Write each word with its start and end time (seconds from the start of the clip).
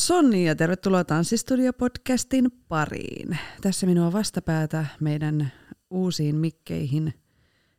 Sonni 0.00 0.46
ja 0.46 0.56
tervetuloa 0.56 1.04
Tanssistudio-podcastin 1.04 2.50
pariin. 2.68 3.38
Tässä 3.60 3.86
minua 3.86 4.12
vastapäätä 4.12 4.86
meidän 5.00 5.52
uusiin 5.90 6.36
mikkeihin 6.36 7.14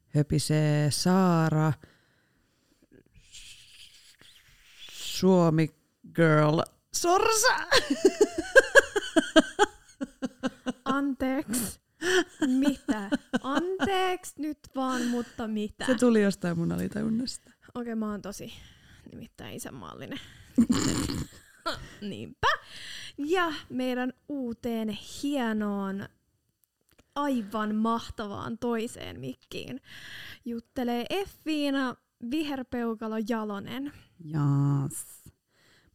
höpisee 0.07 0.91
Saara, 0.91 1.73
Suomi 4.91 5.69
Girl 6.15 6.61
Sorsa. 6.93 7.57
Anteeksi. 10.85 11.79
Mitä? 12.47 13.09
Anteeksi 13.43 14.33
nyt 14.37 14.59
vaan, 14.75 15.05
mutta 15.05 15.47
mitä? 15.47 15.85
Se 15.85 15.95
tuli 15.95 16.21
jostain 16.21 16.57
mun 16.57 16.71
alitajunnasta. 16.71 17.51
Okei, 17.75 17.95
mä 17.95 18.11
oon 18.11 18.21
tosi 18.21 18.53
nimittäin 19.11 19.55
isänmaallinen. 19.55 20.19
Niinpä. 22.01 22.47
Ja 23.17 23.53
meidän 23.69 24.13
uuteen 24.29 24.89
hienoon, 24.89 26.05
aivan 27.15 27.75
mahtavaan 27.75 28.57
toiseen 28.57 29.19
mikkiin 29.19 29.81
juttelee 30.45 31.05
Effiina 31.09 31.95
Viherpeukalo 32.31 33.15
Jalonen. 33.29 33.93
Jaas. 34.25 35.21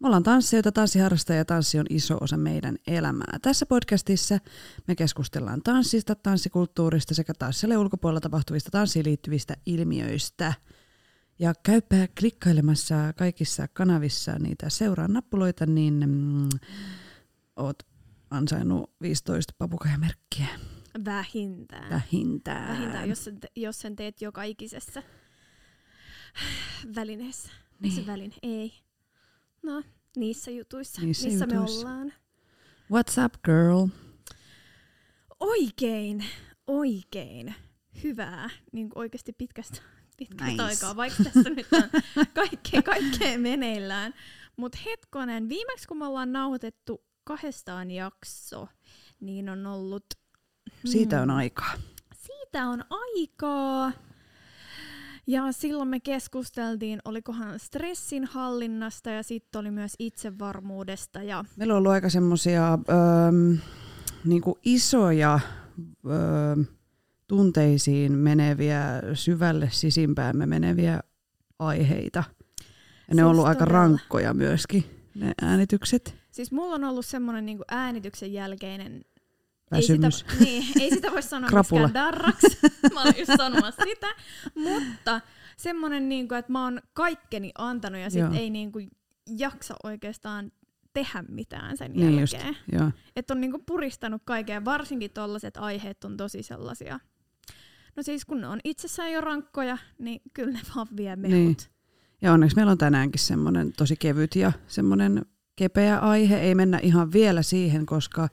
Me 0.00 0.06
ollaan 0.09 0.22
tanssijoita, 0.22 0.72
tanssiharrastajia 0.72 1.39
ja 1.39 1.44
tanssi 1.44 1.78
on 1.78 1.87
iso 1.91 2.19
osa 2.20 2.37
meidän 2.37 2.77
elämää. 2.87 3.39
Tässä 3.42 3.67
podcastissa 3.67 4.39
me 4.87 4.94
keskustellaan 4.94 5.62
tanssista, 5.62 6.14
tanssikulttuurista 6.14 7.14
sekä 7.14 7.34
tanssille 7.39 7.77
ulkopuolella 7.77 8.20
tapahtuvista 8.20 8.70
tanssiin 8.70 9.06
liittyvistä 9.06 9.56
ilmiöistä– 9.67 10.55
ja 11.39 11.53
käypä 11.62 12.09
klikkailemassa 12.20 12.95
kaikissa 13.17 13.69
kanavissa 13.69 14.39
niitä 14.39 14.70
seuraa 14.70 15.09
nappuloita, 15.09 15.67
niin 15.67 16.03
mm, 16.06 16.48
oot 17.56 17.83
ansainnut 18.31 18.91
15 19.03 19.53
papukajamerkkiä. 19.59 20.47
Vähintään. 21.05 21.91
Vähintään. 21.91 22.69
Vähintään, 22.69 23.09
jos 23.09 23.25
sen, 23.25 23.41
te, 23.41 23.48
jos 23.56 23.78
sen 23.81 23.97
teet 23.97 24.23
joka 24.23 24.43
ikisessä 24.43 25.03
välineessä. 26.97 27.50
Niin. 27.81 27.93
Se 27.95 28.06
väline? 28.06 28.34
Ei. 28.43 28.73
No, 29.62 29.83
niissä 30.17 30.50
jutuissa, 30.50 31.00
Niissä 31.03 31.28
missä 31.28 31.45
jutuissa. 31.45 31.87
me 31.87 31.93
ollaan. 31.93 32.12
What's 32.93 33.25
up, 33.25 33.34
girl? 33.45 33.87
Oikein, 35.41 36.25
oikein 36.67 37.55
hyvää, 38.03 38.50
niin 38.73 38.89
oikeasti 38.95 39.33
pitkästä, 39.33 39.83
pitkästä 40.17 40.53
Nice. 40.53 40.62
aikaa, 40.62 40.97
vaikka 40.97 41.25
tässä 41.25 41.50
nyt 41.50 41.67
on 41.72 42.03
kaikkea, 42.34 42.83
kaikkea 42.83 43.39
meneillään. 43.39 44.14
Mutta 44.56 44.78
hetkonen, 44.86 45.48
viimeksi 45.48 45.89
kun 45.89 45.98
me 45.98 46.06
ollaan 46.06 46.33
nauhoitettu 46.33 47.05
kahdestaan 47.25 47.91
jakso, 47.91 48.69
niin 49.21 49.49
on 49.49 49.66
ollut... 49.66 50.06
Siitä 50.84 51.22
on 51.22 51.28
hmm, 51.28 51.37
aikaa. 51.37 51.75
Siitä 52.15 52.66
on 52.69 52.84
aikaa. 52.91 53.93
Ja 55.26 55.53
silloin 55.53 55.88
me 55.88 56.00
keskusteltiin, 56.00 57.00
olikohan 57.05 57.59
stressin 57.59 58.25
hallinnasta 58.25 59.10
ja 59.10 59.22
sitten 59.22 59.59
oli 59.59 59.71
myös 59.71 59.94
itsevarmuudesta. 59.99 61.22
Ja 61.22 61.44
Meillä 61.56 61.75
on 61.75 61.78
ollut 61.78 61.93
aika 61.93 62.10
semmoisia 62.10 62.72
öö, 62.72 63.56
niinku 64.25 64.59
isoja 64.65 65.41
öö, 66.06 66.65
tunteisiin 67.28 68.12
meneviä, 68.12 68.82
syvälle 69.14 69.69
sisimpäämme 69.72 70.47
meneviä 70.47 71.00
aiheita. 71.59 72.25
Ja 73.09 73.14
ne 73.14 73.25
on 73.25 73.28
Siis 73.28 73.31
ollut 73.32 73.47
aika 73.47 73.59
todella. 73.64 73.78
rankkoja 73.78 74.34
myöskin, 74.34 74.84
ne 75.14 75.32
äänitykset. 75.42 76.14
siis 76.31 76.53
mulla 76.53 76.75
on 76.75 76.84
ollut 76.84 77.06
semmoinen 77.06 77.47
niinku 77.47 77.64
äänityksen 77.70 78.32
jälkeinen 78.32 79.04
Väsymys. 79.70 80.22
Ei 80.22 80.28
sitä, 80.31 80.44
niin, 80.44 80.64
ei 80.81 80.91
sitä 80.91 81.12
voi 81.12 81.22
sanoa 81.22 81.48
Krapula. 81.50 81.91
Darraksi. 81.94 82.59
Mä 82.94 83.03
olin 83.03 83.14
just 83.19 83.32
sanomassa 83.37 83.82
sitä. 83.84 84.06
Mutta 84.54 85.20
semmonen, 85.56 86.08
niinku, 86.08 86.34
että 86.34 86.53
mä 86.53 86.64
oon 86.64 86.81
kaikkeni 86.93 87.53
antanut 87.58 88.00
ja 88.00 88.10
sit 88.10 88.20
Joo. 88.20 88.32
ei 88.32 88.50
niinku 88.50 88.78
jaksa 89.26 89.75
oikeastaan 89.82 90.53
tehdä 90.93 91.25
mitään 91.28 91.76
sen 91.76 91.93
Niin 91.93 92.20
just, 92.20 92.32
jälkeen. 92.32 92.56
joo. 92.72 92.91
Että 93.16 93.34
on 93.34 93.41
niinku 93.41 93.58
puristanut 93.66 94.22
kaikkea. 94.25 94.64
Varsinkin 94.64 95.10
tollaset 95.10 95.56
aiheet 95.56 96.04
on 96.04 96.16
tosi 96.16 96.43
sellaisia. 96.43 97.00
No 97.97 98.03
siis 98.03 98.25
kun 98.25 98.41
ne 98.41 98.47
on 98.47 98.61
itsessään 98.65 99.12
jo 99.12 99.21
rankkoja, 99.21 99.79
niin 99.99 100.21
kyllä 100.34 100.53
ne 100.53 100.61
vaan 100.77 100.87
vie 100.97 101.17
mehut. 101.17 101.34
Niin. 101.34 101.57
Ja 102.23 102.33
onneksi 102.33 102.57
meillä 102.57 102.73
on 102.73 102.79
tänäänkin 102.79 103.21
semmoinen 103.21 103.73
tosi 103.73 103.97
kevyt 103.97 104.37
ja 104.37 104.53
semmoinen 104.67 105.27
kepeä 105.57 105.99
aihe. 105.99 106.41
Ei 106.41 106.55
mennä 106.55 106.79
ihan 106.79 107.12
vielä 107.12 107.43
siihen, 107.43 107.87
koska 107.87 108.29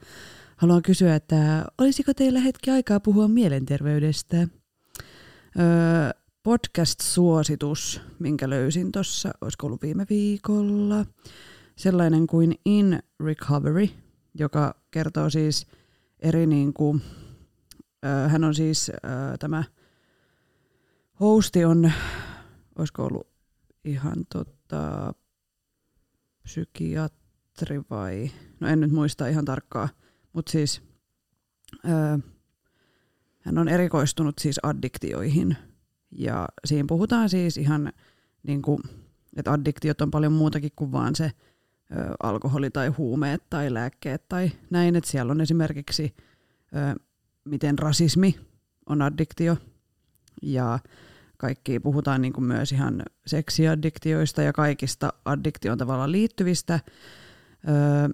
haluan 0.58 0.82
kysyä, 0.82 1.16
että 1.16 1.66
olisiko 1.78 2.14
teillä 2.14 2.40
hetki 2.40 2.72
aikaa 2.72 3.00
puhua 3.00 3.28
mielenterveydestä? 3.28 4.38
Öö, 4.38 4.50
podcast-suositus, 6.44 8.02
minkä 8.20 8.50
löysin 8.50 8.92
tuossa, 8.92 9.32
olisiko 9.42 9.68
ollut 9.68 9.82
viime 9.82 10.06
viikolla, 10.10 11.06
sellainen 11.76 12.28
kuin 12.28 12.56
In 12.66 13.00
Recovery, 13.20 13.90
joka 14.40 14.76
kertoo 14.92 15.30
siis 15.30 15.68
eri 16.20 16.48
niin 16.48 16.74
kuin, 16.74 17.02
hän 18.28 18.44
on 18.44 18.56
siis 18.56 18.92
tämä 19.40 19.64
hosti 21.20 21.66
on, 21.66 21.92
olisiko 22.76 23.06
ollut 23.06 23.28
ihan 23.84 24.26
tota, 24.34 25.14
psykiatri 26.44 27.82
vai, 27.90 28.32
no 28.60 28.68
en 28.68 28.80
nyt 28.80 28.92
muista 28.92 29.28
ihan 29.28 29.46
tarkkaa, 29.46 29.90
mutta 30.34 30.52
siis 30.52 30.82
hän 33.40 33.58
on 33.58 33.68
erikoistunut 33.68 34.40
siis 34.40 34.60
addiktioihin. 34.64 35.58
Ja 36.12 36.48
siinä 36.66 36.86
puhutaan 36.88 37.30
siis 37.30 37.58
ihan 37.58 37.94
niin 38.48 38.62
kuin, 38.62 38.80
että 39.36 39.52
addiktiot 39.52 40.02
on 40.02 40.12
paljon 40.12 40.34
muutakin 40.34 40.72
kuin 40.76 40.92
vaan 40.92 41.16
se 41.16 41.24
ö, 41.26 41.32
alkoholi 42.24 42.70
tai 42.70 42.88
huumeet 42.88 43.44
tai 43.50 43.74
lääkkeet 43.74 44.30
tai 44.30 44.52
näin, 44.70 44.96
että 44.96 45.10
siellä 45.10 45.32
on 45.32 45.42
esimerkiksi 45.42 46.16
ö, 46.76 47.00
miten 47.46 47.80
rasismi 47.80 48.40
on 48.90 49.02
addiktio 49.02 49.58
ja 50.42 50.80
kaikki 51.38 51.80
puhutaan 51.80 52.22
niin 52.22 52.34
kuin 52.34 52.46
myös 52.46 52.72
ihan 52.72 53.04
seksiaddiktioista 53.26 54.42
ja 54.42 54.54
kaikista 54.54 55.14
addiktioon 55.26 55.78
tavallaan 55.78 56.12
liittyvistä, 56.12 56.80
öö, 57.68 58.10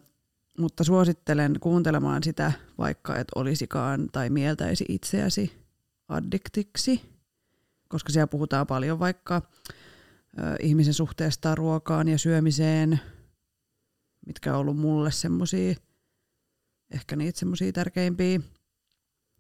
mutta 0.57 0.84
suosittelen 0.84 1.56
kuuntelemaan 1.59 2.23
sitä, 2.23 2.51
vaikka 2.78 3.16
et 3.16 3.28
olisikaan 3.35 4.07
tai 4.12 4.29
mieltäisi 4.29 4.85
itseäsi 4.88 5.51
addiktiksi, 6.07 7.01
koska 7.90 8.11
siellä 8.11 8.28
puhutaan 8.28 8.67
paljon 8.67 8.99
vaikka 8.99 9.41
ö, 10.40 10.41
ihmisen 10.59 10.93
suhteesta 10.93 11.55
ruokaan 11.55 12.08
ja 12.08 12.17
syömiseen, 12.17 12.99
mitkä 14.25 14.53
on 14.53 14.59
ollut 14.59 14.78
mulle 14.78 15.11
semmosia, 15.11 15.75
ehkä 16.91 17.16
niitä 17.16 17.40
semmosia 17.40 17.72
tärkeimpiä. 17.72 18.40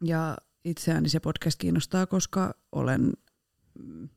Ja 0.03 0.37
itseäni 0.65 1.09
se 1.09 1.19
podcast 1.19 1.59
kiinnostaa, 1.59 2.05
koska 2.05 2.55
olen 2.71 3.13
mm, 3.79 4.09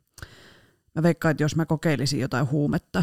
mä 0.94 1.02
veikkaan, 1.02 1.30
että 1.30 1.42
jos 1.42 1.56
mä 1.56 1.66
kokeilisin 1.66 2.20
jotain 2.20 2.50
huumetta, 2.50 3.02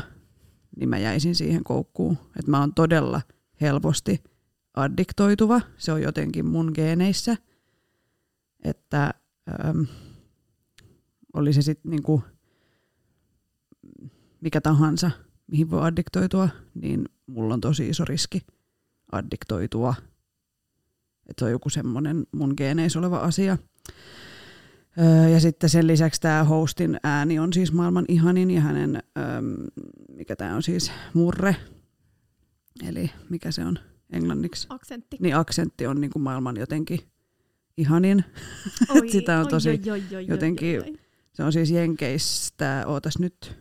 niin 0.76 0.90
mä 0.90 0.98
jäisin 0.98 1.36
siihen 1.36 1.64
koukkuun. 1.64 2.18
Että 2.40 2.52
mä 2.52 2.60
oon 2.60 2.74
todella 2.74 3.22
helposti 3.62 4.24
addiktoituva. 4.74 5.62
Se 5.78 5.92
on 5.92 6.02
jotenkin 6.02 6.46
mun 6.46 6.72
geeneissä. 6.76 7.38
Että 8.64 9.14
ähm, 9.66 9.82
oli 11.34 11.54
se 11.54 11.62
sitten 11.62 11.90
niinku 11.90 12.24
mikä 14.42 14.62
tahansa, 14.62 15.12
mihin 15.48 15.72
voi 15.72 15.82
addiktoitua, 15.82 16.50
niin 16.74 17.06
mulla 17.28 17.54
on 17.54 17.62
tosi 17.62 17.90
iso 17.90 18.06
riski 18.06 18.42
addiktoitua. 19.12 19.96
Että 21.30 21.46
on 21.46 21.52
joku 21.52 21.70
semmoinen 21.70 22.24
mun 22.32 22.54
geeneissä 22.58 23.00
oleva 23.00 23.18
asia. 23.18 23.58
Öö, 25.00 25.30
ja 25.30 25.40
sitten 25.40 25.70
sen 25.70 25.88
lisäksi 25.88 26.22
tämä 26.22 26.44
hostin 26.44 27.00
ääni 27.04 27.40
on 27.40 27.54
siis 27.54 27.74
maailman 27.74 28.06
ihanin 28.08 28.52
ja 28.52 28.62
hänen, 28.62 29.04
öö, 29.18 29.26
mikä 30.16 30.36
tämä 30.36 30.56
on 30.56 30.64
siis, 30.64 30.92
murre, 31.14 31.56
eli 32.88 33.12
mikä 33.30 33.52
se 33.52 33.66
on 33.66 33.80
englanniksi? 34.12 34.68
Aksentti. 34.70 35.18
Niin 35.20 35.36
aksentti 35.36 35.88
on 35.88 36.02
niin 36.02 36.12
kuin 36.12 36.24
maailman 36.24 36.58
jotenkin 36.58 37.00
ihanin. 37.78 38.26
Oi, 39.02 39.10
sitä 39.10 39.40
on 39.40 39.48
tosi 39.48 39.70
oi, 39.70 39.80
oi, 39.92 40.04
oi, 40.16 40.28
jotenkin- 40.28 40.82
oi, 40.82 40.90
oi. 40.90 41.00
Se 41.34 41.44
on 41.44 41.54
siis 41.54 41.72
Jenkeistä, 41.72 42.84
ootas 42.88 43.20
nyt, 43.20 43.58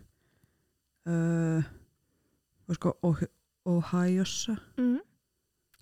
öö, 1.08 1.60
olisiko 2.68 2.98
oh- 3.06 3.28
Ohiossa? 3.64 4.56
Mm. 4.76 5.00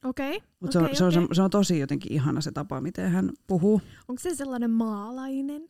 Okei. 0.08 0.36
Okay. 0.36 0.48
Mutta 0.60 0.72
se, 0.72 0.78
on, 0.78 0.96
se, 0.96 1.04
on, 1.04 1.24
okei. 1.24 1.34
se 1.34 1.42
on 1.42 1.50
tosi 1.50 1.78
jotenkin 1.78 2.12
ihana 2.12 2.40
se 2.40 2.52
tapa, 2.52 2.80
miten 2.80 3.10
hän 3.10 3.30
puhuu. 3.46 3.80
Onko 4.08 4.20
se 4.20 4.34
sellainen 4.34 4.70
maalainen? 4.70 5.62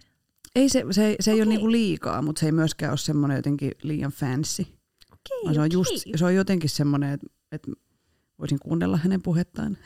Ei 0.55 0.69
se, 0.69 0.85
se, 0.91 1.17
se 1.21 1.31
ei 1.31 1.37
ole 1.37 1.43
Okei. 1.43 1.49
niinku 1.49 1.71
liikaa, 1.71 2.23
mutta 2.23 2.41
se 2.41 2.47
ei 2.47 2.53
myöskään 2.53 2.93
ole 2.93 2.99
semmoinen 2.99 3.37
jotenkin 3.37 3.73
liian 3.83 4.13
fancy. 4.13 4.63
Okei, 4.63 5.45
Vaan 5.45 5.55
se, 5.55 5.61
on 5.61 5.73
just, 5.73 5.91
se 6.17 6.25
on 6.25 6.35
jotenkin 6.35 6.71
semmoinen, 6.71 7.13
että, 7.13 7.27
että 7.53 7.73
voisin 8.39 8.59
kuunnella 8.59 8.97
hänen 8.97 9.23
puhettaan. 9.23 9.79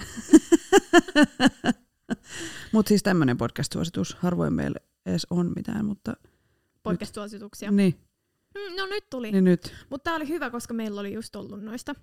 mutta 2.72 2.88
siis 2.88 3.02
tämmöinen 3.02 3.36
podcast-suositus. 3.36 4.16
Harvoin 4.18 4.52
meillä 4.52 4.78
edes 5.06 5.26
on 5.30 5.52
mitään, 5.56 5.84
mutta 5.84 6.14
Podcast-suosituksia. 6.82 7.70
niin, 7.70 7.94
Mm, 8.54 8.76
no 8.76 8.86
nyt 8.86 9.10
tuli. 9.10 9.32
niin 9.32 9.44
nyt. 9.44 9.74
Mutta 9.90 10.04
tämä 10.04 10.16
oli 10.16 10.28
hyvä, 10.28 10.50
koska 10.50 10.74
meillä 10.74 11.00
oli 11.00 11.12
just 11.12 11.36
ollut 11.36 11.62
noista 11.62 11.94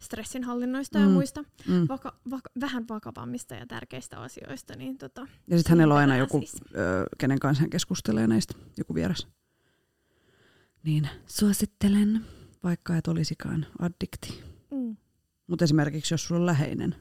stressinhallinnoista 0.00 0.98
ja 0.98 1.06
Mm. 1.06 1.12
muista 1.12 1.44
Mm. 1.68 1.86
vaka- 1.88 2.16
vaka- 2.30 2.50
vähän 2.60 2.84
vakavammista 2.88 3.54
ja 3.54 3.66
tärkeistä 3.66 4.20
asioista. 4.20 4.76
Niin 4.76 4.98
tota, 4.98 5.26
Ja 5.46 5.56
sitten 5.58 5.70
hänellä 5.70 5.94
on 5.94 6.00
aina 6.00 6.16
joku, 6.16 6.38
siis. 6.38 6.56
ö, 6.76 7.04
kenen 7.18 7.38
kanssa 7.38 7.60
hän 7.60 7.70
keskustelee 7.70 8.26
näistä, 8.26 8.54
joku 8.78 8.94
vieras. 8.94 9.28
Niin, 10.82 11.08
suosittelen, 11.26 12.24
vaikka 12.62 12.96
et 12.96 13.08
olisikaan 13.08 13.66
addikti. 13.78 14.42
mm, 14.70 14.96
Mutta 15.46 15.64
esimerkiksi 15.64 16.14
jos 16.14 16.24
sulla 16.24 16.40
on 16.40 16.46
läheinen, 16.46 16.94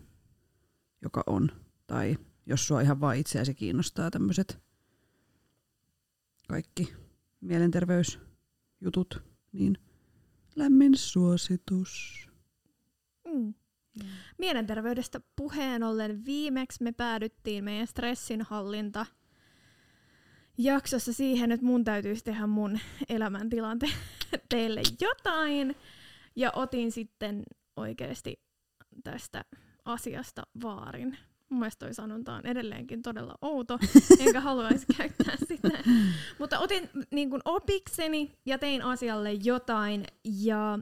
joka 1.01 1.23
on, 1.27 1.51
tai 1.87 2.17
jos 2.45 2.67
sua 2.67 2.81
ihan 2.81 3.01
vaan 3.01 3.17
itseäsi 3.17 3.53
kiinnostaa 3.55 4.11
tämmöiset 4.11 4.59
kaikki 6.47 6.93
mielenterveysjutut, 8.79 9.23
niin 9.51 9.77
lämmin 10.55 10.97
suositus. 10.97 12.25
mm. 13.33 13.53
Mielenterveydestä 14.37 15.21
puheen 15.35 15.83
ollen 15.83 16.25
viimeksi 16.25 16.83
me 16.83 16.91
päädyttiin 16.91 17.63
meidän 17.63 17.87
stressinhallinta 17.87 19.05
jaksossa 20.57 21.13
siihen, 21.13 21.51
että 21.51 21.65
mun 21.65 21.83
täytyisi 21.83 22.23
tehdä 22.23 22.47
mun 22.47 22.79
elämäntilanteelle 23.09 24.81
jotain. 25.01 25.75
Ja 26.35 26.51
otin 26.55 26.91
sitten 26.91 27.43
oikeasti 27.75 28.41
tästä 29.03 29.45
asiasta 29.85 30.43
vaarin. 30.63 31.17
Mun 31.49 31.59
mielestä 31.59 31.85
toi 31.85 31.93
sanonta 31.93 32.33
on 32.33 32.45
edelleenkin 32.45 33.01
todella 33.01 33.35
outo, 33.41 33.79
enkä 34.19 34.41
haluaisi 34.41 34.85
käyttää 34.97 35.35
sitä. 35.47 35.69
Mutta 36.39 36.59
otin 36.59 36.89
niin 37.11 37.29
kuin 37.29 37.41
opikseni 37.45 38.37
ja 38.45 38.57
tein 38.57 38.81
asialle 38.81 39.33
jotain. 39.33 40.05
Ja 40.23 40.79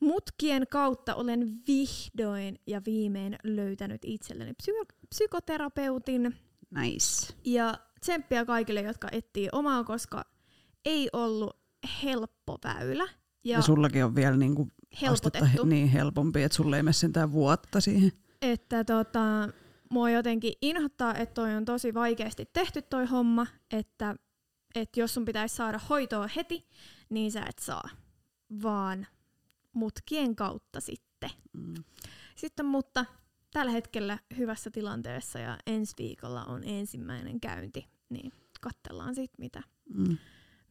mutkien 0.00 0.66
kautta 0.70 1.14
olen 1.14 1.52
vihdoin 1.68 2.58
ja 2.66 2.82
viimein 2.86 3.36
löytänyt 3.44 4.00
itselleni 4.04 4.52
psy- 4.52 4.94
psykoterapeutin. 5.08 6.36
Nice. 6.70 7.34
Ja 7.44 7.78
tsemppiä 8.00 8.44
kaikille, 8.44 8.80
jotka 8.82 9.08
etsii 9.12 9.48
omaa, 9.52 9.84
koska 9.84 10.24
ei 10.84 11.08
ollut 11.12 11.56
helppo 12.02 12.58
väylä. 12.64 13.04
Ja, 13.04 13.10
Ja, 13.44 13.58
ja 13.58 13.62
sullakin 13.62 14.04
on 14.04 14.14
vielä 14.14 14.36
niinku 14.36 14.68
helpotettu. 15.02 15.44
astetta 15.44 15.66
niin 15.66 15.88
helpompi, 15.88 16.42
että 16.42 16.56
sulle 16.56 16.76
ei 16.76 16.82
mene 16.82 16.92
sentään 16.92 17.32
vuotta 17.32 17.80
siihen. 17.80 18.12
Että 18.52 18.84
tota, 18.84 19.48
mua 19.90 20.10
jotenkin 20.10 20.52
inhottaa, 20.62 21.14
että 21.14 21.34
toi 21.34 21.54
on 21.54 21.64
tosi 21.64 21.94
vaikeasti 21.94 22.48
tehty 22.52 22.82
toi 22.82 23.06
homma, 23.06 23.46
että, 23.70 24.16
että 24.74 25.00
jos 25.00 25.14
sun 25.14 25.24
pitäisi 25.24 25.56
saada 25.56 25.80
hoitoa 25.90 26.28
heti, 26.36 26.68
niin 27.10 27.32
sä 27.32 27.40
et 27.48 27.58
saa, 27.58 27.88
vaan 28.62 29.06
mutkien 29.72 30.36
kautta 30.36 30.80
sitten. 30.80 31.30
Mm. 31.52 31.74
Sitten 32.36 32.66
mutta 32.66 33.04
tällä 33.52 33.72
hetkellä 33.72 34.18
hyvässä 34.38 34.70
tilanteessa 34.70 35.38
ja 35.38 35.58
ensi 35.66 35.94
viikolla 35.98 36.44
on 36.44 36.62
ensimmäinen 36.64 37.40
käynti, 37.40 37.88
niin 38.10 38.32
katsellaan 38.60 39.14
sitten 39.14 39.36
mitä, 39.38 39.62
Mm. 39.94 40.16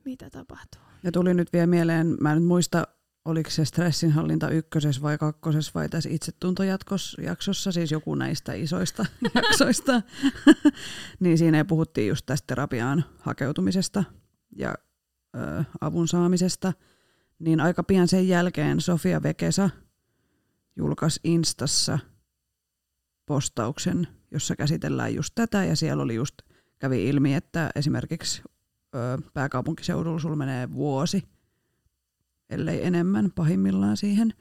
mitä 0.06 0.30
tapahtuu. 0.30 0.82
Ja 1.04 1.12
tuli 1.12 1.34
nyt 1.34 1.54
vielä 1.54 1.68
mieleen, 1.68 2.18
mä 2.22 2.32
en 2.32 2.38
nyt 2.38 2.48
muista, 2.48 2.88
oliko 3.26 3.50
se 3.50 3.66
stressinhallinta 3.66 4.50
ykkösessä 4.50 5.02
vai 5.02 5.18
kakkosessa 5.18 5.72
vai 5.76 5.90
tässä 5.90 6.10
itsetuntojaksossa, 6.10 7.72
siis 7.72 7.92
joku 7.92 8.16
näistä 8.16 8.54
isoista 8.54 9.06
jaksoista, 9.36 10.02
niin 11.20 11.38
siinä 11.38 11.66
puhuttiin 11.66 12.08
just 12.08 12.26
tästä 12.26 12.48
terapiaan 12.48 13.06
hakeutumisesta 13.20 14.04
ja 14.56 14.76
ö, 15.36 15.64
avun 15.82 16.08
saamisesta. 16.08 16.74
Niin 17.40 17.60
aika 17.60 17.84
pian 17.84 18.08
sen 18.08 18.28
jälkeen 18.28 18.82
Sofia 18.82 19.24
Vekesa 19.24 19.70
julkaisi 20.76 21.20
Instassa 21.24 22.00
postauksen, 23.26 24.08
jossa 24.32 24.56
käsitellään 24.56 25.16
just 25.16 25.36
tätä 25.36 25.66
ja 25.66 25.76
siellä 25.76 26.04
oli 26.04 26.16
just, 26.16 26.36
kävi 26.80 27.10
ilmi, 27.10 27.36
että 27.36 27.70
esimerkiksi 27.76 28.42
ö, 28.96 29.18
pääkaupunkiseudulla 29.34 30.20
sulla 30.20 30.36
menee 30.36 30.72
vuosi, 30.74 31.24
ellei 32.50 32.86
enemmän 32.86 33.32
pahimmillaan 33.36 33.98
siihen, 33.98 34.34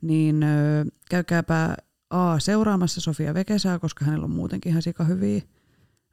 niin 0.00 0.42
ö, 0.42 0.84
käykääpä 1.10 1.76
A 2.10 2.38
seuraamassa 2.38 3.00
Sofia 3.00 3.34
Vekesää, 3.34 3.78
koska 3.78 4.04
hänellä 4.04 4.24
on 4.24 4.30
muutenkin 4.30 4.70
ihan 4.70 4.82
sika, 4.82 5.04
hyviä, 5.04 5.42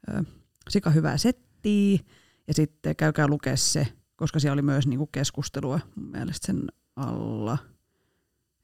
ö, 0.08 0.24
sika 0.68 0.90
hyvää 0.90 1.16
settiä, 1.16 1.98
ja 2.48 2.54
sitten 2.54 2.96
käykää 2.96 3.28
lukea 3.28 3.56
se, 3.56 3.86
koska 4.16 4.40
siellä 4.40 4.52
oli 4.52 4.62
myös 4.62 4.86
niinku 4.86 5.06
keskustelua 5.06 5.80
mun 5.94 6.10
mielestä 6.10 6.46
sen 6.46 6.62
alla. 6.96 7.58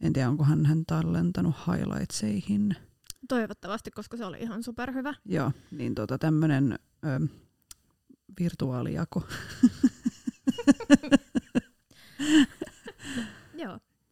En 0.00 0.12
tiedä, 0.12 0.29
onko 0.29 0.44
hän, 0.44 0.67
hän 0.67 0.87
tallentanut 0.87 1.55
highlightseihin. 1.67 2.76
Toivottavasti, 3.29 3.90
koska 3.90 4.17
se 4.17 4.25
oli 4.25 4.38
ihan 4.40 4.62
superhyvä. 4.62 5.14
Joo, 5.25 5.52
niin 5.70 5.94
tota 5.94 6.19
tämmönen 6.19 6.79
ö, 7.05 7.20
virtuaalijako. 8.40 9.22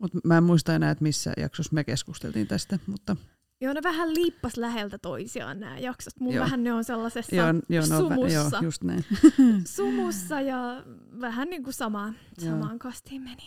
Mut 0.04 0.24
mä 0.24 0.36
en 0.38 0.44
muista 0.44 0.74
enää, 0.74 0.90
että 0.90 1.02
missä 1.02 1.32
jaksossa 1.36 1.74
me 1.74 1.84
keskusteltiin 1.84 2.46
tästä, 2.46 2.78
mutta 2.86 3.16
Joo, 3.60 3.72
ne 3.72 3.82
vähän 3.82 4.14
liippas 4.14 4.56
läheltä 4.56 4.98
toisiaan 4.98 5.60
nämä 5.60 5.78
jaksot. 5.78 6.20
Mun 6.20 6.34
Joo. 6.34 6.44
vähän 6.44 6.64
ne 6.64 6.72
on 6.72 6.84
sellaisessa 6.84 7.36
joo, 7.36 7.46
joo, 7.68 7.84
no, 7.90 7.98
sumussa. 7.98 8.32
joo, 8.32 8.62
just 8.62 8.82
näin. 8.82 9.04
sumussa 9.76 10.40
ja 10.40 10.84
vähän 11.20 11.50
niin 11.50 11.62
kuin 11.62 11.74
sama, 11.74 12.14
samaan 12.38 12.78
kastiin 12.78 13.22
meni. 13.22 13.42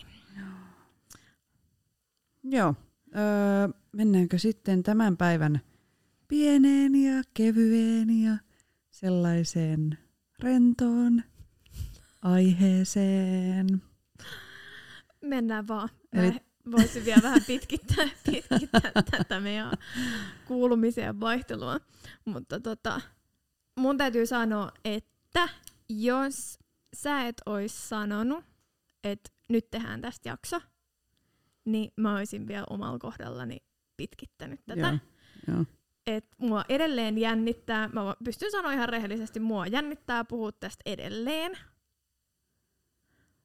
Joo, 2.44 2.74
öö, 3.16 3.68
mennäänkö 3.92 4.38
sitten 4.38 4.82
tämän 4.82 5.16
päivän 5.16 5.60
pieneen 6.28 6.94
ja 6.94 7.22
kevyeen 7.34 8.22
ja 8.22 8.36
sellaiseen 8.90 9.98
rentoon 10.38 11.22
aiheeseen? 12.22 13.82
Mennään 15.20 15.68
vaan. 15.68 15.88
Eli- 16.12 16.47
Eli... 16.68 16.82
voisin 16.82 17.04
vielä 17.04 17.22
vähän 17.22 17.42
pitkittää, 17.46 18.08
pitkittää 18.30 19.02
tätä 19.10 19.40
meidän 19.40 19.72
kuulumiseen 20.44 21.20
vaihtelua. 21.20 21.80
Mutta 22.24 22.60
tota, 22.60 23.00
mun 23.76 23.96
täytyy 23.96 24.26
sanoa, 24.26 24.72
että 24.84 25.48
jos 25.88 26.58
sä 26.96 27.26
et 27.26 27.36
ois 27.46 27.88
sanonut, 27.88 28.44
että 29.04 29.30
nyt 29.48 29.70
tehdään 29.70 30.00
tästä 30.00 30.28
jakso, 30.28 30.60
niin 31.64 31.92
mä 31.96 32.16
olisin 32.16 32.48
vielä 32.48 32.64
omalla 32.70 32.98
kohdallani 32.98 33.56
pitkittänyt 33.96 34.60
tätä. 34.66 34.98
Joo, 35.48 35.56
joo. 35.56 35.64
Et 36.06 36.26
mua 36.38 36.64
edelleen 36.68 37.18
jännittää, 37.18 37.88
mä 37.88 38.14
pystyn 38.24 38.50
sanoa 38.50 38.72
ihan 38.72 38.88
rehellisesti, 38.88 39.40
mua 39.40 39.66
jännittää 39.66 40.24
puhua 40.24 40.52
tästä 40.52 40.82
edelleen. 40.86 41.58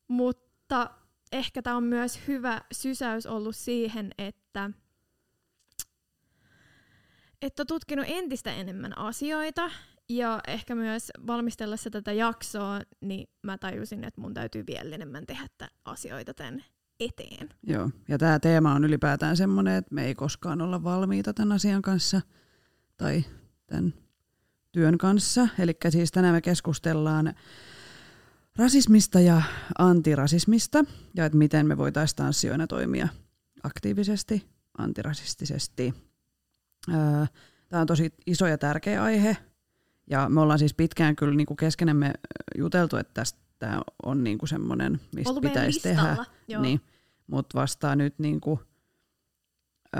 Mutta 0.08 0.90
ehkä 1.34 1.62
tämä 1.62 1.76
on 1.78 1.84
myös 1.84 2.20
hyvä 2.28 2.62
sysäys 2.72 3.26
ollut 3.26 3.56
siihen, 3.56 4.12
että 4.18 4.70
että 7.42 7.64
on 7.64 7.68
tutkinut 7.68 8.06
entistä 8.08 8.54
enemmän 8.54 8.98
asioita 8.98 9.72
ja 10.10 10.40
ehkä 10.48 10.76
myös 10.76 11.12
valmistellessa 11.28 11.90
tätä 11.90 12.12
jaksoa, 12.14 12.82
niin 13.02 13.30
mä 13.42 13.58
tajusin, 13.58 14.04
että 14.04 14.22
mun 14.22 14.34
täytyy 14.34 14.64
vielä 14.68 14.96
enemmän 14.96 15.26
tehdä 15.26 15.48
asioita 15.86 16.34
tämän 16.34 16.64
eteen. 17.00 17.50
Joo, 17.68 17.90
ja 18.08 18.18
tämä 18.18 18.40
teema 18.40 18.74
on 18.74 18.86
ylipäätään 18.86 19.38
semmoinen, 19.38 19.76
että 19.76 19.96
me 19.96 20.06
ei 20.06 20.16
koskaan 20.16 20.62
olla 20.62 20.84
valmiita 20.84 21.34
tämän 21.34 21.52
asian 21.52 21.82
kanssa 21.82 22.22
tai 22.98 23.24
tämän 23.68 23.94
työn 24.72 24.98
kanssa. 24.98 25.48
Eli 25.60 25.74
siis 25.90 26.12
tänään 26.12 26.36
me 26.36 26.42
keskustellaan 26.42 27.34
rasismista 28.56 29.20
ja 29.20 29.42
antirasismista 29.78 30.86
ja 31.16 31.26
että 31.26 31.38
miten 31.38 31.68
me 31.68 31.78
voitaisiin 31.78 32.16
tanssijoina 32.16 32.68
toimia 32.68 33.08
aktiivisesti, 33.64 34.48
antirasistisesti. 34.78 35.94
Tämä 37.70 37.82
on 37.82 37.88
tosi 37.88 38.14
iso 38.26 38.48
ja 38.48 38.58
tärkeä 38.58 39.04
aihe 39.04 39.38
ja 40.10 40.30
me 40.30 40.42
ollaan 40.42 40.60
siis 40.60 40.74
pitkään 40.74 41.16
kyllä 41.16 41.36
niin 41.36 41.48
kuin 41.48 41.58
keskenemme 41.58 42.14
juteltu, 42.58 42.98
että 42.98 43.14
tästä 43.14 43.82
on 44.04 44.24
niin 44.24 44.38
kuin 44.38 44.50
semmoinen, 44.50 45.02
mistä 45.16 45.42
pitäisi 45.42 45.80
tehdä. 45.80 46.26
Joo. 46.48 46.62
Niin, 46.62 46.82
mutta 47.28 47.60
vasta 47.60 47.96
nyt 47.96 48.20
niin 48.20 48.42
kuin, 48.42 48.60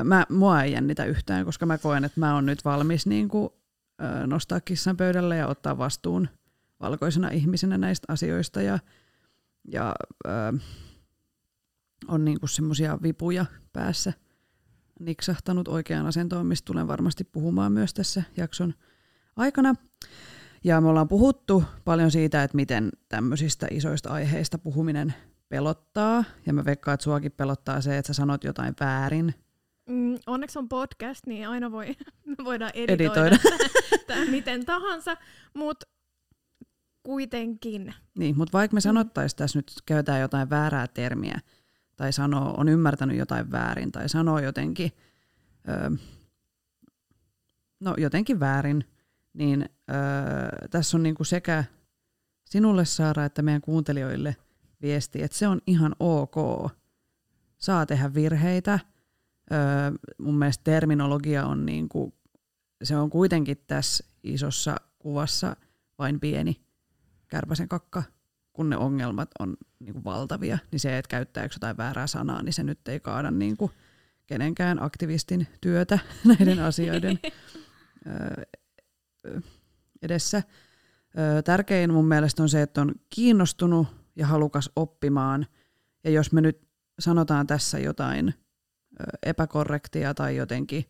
mä, 0.04 0.26
mua 0.30 0.64
ei 0.64 0.72
jännitä 0.72 1.06
yhtään, 1.06 1.46
koska 1.46 1.66
mä 1.66 1.78
koen, 1.78 2.04
että 2.06 2.20
mä 2.20 2.36
oon 2.36 2.46
nyt 2.46 2.66
valmis 2.66 3.08
niin 3.08 3.30
kuin, 3.30 3.50
nostaa 4.26 4.62
kissan 4.62 4.98
pöydälle 4.98 5.38
ja 5.38 5.48
ottaa 5.48 5.78
vastuun 5.78 6.30
valkoisena 6.84 7.30
ihmisenä 7.30 7.78
näistä 7.78 8.14
asioista 8.14 8.62
ja, 8.62 8.80
ja 9.72 9.96
ö, 10.28 10.30
on 12.08 12.26
niin 12.26 12.38
semmoisia 12.46 12.98
vipuja 13.04 13.46
päässä 13.74 14.14
niksahtanut 15.00 15.68
oikeaan 15.68 16.06
asentoon, 16.06 16.46
mistä 16.46 16.66
tulen 16.66 16.88
varmasti 16.88 17.24
puhumaan 17.24 17.72
myös 17.72 17.94
tässä 17.94 18.24
jakson 18.38 18.74
aikana. 19.36 19.76
Ja 20.64 20.82
me 20.82 20.88
ollaan 20.88 21.08
puhuttu 21.08 21.64
paljon 21.86 22.12
siitä, 22.12 22.44
että 22.44 22.56
miten 22.56 22.90
tämmöisistä 23.10 23.68
isoista 23.72 24.10
aiheista 24.10 24.58
puhuminen 24.58 25.14
pelottaa. 25.50 26.24
Ja 26.46 26.54
mä 26.54 26.66
veikkaan, 26.66 26.94
että 26.94 27.04
suakin 27.04 27.32
pelottaa 27.32 27.82
se, 27.82 27.98
että 27.98 28.08
sä 28.08 28.14
sanot 28.14 28.44
jotain 28.44 28.74
väärin. 28.80 29.34
Mm, 29.90 30.18
onneksi 30.28 30.60
on 30.60 30.70
podcast, 30.70 31.26
niin 31.26 31.48
aina 31.48 31.72
voi, 31.72 31.88
me 32.38 32.46
voidaan 32.46 32.72
editoida, 32.74 33.28
editoida. 33.28 33.60
Tää, 34.08 34.26
miten 34.26 34.66
tahansa, 34.66 35.18
mutta 35.54 35.86
kuitenkin. 37.04 37.94
Niin, 38.18 38.38
mutta 38.38 38.58
vaikka 38.58 38.76
me 38.76 38.78
mm. 38.78 38.82
sanottaisiin 38.82 39.38
tässä 39.38 39.60
nyt, 39.60 39.74
käytetään 39.86 40.22
jotain 40.22 40.50
väärää 40.50 40.88
termiä, 40.88 41.40
tai 41.96 42.14
sanoo, 42.14 42.54
on 42.58 42.70
ymmärtänyt 42.70 43.18
jotain 43.18 43.52
väärin, 43.52 43.92
tai 43.92 44.10
sanoo 44.10 44.40
jotenkin, 44.40 44.92
öö, 45.70 45.90
no 47.80 47.96
jotenkin 47.98 48.40
väärin, 48.40 48.86
niin 49.34 49.70
öö, 49.90 50.68
tässä 50.70 50.98
on 50.98 51.04
niinku 51.04 51.24
sekä 51.24 51.64
sinulle 52.46 52.86
Saara 52.86 53.26
että 53.26 53.42
meidän 53.42 53.62
kuuntelijoille 53.62 54.36
viesti, 54.82 55.24
että 55.24 55.38
se 55.38 55.48
on 55.48 55.62
ihan 55.68 55.96
ok. 56.00 56.36
Saa 57.58 57.86
tehdä 57.86 58.14
virheitä. 58.14 58.80
Öö, 59.52 59.60
mun 60.18 60.36
mielestä 60.36 60.64
terminologia 60.64 61.46
on 61.46 61.66
niinku, 61.66 62.14
se 62.84 62.98
on 62.98 63.10
kuitenkin 63.10 63.58
tässä 63.68 64.06
isossa 64.24 64.76
kuvassa 65.00 65.56
vain 66.00 66.20
pieni 66.20 66.64
kärpäsen 67.34 67.70
kakka, 67.70 68.04
kun 68.54 68.70
ne 68.70 68.78
ongelmat 68.78 69.30
on 69.40 69.58
niinku 69.80 70.04
valtavia, 70.04 70.58
niin 70.72 70.80
se, 70.80 70.98
että 70.98 71.10
käyttääkö 71.10 71.56
jotain 71.56 71.78
väärää 71.78 72.08
sanaa, 72.08 72.44
niin 72.44 72.54
se 72.54 72.64
nyt 72.64 72.88
ei 72.88 73.00
kaada 73.00 73.32
niinku 73.32 73.72
kenenkään 74.28 74.84
aktivistin 74.84 75.48
työtä 75.62 76.00
näiden 76.38 76.60
asioiden 76.60 77.20
edessä. 80.02 80.44
Tärkein 81.46 81.94
mun 81.94 82.06
mielestä 82.06 82.44
on 82.44 82.50
se, 82.50 82.62
että 82.62 82.82
on 82.82 82.96
kiinnostunut 83.10 83.88
ja 84.16 84.28
halukas 84.28 84.70
oppimaan. 84.76 85.46
Ja 86.04 86.10
jos 86.10 86.32
me 86.32 86.42
nyt 86.42 86.68
sanotaan 87.00 87.48
tässä 87.48 87.80
jotain 87.80 88.34
epäkorrektia 89.24 90.14
tai 90.14 90.36
jotenkin 90.36 90.86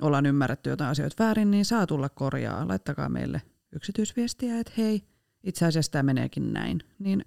ollaan 0.00 0.26
ymmärretty 0.26 0.70
jotain 0.70 0.90
asioita 0.90 1.24
väärin, 1.24 1.50
niin 1.50 1.64
saa 1.64 1.86
tulla 1.86 2.08
korjaa. 2.08 2.68
Laittakaa 2.68 3.08
meille 3.08 3.42
yksityisviestiä, 3.72 4.60
että 4.60 4.72
hei, 4.78 5.04
itse 5.44 5.66
asiassa 5.66 5.92
tämä 5.92 6.02
meneekin 6.02 6.52
näin. 6.52 6.80
Niin 6.98 7.24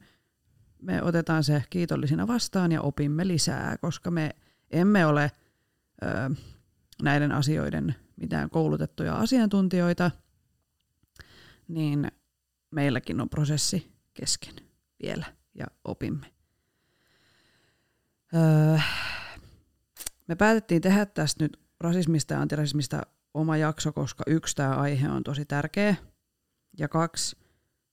me 0.82 1.04
otetaan 1.04 1.44
se 1.44 1.64
kiitollisina 1.70 2.28
vastaan 2.28 2.72
ja 2.72 2.82
opimme 2.82 3.28
lisää, 3.28 3.78
koska 3.78 4.12
me 4.12 4.36
emme 4.72 5.06
ole 5.06 5.32
ö, 6.04 6.36
näiden 7.02 7.32
asioiden 7.32 7.96
mitään 8.16 8.50
koulutettuja 8.50 9.16
asiantuntijoita, 9.16 10.12
niin 11.68 12.12
meilläkin 12.72 13.22
on 13.22 13.30
prosessi 13.30 13.92
kesken 14.14 14.56
vielä 15.04 15.26
ja 15.54 15.66
opimme. 15.84 16.32
Öö, 18.36 18.80
me 20.28 20.36
päätettiin 20.36 20.82
tehdä 20.82 21.06
tästä 21.06 21.44
nyt 21.44 21.60
rasismista 21.80 22.34
ja 22.34 22.42
antirasismista 22.42 23.02
oma 23.34 23.58
jakso, 23.58 23.94
koska 23.94 24.24
yksi 24.28 24.56
tämä 24.56 24.76
aihe 24.76 25.10
on 25.10 25.24
tosi 25.24 25.46
tärkeä 25.46 25.96
ja 26.78 26.88
kaksi, 26.88 27.38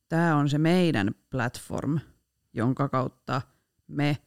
tämä 0.09 0.37
on 0.37 0.49
se 0.49 0.59
meidän 0.59 1.15
platform, 1.31 2.01
jonka 2.53 2.89
kautta 2.89 3.43
me 3.87 4.19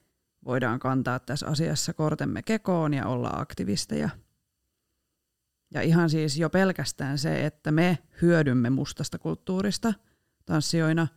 voidaan 0.46 0.80
kantaa 0.80 1.20
tässä 1.20 1.48
asiassa 1.48 1.94
kortemme 1.94 2.42
kekoon 2.42 2.94
ja 2.94 3.06
olla 3.06 3.30
aktivisteja– 3.34 4.10
ja 5.74 5.82
ihan 5.82 6.10
siis 6.10 6.38
jo 6.38 6.50
pelkästään 6.50 7.18
se, 7.18 7.46
että 7.46 7.72
me 7.72 7.98
hyödymme 8.22 8.70
mustasta 8.70 9.20
kulttuurista 9.20 9.94
tanssijoina 10.46 11.08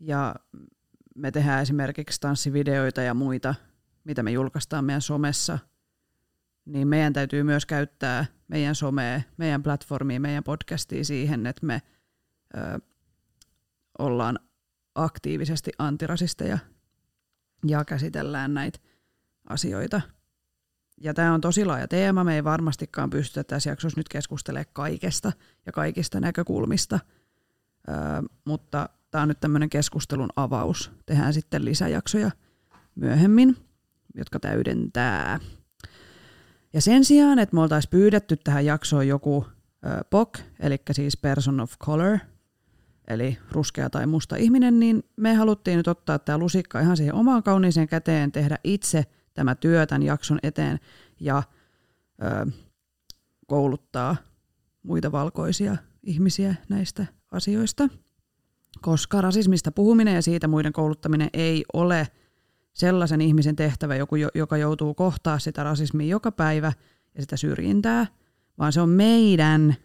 ja 0.00 0.34
me 1.14 1.30
tehdään 1.30 1.62
esimerkiksi 1.62 2.20
tanssivideoita 2.20 3.02
ja 3.02 3.14
muita, 3.14 3.54
mitä 4.04 4.22
me 4.22 4.30
julkaistaan 4.30 4.84
meidän 4.84 5.02
somessa, 5.02 5.58
niin 6.64 6.88
meidän 6.88 7.12
täytyy 7.12 7.42
myös 7.42 7.66
käyttää 7.66 8.26
meidän 8.48 8.74
somea, 8.74 9.20
meidän 9.36 9.62
platformia, 9.62 10.20
meidän 10.20 10.44
podcastia 10.44 11.04
siihen, 11.04 11.46
että 11.46 11.66
me 11.66 11.82
ö, 12.56 12.78
ollaan 13.98 14.38
aktiivisesti 14.94 15.70
antirasisteja 15.78 16.58
ja 17.66 17.84
käsitellään 17.84 18.54
näitä 18.54 18.78
asioita– 19.48 20.00
ja 21.00 21.14
tämä 21.14 21.34
on 21.34 21.40
tosi 21.40 21.64
laaja 21.64 21.88
teema, 21.88 22.24
me 22.24 22.34
ei 22.34 22.44
varmastikaan 22.44 23.10
pystytä 23.10 23.44
tässä 23.44 23.70
jaksossa 23.70 24.00
nyt 24.00 24.08
keskustelemaan 24.08 24.72
kaikesta 24.72 25.32
ja 25.66 25.72
kaikista 25.72 26.20
näkökulmista, 26.20 26.98
öö, 27.88 27.96
mutta 28.44 28.88
tämä 29.10 29.22
on 29.22 29.28
nyt 29.28 29.40
tämmöinen 29.40 29.70
keskustelun 29.70 30.30
avaus. 30.36 30.90
Tehdään 31.06 31.34
sitten 31.34 31.64
lisäjaksoja 31.64 32.30
myöhemmin, 32.94 33.56
jotka 34.14 34.40
täydentää. 34.40 35.40
Ja 36.72 36.80
sen 36.80 37.04
sijaan, 37.04 37.38
että 37.38 37.54
me 37.54 37.60
oltaisiin 37.60 37.90
pyydetty 37.90 38.36
tähän 38.36 38.66
jaksoon 38.66 39.08
joku 39.08 39.46
ö, 39.86 40.04
POC, 40.10 40.38
eli 40.60 40.76
siis 40.92 41.16
person 41.16 41.60
of 41.60 41.72
color, 41.84 42.18
eli 43.08 43.38
ruskea 43.52 43.90
tai 43.90 44.06
musta 44.06 44.36
ihminen, 44.36 44.80
niin 44.80 45.02
me 45.16 45.34
haluttiin 45.34 45.76
nyt 45.76 45.88
ottaa 45.88 46.18
tämä 46.18 46.38
lusikka 46.38 46.80
ihan 46.80 46.96
siihen 46.96 47.14
omaan 47.14 47.42
kauniiseen 47.42 47.88
käteen, 47.88 48.32
tehdä 48.32 48.58
itse– 48.64 49.04
tämä 49.38 49.54
työ 49.54 49.86
tämän 49.86 50.02
jakson 50.02 50.38
eteen 50.42 50.78
ja 51.20 51.42
ö, 52.22 52.50
kouluttaa 53.46 54.16
muita 54.82 55.12
valkoisia 55.12 55.76
ihmisiä 56.02 56.54
näistä 56.68 57.06
asioista. 57.30 57.88
Koska 58.80 59.20
rasismista 59.20 59.72
puhuminen 59.72 60.14
ja 60.14 60.22
siitä 60.22 60.48
muiden 60.48 60.72
kouluttaminen 60.72 61.30
ei 61.32 61.64
ole 61.72 62.08
sellaisen 62.72 63.20
ihmisen 63.20 63.56
tehtävä, 63.56 63.96
joku, 63.96 64.16
joka 64.34 64.56
joutuu 64.56 64.94
kohtaa 64.94 65.38
sitä 65.38 65.64
rasismia 65.64 66.06
joka 66.06 66.32
päivä 66.32 66.72
ja 67.14 67.22
sitä 67.22 67.36
syrjintää, 67.36 68.06
vaan 68.58 68.72
se 68.72 68.80
on 68.80 68.88
meidän 68.88 69.76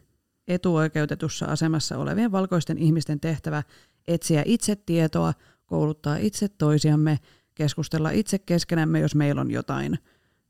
etuoikeutetussa 0.48 1.46
asemassa 1.46 1.98
olevien 1.98 2.32
valkoisten 2.32 2.78
ihmisten 2.78 3.20
tehtävä 3.20 3.64
etsiä 4.08 4.44
itse 4.46 4.76
tietoa, 4.76 5.34
kouluttaa 5.66 6.16
itse 6.16 6.48
toisiamme 6.50 7.20
keskustella 7.56 8.10
itse 8.10 8.40
keskenämme, 8.40 9.00
jos 9.00 9.16
meillä 9.16 9.42
on 9.42 9.52
jotain 9.52 10.00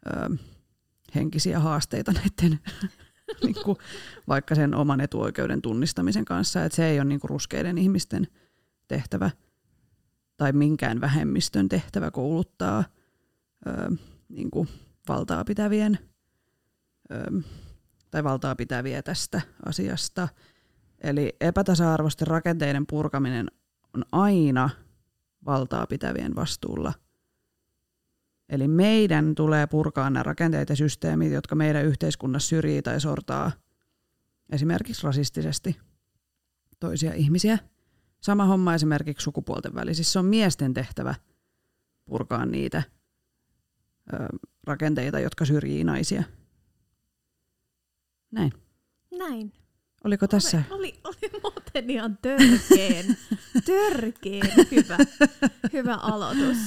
ö, 0.08 0.38
henkisiä 1.16 1.60
haasteita 1.60 2.12
näiden 2.12 2.60
niin 3.44 3.56
kuin, 3.64 3.78
vaikka 4.28 4.56
sen 4.56 4.76
oman 4.76 5.02
etuoikeuden 5.02 5.62
tunnistamisen 5.62 6.26
kanssa. 6.26 6.66
Että 6.66 6.76
se 6.76 6.86
ei 6.86 7.00
ole 7.00 7.06
niin 7.06 7.20
kuin 7.20 7.30
ruskeiden 7.30 7.78
ihmisten 7.78 8.28
tehtävä 8.88 9.32
tai 10.38 10.52
minkään 10.52 11.02
vähemmistön 11.02 11.70
tehtävä 11.70 12.12
kouluttaa 12.12 12.84
ö, 13.68 13.96
niin 14.30 14.52
kuin 14.52 14.68
valtaa 15.08 15.46
pitävien 15.46 16.00
ö, 17.12 17.42
tai 18.14 18.24
valtaa 18.24 18.56
pitäviä 18.56 19.02
tästä 19.02 19.42
asiasta. 19.66 20.28
Eli 21.04 21.36
epätasa-arvoisten 21.42 22.28
rakenteiden 22.28 22.86
purkaminen 22.90 23.52
on 23.94 24.06
aina 24.12 24.70
valtaa 25.46 25.88
pitävien 25.88 26.36
vastuulla. 26.36 26.94
Eli 28.50 28.68
meidän 28.68 29.36
tulee 29.36 29.68
purkaa 29.68 30.10
nämä 30.10 30.24
rakenteet 30.24 30.70
ja 30.70 30.76
systeemit, 30.76 31.32
jotka 31.32 31.56
meidän 31.56 31.86
yhteiskunnassa 31.86 32.50
syrjii 32.50 32.82
tai 32.82 33.02
sortaa 33.02 33.52
esimerkiksi 34.50 35.04
rasistisesti 35.04 35.80
toisia 36.80 37.14
ihmisiä. 37.14 37.58
Sama 38.22 38.46
homma 38.46 38.74
esimerkiksi 38.74 39.24
sukupuolten 39.24 39.76
välisissä. 39.76 40.20
On 40.20 40.26
miesten 40.26 40.74
tehtävä 40.74 41.16
purkaa 42.06 42.46
niitä 42.46 42.84
ö, 44.14 44.18
rakenteita, 44.64 45.20
jotka 45.20 45.46
syrjii 45.46 45.84
naisia. 45.84 46.24
Näin. 48.34 48.52
Näin. 49.18 49.54
Oliko 50.04 50.28
tässä? 50.28 50.64
Oli, 50.70 50.94
oli, 51.04 51.16
oli 51.32 51.42
muuten 51.44 51.90
ihan 51.90 52.18
törkeen, 52.22 53.18
törkeen 53.66 54.48
hyvä, 54.72 54.98
hyvä 55.74 55.96
aloitus. 55.96 56.58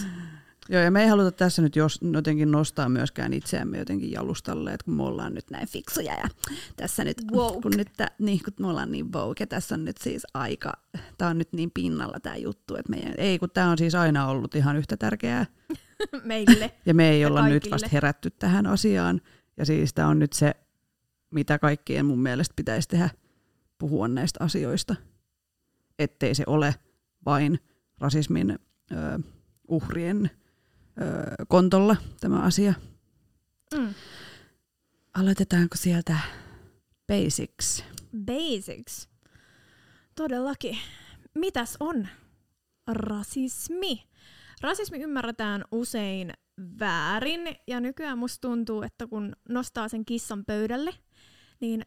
Joo, 0.69 0.83
ja 0.83 0.91
me 0.91 1.03
ei 1.03 1.09
haluta 1.09 1.33
tässä 1.33 1.63
nyt 1.63 1.77
jos, 1.77 2.01
jotenkin 2.13 2.51
nostaa 2.51 2.89
myöskään 2.89 3.33
itseämme 3.33 3.79
jotenkin 3.79 4.11
jalustalle, 4.11 4.73
että 4.73 4.85
kun 4.85 4.95
me 4.95 5.03
ollaan 5.03 5.35
nyt 5.35 5.51
näin 5.51 5.69
fiksuja 5.69 6.13
ja 6.13 6.29
tässä 6.77 7.05
nyt, 7.05 7.17
Woke. 7.33 7.61
kun, 7.63 7.73
nyt 7.77 7.89
tä, 7.97 8.11
niin, 8.19 8.41
kun 8.45 8.53
me 8.61 8.67
ollaan 8.67 8.93
niin 8.93 9.13
woke 9.13 9.43
ja 9.43 9.47
tässä 9.47 9.75
on 9.75 9.85
nyt 9.85 9.97
siis 9.99 10.27
aika, 10.35 10.73
tämä 11.19 11.31
on 11.31 11.39
nyt 11.39 11.53
niin 11.53 11.71
pinnalla 11.71 12.21
tämä 12.21 12.37
juttu, 12.37 12.75
että 12.77 12.91
meidän, 12.91 13.15
ei 13.19 13.39
kun 13.39 13.51
tämä 13.51 13.71
on 13.71 13.79
siis 13.79 13.95
aina 13.95 14.27
ollut 14.27 14.55
ihan 14.55 14.77
yhtä 14.77 14.97
tärkeää 14.97 15.47
Meille. 16.25 16.71
ja 16.87 16.95
me 16.95 17.11
ei 17.11 17.21
Ja 17.21 17.29
olla 17.29 17.43
nyt 17.43 17.53
kaikille. 17.53 17.75
vasta 17.75 17.89
herätty 17.93 18.31
tähän 18.31 18.67
asiaan 18.67 19.21
ja 19.57 19.67
siis 19.67 19.95
tämä 19.95 20.09
on 20.09 20.19
nyt 20.19 20.33
se, 20.33 20.55
mitä 21.37 21.59
kaikkien 21.59 22.07
mun 22.07 22.23
mielestä 22.23 22.53
pitäisi 22.57 22.89
tehdä, 22.89 23.11
puhua 23.79 24.09
näistä 24.09 24.45
asioista, 24.45 24.97
ettei 25.99 26.35
se 26.35 26.45
ole 26.47 26.75
vain 27.25 27.59
rasismin 27.99 28.51
ö, 28.51 29.19
uhrien 29.69 30.31
ö, 31.01 31.45
kontolla 31.49 31.97
tämä 32.21 32.41
asia. 32.43 32.75
Mm. 33.75 33.95
Aloitetaanko 35.15 35.77
sieltä 35.77 36.19
basics? 37.07 37.85
Basics. 38.25 39.09
Todellakin. 40.15 40.79
Mitäs 41.35 41.77
on 41.81 42.09
rasismi? 42.87 44.09
Rasismi 44.61 44.99
ymmärretään 44.99 45.65
usein 45.73 46.33
väärin 46.81 47.57
ja 47.67 47.81
nykyään 47.81 48.19
musta 48.19 48.49
tuntuu, 48.49 48.83
että 48.83 49.07
kun 49.07 49.33
nostaa 49.49 49.89
sen 49.89 50.05
kissan 50.05 50.45
pöydälle, 50.45 50.95
niin 51.61 51.83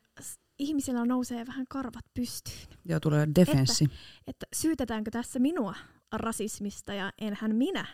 ihmisillä 0.59 1.05
nousee 1.05 1.47
vähän 1.47 1.65
karvat 1.69 2.05
pystyyn. 2.13 2.77
Ja 2.85 2.99
tulee 2.99 3.27
defenssi. 3.35 3.85
Että 4.27 4.45
syytetäänkö 4.55 5.11
tässä 5.11 5.39
minua 5.39 5.75
rasismista 6.11 6.93
ja 6.93 7.11
enhän 7.17 7.55
minä 7.55 7.85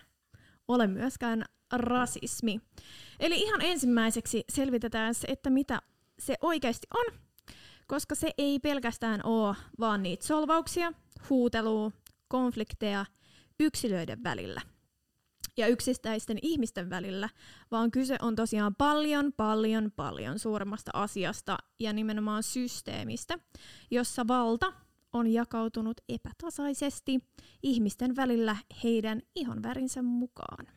ole 0.68 0.88
myöskään 0.88 1.46
rasismi. 1.74 2.62
Eli 3.20 3.36
ihan 3.36 3.62
ensimmäiseksi 3.62 4.44
selvitetään 4.50 5.16
se, 5.16 5.28
että 5.28 5.50
mitä 5.50 5.82
se 6.20 6.36
oikeasti 6.42 6.88
on, 6.94 7.20
koska 7.88 8.16
se 8.16 8.32
ei 8.38 8.60
pelkästään 8.60 9.20
ole 9.24 9.56
vaan 9.80 10.04
niitä 10.04 10.28
solvauksia, 10.28 10.94
huutelua, 11.30 11.92
konflikteja 12.28 13.06
yksilöiden 13.60 14.24
välillä 14.24 14.62
ja 15.58 15.68
yksittäisten 15.68 16.38
ihmisten 16.42 16.90
välillä, 16.90 17.30
vaan 17.72 17.92
kyse 17.92 18.18
on 18.22 18.36
tosiaan 18.36 18.76
paljon, 18.76 19.34
paljon, 19.34 19.92
paljon 19.96 20.40
suuremmasta 20.40 20.92
asiasta 20.94 21.58
ja 21.80 21.94
nimenomaan 21.94 22.44
systeemistä, 22.44 23.40
jossa 23.92 24.28
valta 24.28 24.74
on 25.14 25.28
jakautunut 25.28 26.02
epätasaisesti 26.10 27.20
ihmisten 27.64 28.16
välillä 28.16 28.58
heidän 28.84 29.22
ihonvärinsä 29.36 30.02
mukaan. 30.02 30.68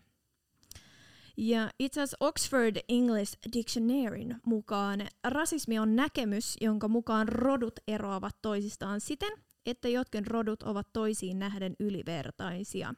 Ja 1.37 1.71
itse 1.79 2.01
asiassa 2.01 2.17
Oxford 2.21 2.77
English 2.89 3.39
Dictionaryn 3.53 4.41
mukaan 4.47 5.01
rasismi 5.25 5.79
on 5.79 5.97
näkemys, 5.97 6.57
jonka 6.61 6.89
mukaan 6.89 7.29
rodut 7.29 7.81
eroavat 7.89 8.37
toisistaan 8.43 9.01
siten, 9.01 9.33
että 9.67 9.89
jotkin 9.89 10.27
rodut 10.27 10.63
ovat 10.63 10.87
toisiin 10.93 11.39
nähden 11.39 11.77
ylivertaisia. 11.81 12.95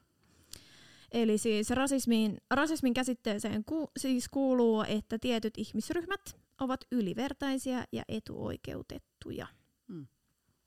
Eli 1.12 1.38
siis 1.38 1.70
rasismin, 1.70 2.38
rasismin 2.50 2.94
käsitteeseen 2.94 3.64
ku, 3.64 3.90
siis 3.98 4.28
kuuluu, 4.28 4.84
että 4.88 5.18
tietyt 5.18 5.54
ihmisryhmät 5.56 6.36
ovat 6.60 6.84
ylivertaisia 6.90 7.84
ja 7.92 8.02
etuoikeutettuja. 8.08 9.46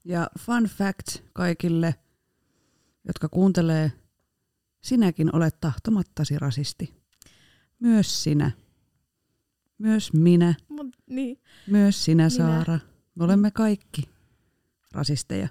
Ja 0.05 0.27
fun 0.39 0.63
fact 0.63 1.07
kaikille, 1.33 1.95
jotka 3.07 3.29
kuuntelee, 3.29 3.91
sinäkin 4.81 5.35
olet 5.35 5.59
tahtomattasi 5.61 6.39
rasisti. 6.39 6.93
Myös 7.79 8.23
sinä. 8.23 8.51
Myös 9.77 10.13
minä. 10.13 10.55
Mut, 10.69 10.87
niin. 11.09 11.37
Myös 11.67 12.05
sinä, 12.05 12.23
Minä. 12.23 12.29
Saara. 12.29 12.79
Me 13.15 13.23
olemme 13.23 13.51
kaikki 13.51 14.01
rasisteja. 14.91 15.47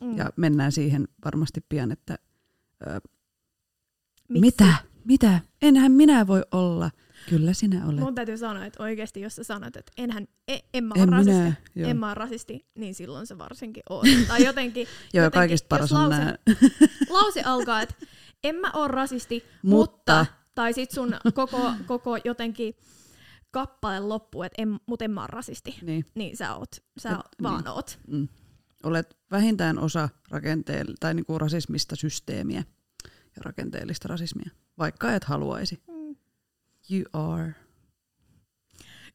Mm. 0.00 0.16
Ja 0.16 0.30
mennään 0.36 0.72
siihen 0.72 1.08
varmasti 1.24 1.60
pian, 1.68 1.92
että 1.92 2.18
ö, 2.86 3.00
Miksi? 4.32 4.40
mitä? 4.64 4.74
Mitä? 5.04 5.40
Enhän 5.62 5.92
minä 5.92 6.26
voi 6.26 6.42
olla. 6.52 6.90
Kyllä 7.28 7.52
sinä 7.52 7.86
olet. 7.86 8.00
Mun 8.00 8.14
täytyy 8.14 8.36
sanoa, 8.38 8.64
että 8.64 8.82
oikeasti 8.82 9.20
jos 9.20 9.36
sä 9.36 9.44
sanot, 9.44 9.76
että 9.76 9.92
enhän, 9.96 10.28
e, 10.48 10.58
en 10.74 10.84
mä 10.84 10.94
en 10.96 11.02
ole 11.08 11.10
rasisti, 11.16 11.32
minä. 11.40 11.54
Joo, 11.74 11.90
en 11.90 11.96
mä 11.96 12.06
ole 12.06 12.14
rasisti, 12.14 12.66
niin 12.78 12.94
silloin 12.94 13.26
se 13.26 13.38
varsinkin 13.38 13.82
on. 13.90 14.04
Tai 14.28 14.44
jotenkin, 14.44 14.86
Joo 15.14 15.24
jotenkin, 15.24 15.38
kaikista 15.38 15.66
paras 15.68 15.92
on 15.92 16.10
lause, 16.10 16.38
lause 17.10 17.42
alkaa, 17.42 17.82
että 17.82 17.94
en 18.44 18.54
mä 18.54 18.70
ole 18.74 18.88
rasisti, 18.88 19.44
Mutta. 19.62 20.16
mutta, 20.18 20.26
tai 20.54 20.72
sit 20.72 20.90
sun 20.90 21.14
koko, 21.34 21.72
koko 21.86 22.16
jotenkin 22.24 22.74
kappale 23.50 24.00
loppuu, 24.00 24.42
että 24.42 24.62
en, 24.62 24.76
mut 24.86 25.02
en 25.02 25.10
mä 25.10 25.20
ole 25.20 25.28
rasisti. 25.32 25.78
Niin. 25.82 26.04
Niin 26.14 26.36
sä 26.36 26.54
oot, 26.54 26.70
sä 26.98 27.10
Et- 27.10 27.16
vaan 27.42 27.64
niin. 27.64 27.68
oot. 27.68 27.98
Mm. 28.06 28.28
Olet 28.84 29.16
vähintään 29.30 29.78
osa 29.78 30.08
rakenteell- 30.30 30.94
tai 31.00 31.14
niinku 31.14 31.38
rasismista 31.38 31.96
systeemiä 31.96 32.62
ja 33.36 33.42
rakenteellista 33.44 34.08
rasismia, 34.08 34.50
vaikka 34.78 35.14
et 35.14 35.24
haluaisi. 35.24 35.82
Mm. 35.88 36.16
You 36.90 37.04
are. 37.12 37.54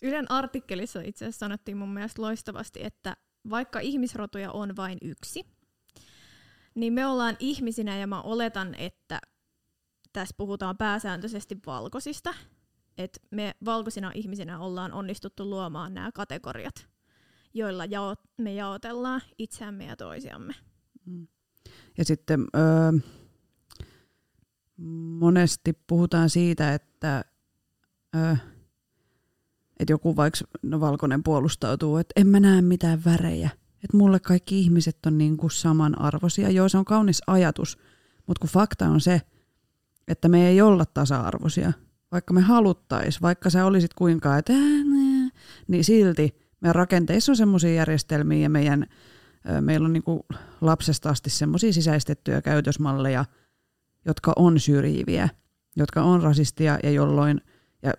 Ylen 0.02 0.32
artikkelissa 0.32 1.02
itse 1.02 1.26
asiassa 1.26 1.40
sanottiin 1.40 1.78
mun 1.78 1.90
mielestä 1.90 2.22
loistavasti, 2.22 2.84
että 2.84 3.18
vaikka 3.50 3.80
ihmisrotuja 3.80 4.52
on 4.52 4.76
vain 4.76 4.98
yksi, 5.02 5.46
niin 6.76 6.94
me 6.94 7.06
ollaan 7.06 7.36
ihmisinä 7.40 7.98
ja 7.98 8.08
mä 8.08 8.22
oletan, 8.22 8.76
että 8.76 9.20
tässä 10.14 10.36
puhutaan 10.38 10.78
pääsääntöisesti 10.78 11.58
valkoisista. 11.66 12.34
Että 12.98 13.20
me 13.32 13.56
valkoisina 13.66 14.12
ihmisinä 14.16 14.60
ollaan 14.60 14.94
onnistuttu 14.94 15.50
luomaan 15.50 15.94
nämä 15.94 16.12
kategoriat, 16.12 16.88
joilla 17.54 17.86
jao- 17.86 18.16
me 18.38 18.54
jaotellaan 18.54 19.22
itseämme 19.38 19.86
ja 19.86 19.96
toisiamme. 19.96 20.54
Mm. 21.06 21.28
Ja 21.98 22.06
sitten 22.06 22.46
öö, 22.56 22.92
monesti 25.20 25.74
puhutaan 25.88 26.30
siitä, 26.30 26.74
että 26.74 27.26
öö, 28.16 28.36
että 29.80 29.94
joku 29.94 30.16
vaikka 30.16 30.40
no 30.64 30.80
valkoinen 30.80 31.24
puolustautuu, 31.24 31.98
että 31.98 32.14
en 32.16 32.28
mä 32.28 32.40
näe 32.40 32.62
mitään 32.62 33.06
värejä. 33.06 33.50
Että 33.84 33.98
mulle 33.98 34.20
kaikki 34.20 34.60
ihmiset 34.60 35.06
on 35.06 35.18
niin 35.18 35.38
kuin 35.38 35.52
samanarvoisia. 35.52 36.50
Joo, 36.50 36.70
se 36.70 36.78
on 36.78 36.86
kaunis 36.86 37.22
ajatus, 37.28 37.78
mutta 38.28 38.40
kun 38.42 38.50
fakta 38.50 38.88
on 38.88 39.02
se, 39.02 39.22
että 40.08 40.30
me 40.30 40.48
ei 40.48 40.62
olla 40.62 40.86
tasa-arvoisia. 40.86 41.74
Vaikka 42.12 42.34
me 42.34 42.42
haluttais, 42.42 43.22
vaikka 43.22 43.50
sä 43.50 43.66
olisit 43.66 43.94
kuinka, 43.94 44.38
että 44.38 44.54
niin 45.68 45.84
silti 45.84 46.36
meidän 46.62 46.76
rakenteissa 46.76 47.32
on 47.32 47.36
semmoisia 47.36 47.74
järjestelmiä 47.74 48.40
ja 48.40 48.50
meidän, 48.50 48.86
ö, 49.50 49.62
meillä 49.62 49.86
on 49.86 49.94
niinku 49.94 50.26
lapsesta 50.62 51.10
asti 51.10 51.30
semmoisia 51.30 51.74
sisäistettyjä 51.74 52.42
käytösmalleja, 52.42 53.26
jotka 54.08 54.34
on 54.36 54.60
syrjiviä, 54.60 55.30
jotka 55.76 56.04
on 56.04 56.24
rasistia 56.24 56.80
ja 56.84 56.92
jolloin, 56.92 57.42
ja 57.84 57.94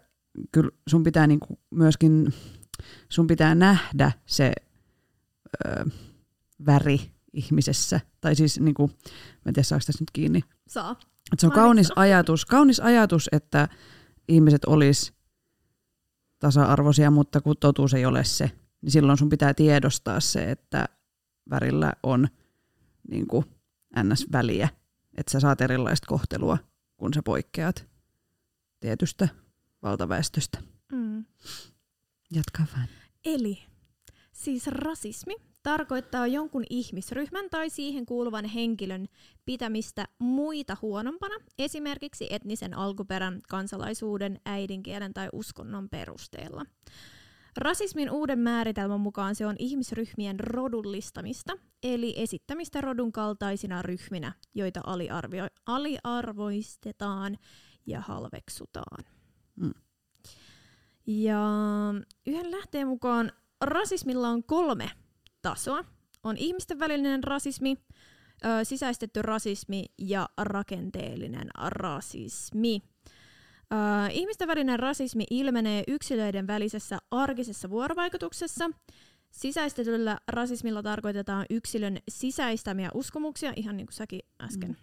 kyllä 0.52 0.70
sun 0.88 1.02
pitää 1.02 1.26
niinku 1.26 1.58
myöskin, 1.70 2.34
sun 3.08 3.26
pitää 3.26 3.54
nähdä 3.54 4.12
se 4.26 4.52
ö, 5.66 5.84
väri 6.66 7.00
ihmisessä, 7.32 8.00
tai 8.20 8.34
siis 8.34 8.60
niinku, 8.60 8.86
mä 8.86 9.42
en 9.46 9.54
tiedä 9.54 9.62
saako 9.62 9.82
tässä 9.86 10.02
nyt 10.02 10.10
kiinni, 10.12 10.40
Saa. 10.68 10.90
et 11.32 11.40
se 11.40 11.46
on 11.46 11.50
Mainittu. 11.50 11.60
kaunis 11.60 11.92
ajatus, 11.96 12.46
kaunis 12.46 12.80
ajatus, 12.80 13.28
että 13.32 13.68
ihmiset 14.28 14.64
olis 14.64 15.12
tasa-arvoisia, 16.38 17.10
mutta 17.10 17.40
kun 17.40 17.56
totuus 17.60 17.94
ei 17.94 18.06
ole 18.06 18.24
se, 18.24 18.50
niin 18.82 18.92
silloin 18.92 19.18
sun 19.18 19.28
pitää 19.28 19.54
tiedostaa 19.54 20.20
se, 20.20 20.50
että 20.50 20.86
värillä 21.50 21.92
on 22.02 22.28
niin 23.10 23.26
kuin 23.26 23.44
ns-väliä, 24.02 24.68
että 25.18 25.32
sä 25.32 25.40
saat 25.40 25.60
erilaista 25.60 26.06
kohtelua, 26.06 26.58
kun 26.96 27.14
sä 27.14 27.22
poikkeat 27.22 27.86
tietystä 28.80 29.28
valtaväestöstä. 29.82 30.58
Mm. 30.92 31.24
Jatka 32.34 32.62
vaan. 32.76 32.88
Eli 33.24 33.58
siis 34.32 34.66
rasismi 34.66 35.34
tarkoittaa 35.62 36.26
jonkun 36.26 36.64
ihmisryhmän 36.70 37.50
tai 37.50 37.70
siihen 37.70 38.06
kuuluvan 38.06 38.44
henkilön 38.44 39.06
pitämistä 39.44 40.08
muita 40.18 40.76
huonompana, 40.82 41.34
esimerkiksi 41.58 42.26
etnisen 42.30 42.74
alkuperän, 42.74 43.40
kansalaisuuden, 43.48 44.40
äidinkielen 44.44 45.14
tai 45.14 45.28
uskonnon 45.32 45.88
perusteella. 45.88 46.66
Rasismin 47.58 48.10
uuden 48.10 48.38
määritelmän 48.38 49.00
mukaan 49.00 49.34
se 49.34 49.46
on 49.46 49.56
ihmisryhmien 49.58 50.40
rodullistamista, 50.40 51.58
eli 51.82 52.14
esittämistä 52.16 52.80
rodun 52.80 53.12
kaltaisina 53.12 53.82
ryhminä, 53.82 54.32
joita 54.54 54.80
aliarvio- 54.80 55.60
aliarvoistetaan 55.66 57.38
ja 57.86 58.00
halveksutaan. 58.00 59.04
Mm. 59.56 59.74
Ja 61.06 61.42
yhden 62.26 62.50
lähteen 62.50 62.88
mukaan 62.88 63.32
rasismilla 63.60 64.28
on 64.28 64.44
kolme 64.44 64.90
tasoa. 65.42 65.84
on 66.22 66.36
ihmisten 66.36 66.78
välinen 66.78 67.24
rasismi, 67.24 67.76
sisäistetty 68.62 69.22
rasismi 69.22 69.84
ja 69.98 70.28
rakenteellinen 70.38 71.48
rasismi. 71.54 72.82
Ö, 73.72 73.76
ihmisten 74.10 74.48
välinen 74.48 74.78
rasismi 74.78 75.24
ilmenee 75.30 75.84
yksilöiden 75.88 76.46
välisessä 76.46 76.98
arkisessa 77.10 77.70
vuorovaikutuksessa. 77.70 78.70
Sisäistetyllä 79.30 80.18
rasismilla 80.28 80.82
tarkoitetaan 80.82 81.46
yksilön 81.50 81.98
sisäistämiä 82.08 82.90
uskomuksia, 82.94 83.52
ihan 83.56 83.76
niin 83.76 83.86
kuin 83.86 83.94
säkin 83.94 84.20
äsken 84.40 84.68
mm. 84.68 84.76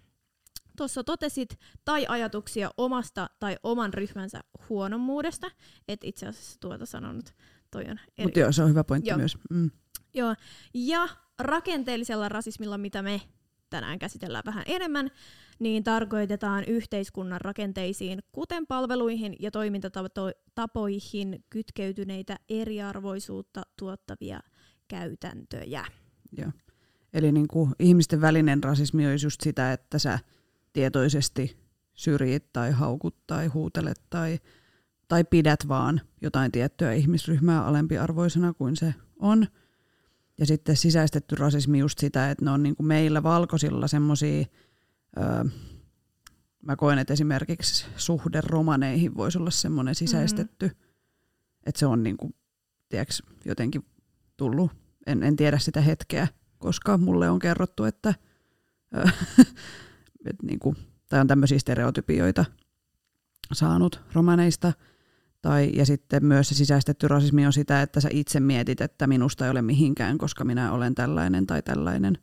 tuossa 0.78 1.04
totesit, 1.04 1.60
tai 1.86 2.06
ajatuksia 2.10 2.69
omasta 2.78 3.30
tai 3.39 3.58
oman 3.63 3.93
ryhmänsä 3.93 4.39
huonommuudesta. 4.69 5.52
Et 5.88 6.04
itse 6.04 6.28
asiassa 6.28 6.60
tuota 6.60 6.86
sanonut, 6.86 7.34
toi 7.71 7.84
on 7.84 8.00
eri. 8.17 8.26
Mutta 8.26 8.39
joo, 8.39 8.52
se 8.52 8.63
on 8.63 8.69
hyvä 8.69 8.84
pointti 8.84 9.10
joo. 9.10 9.17
myös. 9.17 9.38
Mm. 9.50 9.71
Joo, 10.13 10.36
ja 10.74 11.08
rakenteellisella 11.39 12.30
rasismilla, 12.30 12.78
mitä 12.78 13.02
me 13.02 13.21
tänään 13.69 14.00
käsitellään 14.00 14.43
vähän 14.45 14.63
enemmän, 14.67 15.12
niin 15.60 15.84
tarkoitetaan 15.84 16.63
yhteiskunnan 16.63 17.41
rakenteisiin, 17.41 18.20
kuten 18.32 18.68
palveluihin 18.68 19.36
ja 19.39 19.52
toimintatapoihin 19.52 21.44
kytkeytyneitä 21.50 22.38
eriarvoisuutta 22.50 23.62
tuottavia 23.80 24.39
käytäntöjä. 24.88 25.86
Joo. 26.38 26.52
Eli 27.13 27.32
niin 27.32 27.48
kuin 27.48 27.72
ihmisten 27.80 28.22
välinen 28.22 28.63
rasismi 28.63 29.08
olisi 29.08 29.26
just 29.26 29.41
sitä, 29.41 29.74
että 29.74 30.00
sä 30.00 30.20
tietoisesti 30.74 31.58
syrjit 31.94 32.54
tai 32.54 32.72
haukut 32.72 33.15
tai 33.28 33.48
huutelet 33.48 34.02
tai, 34.10 34.39
tai 35.08 35.24
pidät 35.24 35.68
vaan 35.68 36.02
jotain 36.22 36.52
tiettyä 36.52 36.94
ihmisryhmää 36.94 37.65
alempiarvoisena 37.65 38.54
kuin 38.54 38.76
se 38.76 38.94
on– 39.20 39.48
ja 40.38 40.46
sitten 40.46 40.78
sisäistetty 40.78 41.36
rasismi 41.36 41.80
just 41.80 42.00
sitä, 42.00 42.32
että 42.32 42.46
ne 42.46 42.52
on 42.52 42.63
niin 42.63 42.76
kuin 42.76 42.88
meillä 42.88 43.24
valkoisilla 43.24 43.88
semmoisia, 43.88 44.46
öö, 45.17 45.43
mä 46.63 46.75
koen, 46.75 46.99
että 46.99 47.13
esimerkiksi 47.13 47.86
suhde 47.95 48.41
romaneihin 48.41 49.15
voisi 49.15 49.38
olla 49.38 49.51
semmoinen 49.51 49.95
sisäistetty, 49.95 50.65
mm-hmm. 50.65 51.60
että 51.65 51.80
se 51.80 51.86
on 51.86 52.04
niin 52.04 52.17
kuin, 52.17 52.36
tiedätkö, 52.89 53.13
jotenkin 53.45 53.86
tullut, 54.38 54.71
en, 55.08 55.23
en 55.23 55.36
tiedä 55.36 55.60
sitä 55.60 55.82
hetkeä, 55.82 56.28
koska 56.58 56.97
mulle 56.97 57.30
on 57.30 57.39
kerrottu, 57.39 57.84
että, 57.84 58.13
öö, 58.95 59.06
et 60.30 60.43
niin 60.43 60.60
kuin, 60.60 60.75
tai 61.10 61.19
on 61.19 61.28
tämmöisiä 61.28 61.60
stereotypioita 61.60 62.45
saanut 63.54 64.01
romaneista– 64.13 64.73
tai, 65.45 65.71
ja 65.73 65.86
sitten 65.86 66.25
myös 66.25 66.49
se 66.49 66.56
sisäistetty 66.56 67.08
rasismi 67.08 67.45
on 67.45 67.54
sitä, 67.54 67.82
että 67.82 67.99
sä 67.99 68.10
itse 68.12 68.39
mietit, 68.39 68.82
että 68.82 69.08
minusta 69.08 69.45
ei 69.45 69.51
ole 69.51 69.62
mihinkään, 69.62 70.17
koska 70.17 70.43
minä 70.43 70.71
olen 70.71 70.95
tällainen 70.95 71.47
tai 71.47 71.62
tällainen. 71.62 72.17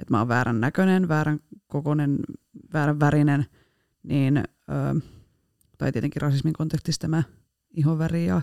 Että 0.00 0.14
mä 0.14 0.18
oon 0.18 0.28
väärän 0.28 0.60
näköinen, 0.60 1.08
väärän 1.08 1.40
kokoinen, 1.66 2.18
väärän 2.72 3.00
värinen. 3.00 3.46
Niin, 4.02 4.36
ö, 4.36 5.00
tai 5.78 5.92
tietenkin 5.92 6.22
rasismin 6.22 6.52
kontekstissa 6.52 7.00
tämä 7.00 7.22
ihonväri 7.70 8.26
ja 8.26 8.42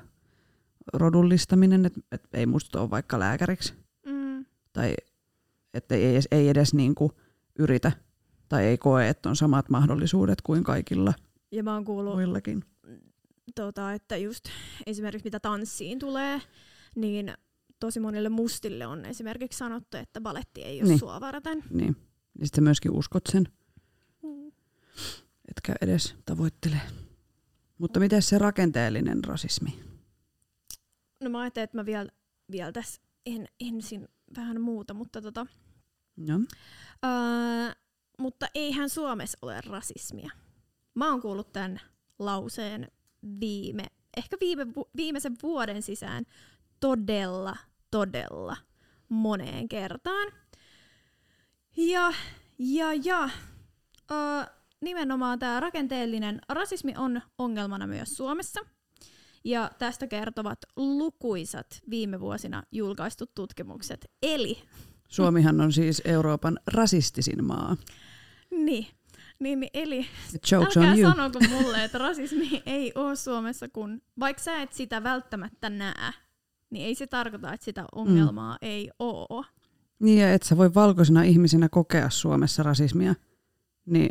rodullistaminen, 0.93 1.85
että 1.85 1.99
et 2.11 2.27
ei 2.33 2.45
musta 2.45 2.81
ole 2.81 2.89
vaikka 2.89 3.19
lääkäriksi. 3.19 3.73
Mm. 4.05 4.45
Tai 4.73 4.95
että 5.73 5.95
ei, 5.95 6.19
ei 6.31 6.49
edes 6.49 6.73
niinku 6.73 7.11
yritä 7.59 7.91
tai 8.49 8.65
ei 8.65 8.77
koe, 8.77 9.09
että 9.09 9.29
on 9.29 9.35
samat 9.35 9.69
mahdollisuudet 9.69 10.41
kuin 10.41 10.63
kaikilla 10.63 11.13
ja 11.51 11.63
mä 11.63 11.73
oon 11.73 11.85
kuullut 11.85 12.13
muillakin 12.13 12.63
tota, 13.55 13.93
että 13.93 14.17
just 14.17 14.45
esimerkiksi 14.85 15.25
mitä 15.25 15.39
tanssiin 15.39 15.99
tulee, 15.99 16.41
niin 16.95 17.33
tosi 17.79 17.99
monille 17.99 18.29
mustille 18.29 18.87
on 18.87 19.05
esimerkiksi 19.05 19.57
sanottu, 19.57 19.97
että 19.97 20.21
baletti 20.21 20.61
ei 20.61 20.81
ole 20.81 20.89
niin. 20.89 20.99
sua 20.99 21.21
varten. 21.21 21.63
Niin. 21.69 21.95
Ja 22.39 22.45
sitten 22.45 22.63
myöskin 22.63 22.91
uskot 22.91 23.23
sen. 23.31 23.47
Mm. 24.23 24.51
Etkä 25.47 25.75
edes 25.81 26.15
tavoittele. 26.25 26.77
Mutta 27.77 27.99
miten 27.99 28.21
se 28.21 28.37
rakenteellinen 28.37 29.23
rasismi? 29.23 29.79
No 31.23 31.29
mä 31.29 31.39
ajattelin, 31.39 31.63
että 31.63 31.77
mä 31.77 31.85
vielä, 31.85 32.09
vielä 32.51 32.71
tässä 32.71 33.01
en, 33.25 33.47
ensin 33.59 34.07
vähän 34.37 34.61
muuta, 34.61 34.93
mutta 34.93 35.21
tota... 35.21 35.45
No. 36.17 36.39
Öö, 37.05 37.73
mutta 38.19 38.47
eihän 38.55 38.89
Suomessa 38.89 39.37
ole 39.41 39.61
rasismia. 39.61 40.31
Mä 40.95 41.09
oon 41.09 41.21
kuullut 41.21 41.53
tämän 41.53 41.81
lauseen 42.19 42.87
viime, 43.39 43.85
ehkä 44.17 44.37
viime, 44.39 44.67
viimeisen 44.97 45.35
vuoden 45.43 45.81
sisään 45.81 46.25
todella, 46.79 47.57
todella 47.91 48.57
moneen 49.09 49.69
kertaan. 49.69 50.27
Ja, 51.77 52.13
ja, 52.59 52.93
ja 52.93 53.29
ö, 54.11 54.45
nimenomaan 54.81 55.39
tämä 55.39 55.59
rakenteellinen 55.59 56.39
rasismi 56.49 56.93
on 56.97 57.21
ongelmana 57.37 57.87
myös 57.87 58.17
Suomessa. 58.17 58.59
Ja 59.43 59.71
tästä 59.79 60.07
kertovat 60.07 60.59
lukuisat 60.75 61.81
viime 61.89 62.19
vuosina 62.19 62.63
julkaistut 62.71 63.35
tutkimukset. 63.35 64.11
Eli... 64.21 64.57
Suomihan 65.07 65.61
on 65.61 65.73
siis 65.73 66.01
Euroopan 66.05 66.59
rasistisin 66.67 67.43
maa. 67.43 67.77
Niin. 68.51 68.87
Niin, 69.39 69.59
niin 69.59 69.69
eli 69.73 70.07
älkää 70.53 70.91
on 70.91 70.99
you. 70.99 71.11
sanoko 71.11 71.39
mulle, 71.49 71.83
että 71.83 71.97
rasismi 71.97 72.63
ei 72.65 72.91
ole 72.95 73.15
Suomessa, 73.15 73.69
kun 73.69 74.01
vaikka 74.19 74.43
sä 74.43 74.61
et 74.61 74.73
sitä 74.73 75.03
välttämättä 75.03 75.69
näe, 75.69 76.13
niin 76.75 76.87
ei 76.87 76.95
se 76.95 77.07
tarkoita, 77.07 77.53
että 77.53 77.65
sitä 77.65 77.85
ongelmaa 77.95 78.53
mm. 78.53 78.57
ei 78.61 78.91
ole. 78.99 79.45
Niin 79.99 80.21
ja 80.21 80.33
et 80.33 80.43
sä 80.43 80.57
voi 80.57 80.73
valkoisena 80.73 81.23
ihmisenä 81.23 81.69
kokea 81.69 82.09
Suomessa 82.09 82.63
rasismia, 82.63 83.15
niin 83.85 84.09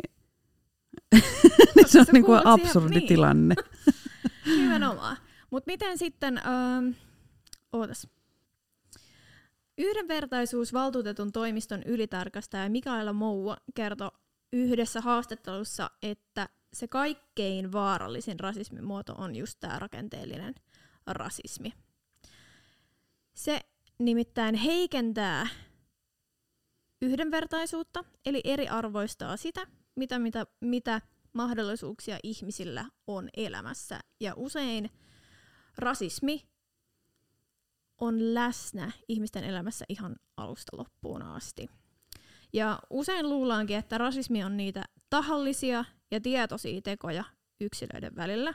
se 1.87 1.99
on 1.99 2.05
niinku 2.13 2.31
absurdi 2.43 2.95
niin. 2.95 3.07
tilanne. 3.07 3.55
Nimenomaan. 4.57 5.17
Mutta 5.51 5.71
miten 5.71 5.97
sitten, 5.97 6.37
ähm, 6.37 6.89
ootas. 7.73 8.07
Yhdenvertaisuusvaltuutetun 9.77 11.31
toimiston 11.31 11.83
ylitarkastaja 11.83 12.69
Mikaela 12.69 13.13
Moua 13.13 13.57
kertoi 13.75 14.11
yhdessä 14.53 15.01
haastattelussa, 15.01 15.91
että 16.01 16.49
se 16.73 16.87
kaikkein 16.87 17.71
vaarallisin 17.71 18.39
rasismin 18.39 18.83
muoto 18.83 19.13
on 19.17 19.35
just 19.35 19.59
tämä 19.59 19.79
rakenteellinen 19.79 20.55
rasismi. 21.07 21.73
Se 23.35 23.59
nimittäin 23.99 24.55
heikentää 24.55 25.47
yhdenvertaisuutta, 27.01 28.03
eli 28.25 28.41
eriarvoistaa 28.43 29.37
sitä, 29.37 29.67
mitä, 29.95 30.19
mitä, 30.19 30.45
mitä 30.61 31.01
mahdollisuuksia 31.33 32.17
ihmisillä 32.23 32.85
on 33.07 33.29
elämässä. 33.37 33.99
Ja 34.19 34.33
usein 34.35 34.89
rasismi 35.77 36.41
on 37.97 38.33
läsnä 38.33 38.91
ihmisten 39.07 39.43
elämässä 39.43 39.85
ihan 39.89 40.15
alusta 40.37 40.77
loppuun 40.77 41.21
asti. 41.21 41.69
Ja 42.53 42.79
usein 42.89 43.29
luullaankin, 43.29 43.77
että 43.77 43.97
rasismi 43.97 44.43
on 44.43 44.57
niitä 44.57 44.83
tahallisia 45.09 45.85
ja 46.11 46.21
tietoisia 46.21 46.81
tekoja 46.81 47.23
yksilöiden 47.61 48.15
välillä, 48.15 48.53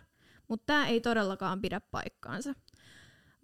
mutta 0.49 0.67
tämä 0.67 0.87
ei 0.87 1.01
todellakaan 1.01 1.61
pidä 1.61 1.81
paikkaansa. 1.81 2.55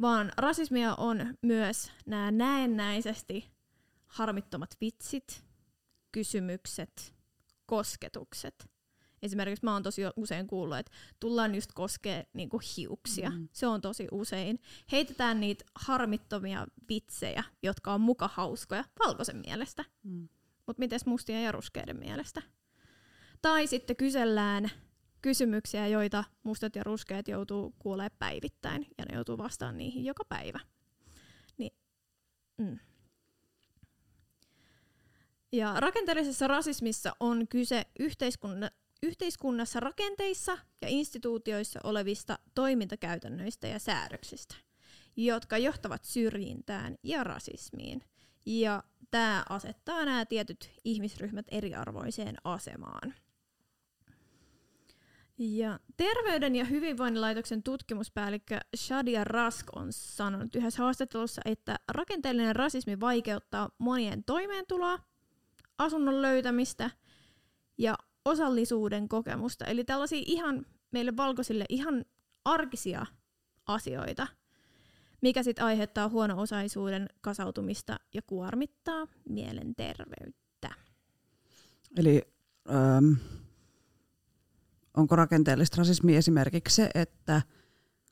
Vaan 0.00 0.32
rasismia 0.36 0.94
on 0.94 1.34
myös 1.42 1.92
nämä 2.06 2.30
näennäisesti 2.30 3.50
harmittomat 4.06 4.76
vitsit, 4.80 5.44
kysymykset, 6.12 7.14
kosketukset. 7.66 8.70
Esimerkiksi 9.22 9.64
mä 9.64 9.72
oon 9.72 9.82
tosi 9.82 10.02
usein 10.16 10.46
kuullut, 10.46 10.78
että 10.78 10.92
tullaan 11.20 11.54
just 11.54 11.72
koskee 11.74 12.26
niinku 12.32 12.60
hiuksia. 12.76 13.30
Mm. 13.30 13.48
Se 13.52 13.66
on 13.66 13.80
tosi 13.80 14.08
usein. 14.12 14.58
Heitetään 14.92 15.40
niitä 15.40 15.64
harmittomia 15.74 16.66
vitsejä, 16.88 17.44
jotka 17.62 17.94
on 17.94 18.00
muka 18.00 18.30
hauskoja 18.32 18.84
valkoisen 19.06 19.42
mielestä. 19.46 19.84
Mm. 20.02 20.28
Mutta 20.66 20.80
mites 20.80 21.06
mustien 21.06 21.44
ja 21.44 21.52
ruskeiden 21.52 21.98
mielestä? 21.98 22.42
Tai 23.42 23.66
sitten 23.66 23.96
kysellään 23.96 24.70
kysymyksiä, 25.26 25.86
joita 25.86 26.24
mustat 26.42 26.76
ja 26.76 26.82
ruskeat 26.84 27.28
joutuu 27.28 27.74
kuulemaan 27.78 28.10
päivittäin, 28.18 28.86
ja 28.98 29.04
ne 29.04 29.14
joutuu 29.14 29.38
vastaan 29.38 29.76
niihin 29.76 30.04
joka 30.04 30.24
päivä. 30.24 30.60
Niin, 31.58 31.72
mm. 32.58 32.78
Ja 35.52 35.74
rakenteellisessa 35.80 36.46
rasismissa 36.48 37.12
on 37.20 37.48
kyse 37.48 37.84
yhteiskunna, 37.98 38.70
yhteiskunnassa 39.02 39.80
rakenteissa 39.80 40.58
ja 40.82 40.88
instituutioissa 40.88 41.80
olevista 41.84 42.38
toimintakäytännöistä 42.54 43.66
ja 43.66 43.78
säädöksistä, 43.78 44.54
jotka 45.16 45.58
johtavat 45.58 46.04
syrjintään 46.04 46.96
ja 47.02 47.24
rasismiin. 47.24 48.02
Ja 48.46 48.82
tämä 49.10 49.44
asettaa 49.48 50.04
nämä 50.04 50.26
tietyt 50.26 50.70
ihmisryhmät 50.84 51.46
eriarvoiseen 51.48 52.36
asemaan. 52.44 53.14
Ja 55.38 55.80
Terveyden 55.96 56.56
ja 56.56 56.64
hyvinvoinnin 56.64 57.20
laitoksen 57.20 57.62
tutkimuspäällikkö 57.62 58.58
Shadia 58.76 59.24
Rask 59.24 59.66
on 59.76 59.86
sanonut 59.90 60.56
yhdessä 60.56 60.82
haastattelussa, 60.82 61.42
että 61.44 61.76
rakenteellinen 61.88 62.56
rasismi 62.56 63.00
vaikeuttaa 63.00 63.70
monien 63.78 64.24
toimeentuloa, 64.24 64.98
asunnon 65.78 66.22
löytämistä 66.22 66.90
ja 67.78 67.98
osallisuuden 68.24 69.08
kokemusta. 69.08 69.64
Eli 69.64 69.84
tällaisia 69.84 70.22
ihan 70.26 70.66
meille 70.90 71.16
valkoisille 71.16 71.64
ihan 71.68 72.04
arkisia 72.44 73.06
asioita, 73.66 74.26
mikä 75.22 75.42
sitten 75.42 75.64
aiheuttaa 75.64 76.08
huono-osaisuuden 76.08 77.08
kasautumista 77.20 78.00
ja 78.14 78.22
kuormittaa 78.22 79.06
mielenterveyttä. 79.28 80.74
Eli 81.96 82.22
ähm, 82.70 83.12
onko 84.96 85.16
rakenteellista 85.16 85.76
rasismi 85.78 86.16
esimerkiksi 86.16 86.74
se, 86.74 86.90
että 86.94 87.42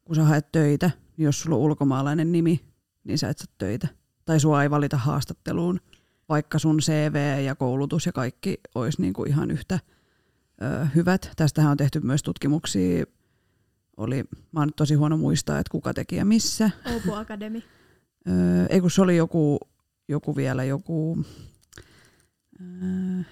kun 0.05 0.17
sä 0.17 0.25
haet 0.25 0.53
töitä, 0.53 0.91
niin 1.17 1.25
jos 1.25 1.41
sulla 1.41 1.57
on 1.57 1.63
ulkomaalainen 1.63 2.33
nimi, 2.33 2.61
niin 3.05 3.19
sä 3.19 3.29
et 3.29 3.39
saa 3.39 3.55
töitä. 3.59 3.89
Tai 4.25 4.41
sua 4.41 4.63
ei 4.63 4.71
valita 4.71 4.97
haastatteluun, 4.97 5.81
vaikka 6.29 6.59
sun 6.59 6.79
CV 6.79 7.45
ja 7.45 7.55
koulutus 7.55 8.07
ja 8.07 8.13
kaikki 8.13 8.61
olisi 8.75 9.03
niinku 9.03 9.25
ihan 9.25 9.51
yhtä 9.51 9.79
ö, 10.63 10.87
hyvät. 10.95 11.31
Tästähän 11.37 11.71
on 11.71 11.77
tehty 11.77 12.01
myös 12.01 12.23
tutkimuksia. 12.23 13.05
Oli, 13.97 14.25
mä 14.53 14.61
oon 14.61 14.69
nyt 14.69 14.77
tosi 14.77 14.95
huono 14.95 15.17
muistaa, 15.17 15.59
että 15.59 15.71
kuka 15.71 15.95
teki 15.95 16.17
ja 16.17 16.25
missä. 16.25 16.71
Opo 16.97 17.17
Academy. 17.17 17.63
Öö, 18.29 18.67
ei 18.69 18.81
kun 18.81 18.91
se 18.91 19.03
oli 19.03 19.17
joku, 19.17 19.59
joku 20.09 20.37
vielä 20.37 20.65
joku... 20.65 21.25
Öö, 22.61 23.23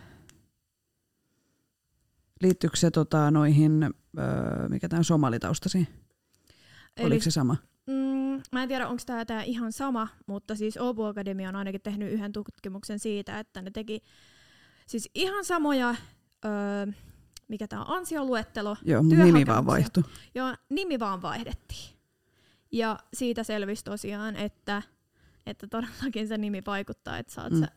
liittyykö 2.43 2.77
se 2.77 2.91
tota, 2.91 3.31
noihin, 3.31 3.83
öö, 3.83 4.69
mikä 4.69 4.89
tämä 4.89 5.03
somalitaustasi? 5.03 5.89
Eli, 6.97 7.07
Oliko 7.07 7.23
se 7.23 7.31
sama? 7.31 7.57
Mm, 7.87 8.43
mä 8.53 8.63
en 8.63 8.69
tiedä, 8.69 8.89
onko 8.89 9.03
tämä 9.07 9.25
tää 9.25 9.43
ihan 9.43 9.73
sama, 9.73 10.09
mutta 10.27 10.55
siis 10.55 10.77
Obu 10.77 11.05
Academy 11.05 11.47
on 11.47 11.57
ainakin 11.57 11.81
tehnyt 11.81 12.13
yhden 12.13 12.33
tutkimuksen 12.33 12.99
siitä, 12.99 13.39
että 13.39 13.63
ne 13.63 13.71
teki 13.71 14.03
siis 14.87 15.11
ihan 15.15 15.45
samoja, 15.45 15.95
öö, 16.45 16.87
mikä 17.49 17.69
tämä 17.69 17.83
on, 17.83 17.97
ansioluettelo. 17.97 18.77
Joo, 18.85 19.03
nimi 19.03 19.47
vaan 19.47 19.67
vaihtui. 19.67 20.03
Joo, 20.35 20.55
nimi 20.69 20.99
vaan 20.99 21.23
vaihdettiin. 21.23 21.97
Ja 22.73 22.99
siitä 23.15 23.43
selvisi 23.43 23.85
tosiaan, 23.85 24.37
että, 24.37 24.83
että 25.47 25.67
todellakin 25.67 26.29
se 26.29 26.39
nimi 26.39 26.63
vaikuttaa, 26.67 27.19
että 27.19 27.33
saat 27.33 27.53
mm. 27.53 27.61
sä 27.61 27.69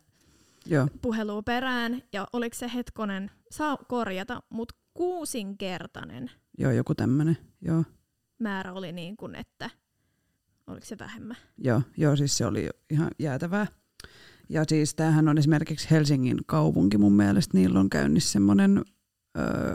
Joo. 0.66 0.88
puhelua 1.02 1.42
perään. 1.42 2.02
Ja 2.12 2.26
oliko 2.32 2.56
se 2.56 2.70
hetkonen, 2.74 3.30
saa 3.50 3.76
korjata, 3.76 4.42
mutta 4.50 4.74
kuusinkertainen. 4.94 6.30
Joo, 6.58 6.72
joku 6.72 6.94
tämmöinen, 6.94 7.38
joo. 7.60 7.84
Määrä 8.38 8.72
oli 8.72 8.92
niin 8.92 9.16
kuin, 9.16 9.34
että 9.34 9.70
oliko 10.66 10.86
se 10.86 10.98
vähemmän? 10.98 11.36
Joo, 11.58 11.82
joo, 11.96 12.16
siis 12.16 12.36
se 12.38 12.46
oli 12.46 12.70
ihan 12.90 13.10
jäätävää. 13.18 13.66
Ja 14.48 14.64
siis 14.68 14.94
tämähän 14.94 15.28
on 15.28 15.38
esimerkiksi 15.38 15.90
Helsingin 15.90 16.38
kaupunki 16.46 16.98
mun 16.98 17.12
mielestä, 17.12 17.58
niillä 17.58 17.80
on 17.80 17.90
käynnissä 17.90 18.32
semmoinen 18.32 18.84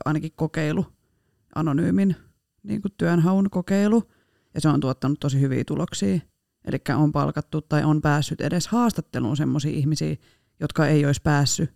ainakin 0.05 0.31
kokeilu, 0.35 0.85
anonyymin 1.55 2.15
niin 2.63 2.81
kuin 2.81 2.91
työnhaun 2.97 3.49
kokeilu, 3.49 4.03
ja 4.53 4.61
se 4.61 4.69
on 4.69 4.79
tuottanut 4.79 5.19
tosi 5.19 5.39
hyviä 5.41 5.63
tuloksia. 5.67 6.19
Eli 6.65 6.77
on 6.95 7.11
palkattu 7.11 7.61
tai 7.61 7.83
on 7.83 8.01
päässyt 8.01 8.41
edes 8.41 8.67
haastatteluun 8.67 9.37
sellaisia 9.37 9.71
ihmisiä, 9.71 10.15
jotka 10.61 10.87
ei 10.87 11.05
olisi 11.05 11.21
päässyt 11.21 11.73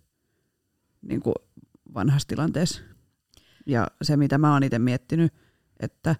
niin 1.02 1.20
kuin 1.20 1.34
vanhassa 1.94 2.28
tilanteessa. 2.28 2.82
Ja 3.66 3.86
se, 4.02 4.16
mitä 4.16 4.38
mä 4.38 4.52
oon 4.52 4.62
itse 4.62 4.78
miettinyt, 4.78 5.34
että 5.80 6.16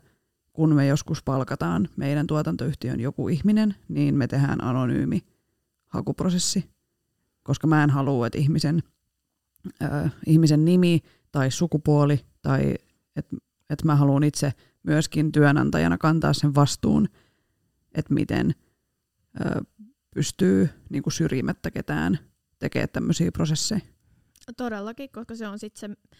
kun 0.52 0.74
me 0.74 0.86
joskus 0.86 1.22
palkataan 1.22 1.88
meidän 1.96 2.26
tuotantoyhtiön 2.26 3.00
joku 3.00 3.28
ihminen, 3.28 3.74
niin 3.88 4.14
me 4.14 4.26
tehdään 4.26 4.64
anonyymi 4.64 5.20
hakuprosessi, 5.88 6.70
koska 7.42 7.66
mä 7.66 7.84
en 7.84 7.90
halua, 7.90 8.26
että 8.26 8.38
ihmisen, 8.38 8.82
äh, 9.82 10.12
ihmisen 10.26 10.64
nimi 10.64 11.02
tai 11.32 11.50
sukupuoli 11.50 12.24
tai 12.42 12.74
että 13.16 13.36
et 13.70 13.84
mä 13.84 13.96
haluan 13.96 14.22
itse 14.24 14.52
myöskin 14.82 15.32
työnantajana 15.32 15.98
kantaa 15.98 16.32
sen 16.32 16.54
vastuun, 16.54 17.08
että 17.94 18.14
miten 18.14 18.54
ö, 19.40 19.64
pystyy 20.14 20.68
niin 20.90 21.02
kuin 21.02 21.12
syrjimättä 21.12 21.70
ketään 21.70 22.18
tekemään 22.58 22.88
tämmöisiä 22.92 23.32
prosesseja. 23.32 23.80
Todellakin, 24.56 25.10
koska 25.10 25.34
se 25.34 25.48
on 25.48 25.58
sitten 25.58 25.80
se, 25.80 26.16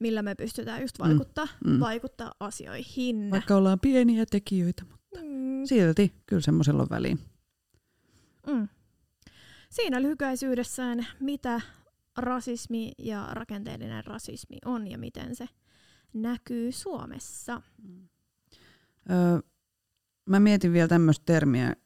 millä 0.00 0.22
me 0.22 0.34
pystytään 0.34 0.80
just 0.80 0.98
vaikuttaa, 0.98 1.48
mm. 1.64 1.72
Mm. 1.72 1.80
vaikuttaa 1.80 2.32
asioihin. 2.40 3.30
Vaikka 3.30 3.56
ollaan 3.56 3.80
pieniä 3.80 4.26
tekijöitä, 4.26 4.84
mutta 4.84 5.18
mm. 5.22 5.64
silti 5.64 6.14
kyllä 6.26 6.42
semmoisella 6.42 6.82
on 6.82 6.88
väliin. 6.90 7.18
Mm. 8.46 8.68
Siinä 9.70 10.02
lyhykäisyydessään, 10.02 11.06
mitä 11.20 11.60
rasismi 12.16 12.92
ja 12.98 13.28
rakenteellinen 13.32 14.04
rasismi 14.04 14.56
on 14.64 14.90
ja 14.90 14.98
miten 14.98 15.36
se 15.36 15.48
näkyy 16.12 16.72
Suomessa. 16.72 17.62
Öö, 19.10 19.38
mä 20.26 20.40
mietin 20.40 20.72
vielä 20.72 20.88
tämmöistä 20.88 21.22
termiä 21.26 21.76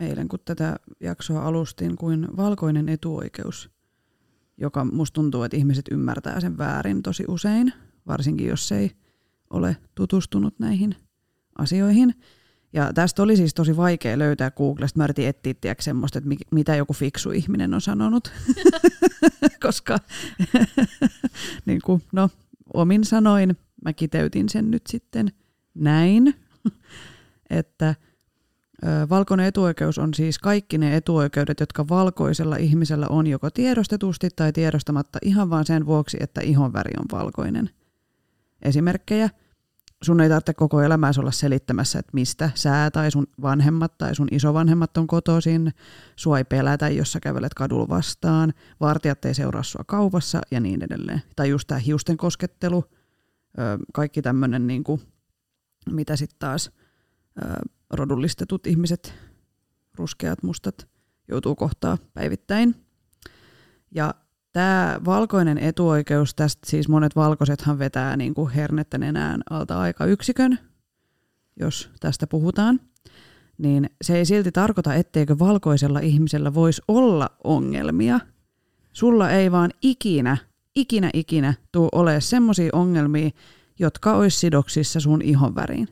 eilen, 0.00 0.28
kun 0.28 0.38
tätä 0.44 0.76
jaksoa 1.00 1.42
alustin, 1.42 1.96
kuin 1.96 2.28
valkoinen 2.36 2.88
etuoikeus, 2.88 3.70
joka 4.56 4.84
musta 4.84 5.14
tuntuu, 5.14 5.42
että 5.42 5.56
ihmiset 5.56 5.84
ymmärtää 5.90 6.40
sen 6.40 6.58
väärin 6.58 7.02
tosi 7.02 7.24
usein, 7.28 7.72
varsinkin 8.06 8.46
jos 8.46 8.72
ei 8.72 8.90
ole 9.50 9.76
tutustunut 9.94 10.58
näihin 10.58 10.96
asioihin. 11.58 12.14
Ja 12.72 12.92
tästä 12.92 13.22
oli 13.22 13.36
siis 13.36 13.54
tosi 13.54 13.76
vaikea 13.76 14.18
löytää 14.18 14.50
Googlesta. 14.50 14.98
Mä 14.98 15.04
yritin 15.04 15.28
etsiä 15.28 15.74
semmoista, 15.80 16.18
että 16.18 16.30
mitä 16.52 16.76
joku 16.76 16.92
fiksu 16.92 17.30
ihminen 17.30 17.74
on 17.74 17.80
sanonut. 17.80 18.32
Koska 19.62 19.98
niin 21.66 21.80
kuin, 21.84 22.02
no, 22.12 22.30
omin 22.74 23.04
sanoin 23.04 23.56
mä 23.84 23.92
kiteytin 23.92 24.48
sen 24.48 24.70
nyt 24.70 24.86
sitten 24.86 25.28
näin, 25.74 26.34
että 27.50 27.94
Valkoinen 29.10 29.46
etuoikeus 29.46 29.98
on 29.98 30.14
siis 30.14 30.38
kaikki 30.38 30.78
ne 30.78 30.96
etuoikeudet, 30.96 31.60
jotka 31.60 31.88
valkoisella 31.88 32.56
ihmisellä 32.56 33.06
on 33.08 33.26
joko 33.26 33.50
tiedostetusti 33.50 34.28
tai 34.36 34.52
tiedostamatta 34.52 35.18
ihan 35.22 35.50
vain 35.50 35.66
sen 35.66 35.86
vuoksi, 35.86 36.16
että 36.20 36.40
ihon 36.40 36.72
väri 36.72 36.92
on 36.98 37.20
valkoinen. 37.20 37.70
Esimerkkejä– 38.62 39.30
sun 40.02 40.20
ei 40.20 40.28
tarvitse 40.28 40.54
koko 40.54 40.82
elämääsi 40.82 41.20
olla 41.20 41.30
selittämässä, 41.30 41.98
että 41.98 42.10
mistä 42.12 42.50
sä 42.54 42.90
tai 42.92 43.10
sun 43.10 43.26
vanhemmat 43.42 43.98
tai 43.98 44.14
sun 44.14 44.28
isovanhemmat 44.30 44.96
on 44.96 45.06
kotoisin, 45.06 45.72
sua 46.16 46.38
ei 46.38 46.44
pelätä, 46.44 46.88
jos 46.88 47.12
sä 47.12 47.20
kävelet 47.20 47.54
kadulla 47.54 47.88
vastaan, 47.88 48.52
vartijat 48.80 49.24
ei 49.24 49.34
seuraa 49.34 49.62
sua 49.62 49.84
kaupassa 49.86 50.40
ja 50.50 50.60
niin 50.60 50.82
edelleen. 50.82 51.22
Tai 51.36 51.48
just 51.48 51.66
tämä 51.68 51.78
hiusten 51.78 52.16
koskettelu, 52.16 52.84
kaikki 53.94 54.22
tämmöinen, 54.22 54.66
niin 54.66 54.84
mitä 55.90 56.16
sitten 56.16 56.38
taas 56.38 56.70
rodullistetut 57.90 58.66
ihmiset, 58.66 59.14
ruskeat, 59.94 60.42
mustat, 60.42 60.88
joutuu 61.28 61.54
kohtaa 61.54 61.98
päivittäin. 62.14 62.74
Ja 63.94 64.14
Tämä 64.56 65.00
valkoinen 65.04 65.58
etuoikeus, 65.58 66.34
tästä 66.34 66.70
siis 66.70 66.88
monet 66.88 67.16
valkoisethan 67.16 67.78
vetää 67.78 68.16
niin 68.16 68.34
kuin 68.34 68.50
hernettä 68.50 68.98
nenään 68.98 69.42
alta 69.50 69.74
yksikön, 70.06 70.58
jos 71.60 71.90
tästä 72.00 72.26
puhutaan, 72.26 72.80
niin 73.58 73.90
se 74.02 74.18
ei 74.18 74.24
silti 74.24 74.52
tarkoita, 74.52 74.94
etteikö 74.94 75.38
valkoisella 75.38 76.00
ihmisellä 76.00 76.54
voisi 76.54 76.82
olla 76.88 77.30
ongelmia. 77.44 78.20
Sulla 78.92 79.30
ei 79.30 79.52
vaan 79.52 79.70
ikinä, 79.82 80.36
ikinä, 80.74 81.10
ikinä 81.14 81.54
tuu 81.72 81.88
ole 81.92 82.20
semmoisia 82.20 82.70
ongelmia, 82.72 83.30
jotka 83.78 84.14
olisi 84.14 84.38
sidoksissa 84.38 85.00
sun 85.00 85.22
ihon 85.22 85.54
väriin. 85.54 85.88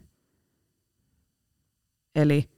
Eli 2.14 2.50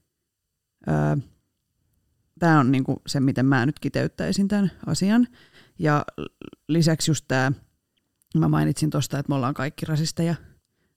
tämä 2.38 2.61
on 2.61 2.73
niinku 2.73 3.03
se, 3.07 3.21
miten 3.21 3.47
mä 3.47 3.66
nyt 3.66 3.79
kiteyttäisin 3.79 4.49
tämän 4.49 4.71
asian. 4.87 5.29
Ja 5.79 6.05
lisäksi 6.69 7.11
just 7.11 7.25
tämä, 7.29 7.53
mä 8.38 8.49
mainitsin 8.49 8.90
tuosta, 8.90 9.19
että 9.19 9.31
me 9.31 9.35
ollaan 9.35 9.55
kaikki 9.55 9.87
rasisteja, 9.87 10.35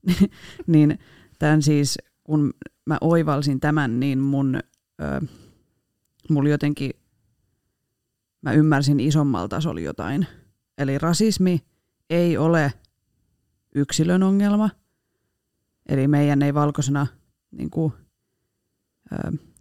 niin 0.68 1.00
tämän 1.40 1.62
siis, 1.62 1.98
kun 2.24 2.54
mä 2.86 2.98
oivalsin 3.02 3.60
tämän, 3.60 4.00
niin 4.00 4.20
mun, 4.20 4.60
ö, 5.02 5.28
mulla 6.30 6.50
jotenkin, 6.50 6.92
mä 8.42 8.52
ymmärsin 8.52 9.00
isommalta 9.00 9.56
tasolla 9.56 9.80
jotain. 9.80 10.28
Eli 10.78 10.98
rasismi 10.98 11.66
ei 12.10 12.38
ole 12.38 12.74
yksilön 13.76 14.24
ongelma, 14.24 14.70
eli 15.90 16.08
meidän 16.08 16.42
ei 16.42 16.54
valkoisena, 16.54 17.08
niin 17.52 17.70
kuin, 17.70 17.94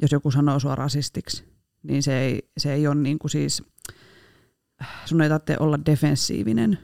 jos 0.03 0.13
joku 0.13 0.31
sanoo 0.31 0.61
sua 0.61 0.75
rasistiksi, 0.75 1.45
niin 1.83 2.03
se 2.03 2.19
ei, 2.19 2.51
se 2.59 2.73
ei 2.73 2.87
ole 2.87 2.95
niin 2.95 3.19
kuin 3.19 3.31
siis 3.31 3.63
sun 5.05 5.23
ei 5.23 5.29
tarvitse 5.29 5.57
olla 5.61 5.79
defensiivinen 5.87 6.79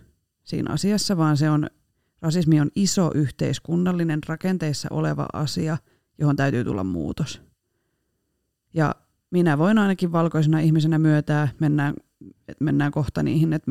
siinä 0.44 0.72
asiassa, 0.72 1.16
vaan 1.16 1.36
se 1.36 1.50
on, 1.50 1.66
Rasismi 2.22 2.60
on 2.60 2.70
iso 2.74 3.10
yhteiskunnallinen 3.14 4.20
rakenteissa 4.26 4.88
oleva 4.90 5.26
asia, 5.32 5.78
johon 6.18 6.36
täytyy 6.36 6.64
tulla 6.64 6.84
muutos. 6.84 7.42
Ja 8.74 8.94
minä 9.30 9.58
voin 9.58 9.78
ainakin 9.78 10.12
valkoisena 10.12 10.60
ihmisenä 10.60 10.98
myötää, 10.98 11.48
mennään, 11.60 11.94
mennään 12.60 12.92
kohta 12.92 13.22
niihin, 13.22 13.52
että 13.52 13.70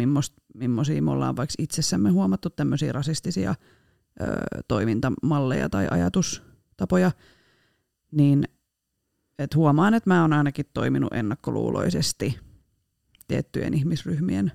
millaisia 0.54 1.02
me 1.02 1.12
ollaan 1.12 1.36
vaikka 1.36 1.54
itsessämme 1.60 2.10
huomattu 2.10 2.50
tämmöisiä 2.50 2.92
rasistisia 2.92 3.56
ö, 4.22 4.26
toimintamalleja 4.68 5.70
tai 5.70 5.88
ajatustapoja, 5.92 7.12
niin 8.12 8.44
et 9.40 9.56
huomaan, 9.56 9.94
että 9.94 10.10
mä 10.10 10.22
oon 10.22 10.34
ainakin 10.34 10.66
toiminut 10.74 11.14
ennakkoluuloisesti 11.14 12.40
tiettyjen 13.28 13.74
ihmisryhmien 13.74 14.52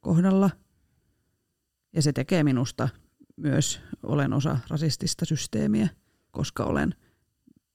kohdalla. 0.00 0.50
Ja 1.92 2.02
se 2.02 2.12
tekee 2.12 2.42
minusta 2.44 2.88
myös, 3.36 3.80
olen 4.02 4.32
osa 4.32 4.58
rasistista 4.68 5.24
systeemiä, 5.24 5.88
koska 6.30 6.64
olen 6.64 6.94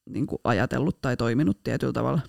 niin 0.10 0.28
kuin 0.28 0.40
ajatellut 0.44 1.02
tai 1.02 1.18
toiminut 1.18 1.64
tietyllä 1.64 1.94
tavalla. 1.94 2.22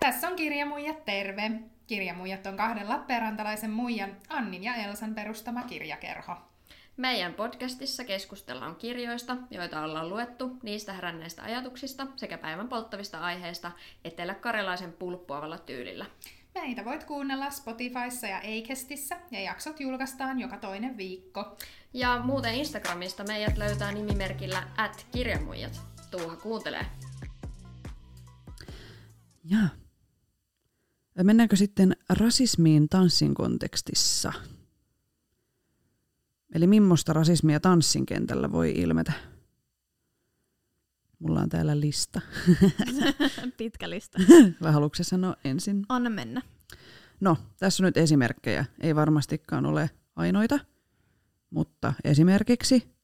Tässä 0.00 0.28
on 0.28 0.36
Kirjamuijat 0.36 1.04
terve. 1.04 1.50
Kirjamuijat 1.86 2.46
on 2.46 2.56
kahden 2.56 2.88
Lappeenrantalaisen 2.88 3.70
muijan 3.70 4.16
Annin 4.28 4.64
ja 4.64 4.74
Elsan 4.74 5.14
perustama 5.14 5.62
kirjakerho. 5.62 6.49
Meidän 6.96 7.34
podcastissa 7.34 8.04
keskustellaan 8.04 8.76
kirjoista, 8.76 9.36
joita 9.50 9.82
ollaan 9.82 10.08
luettu, 10.08 10.56
niistä 10.62 10.92
heränneistä 10.92 11.42
ajatuksista 11.42 12.06
sekä 12.16 12.38
päivän 12.38 12.68
polttavista 12.68 13.20
aiheista 13.20 13.72
etelä-karjalaisen 14.04 14.92
pulppuavalla 14.92 15.58
tyylillä. 15.58 16.06
Meitä 16.54 16.84
voit 16.84 17.04
kuunnella 17.04 17.50
Spotifyssa 17.50 18.26
ja 18.26 18.38
Acastissa 18.38 19.16
ja 19.30 19.40
jaksot 19.40 19.80
julkaistaan 19.80 20.40
joka 20.40 20.56
toinen 20.56 20.96
viikko. 20.96 21.56
Ja 21.94 22.20
muuten 22.24 22.54
Instagramista 22.54 23.24
meidät 23.24 23.58
löytää 23.58 23.92
nimimerkillä 23.92 24.62
at 24.76 25.06
kirjamuijat. 25.12 25.80
Tuuha 26.10 26.36
kuuntelee. 26.36 26.86
Ja. 29.44 29.58
Mennäänkö 31.22 31.56
sitten 31.56 31.96
rasismiin 32.08 32.88
tanssin 32.88 33.34
kontekstissa? 33.34 34.32
Eli 36.54 36.66
millaista 36.66 37.12
rasismia 37.12 37.60
tanssin 37.60 38.06
kentällä 38.06 38.52
voi 38.52 38.72
ilmetä? 38.72 39.12
Mulla 41.18 41.40
on 41.40 41.48
täällä 41.48 41.80
lista. 41.80 42.20
Pitkä 43.58 43.90
lista. 43.90 44.18
Vai 44.62 44.72
haluatko 44.72 45.04
sanoa 45.04 45.36
ensin? 45.44 45.86
Anna 45.88 46.10
mennä. 46.10 46.42
No, 47.20 47.36
tässä 47.58 47.82
on 47.82 47.84
nyt 47.84 47.96
esimerkkejä. 47.96 48.64
Ei 48.80 48.94
varmastikaan 48.94 49.66
ole 49.66 49.90
ainoita, 50.16 50.58
mutta 51.50 51.92
esimerkiksi 52.04 52.94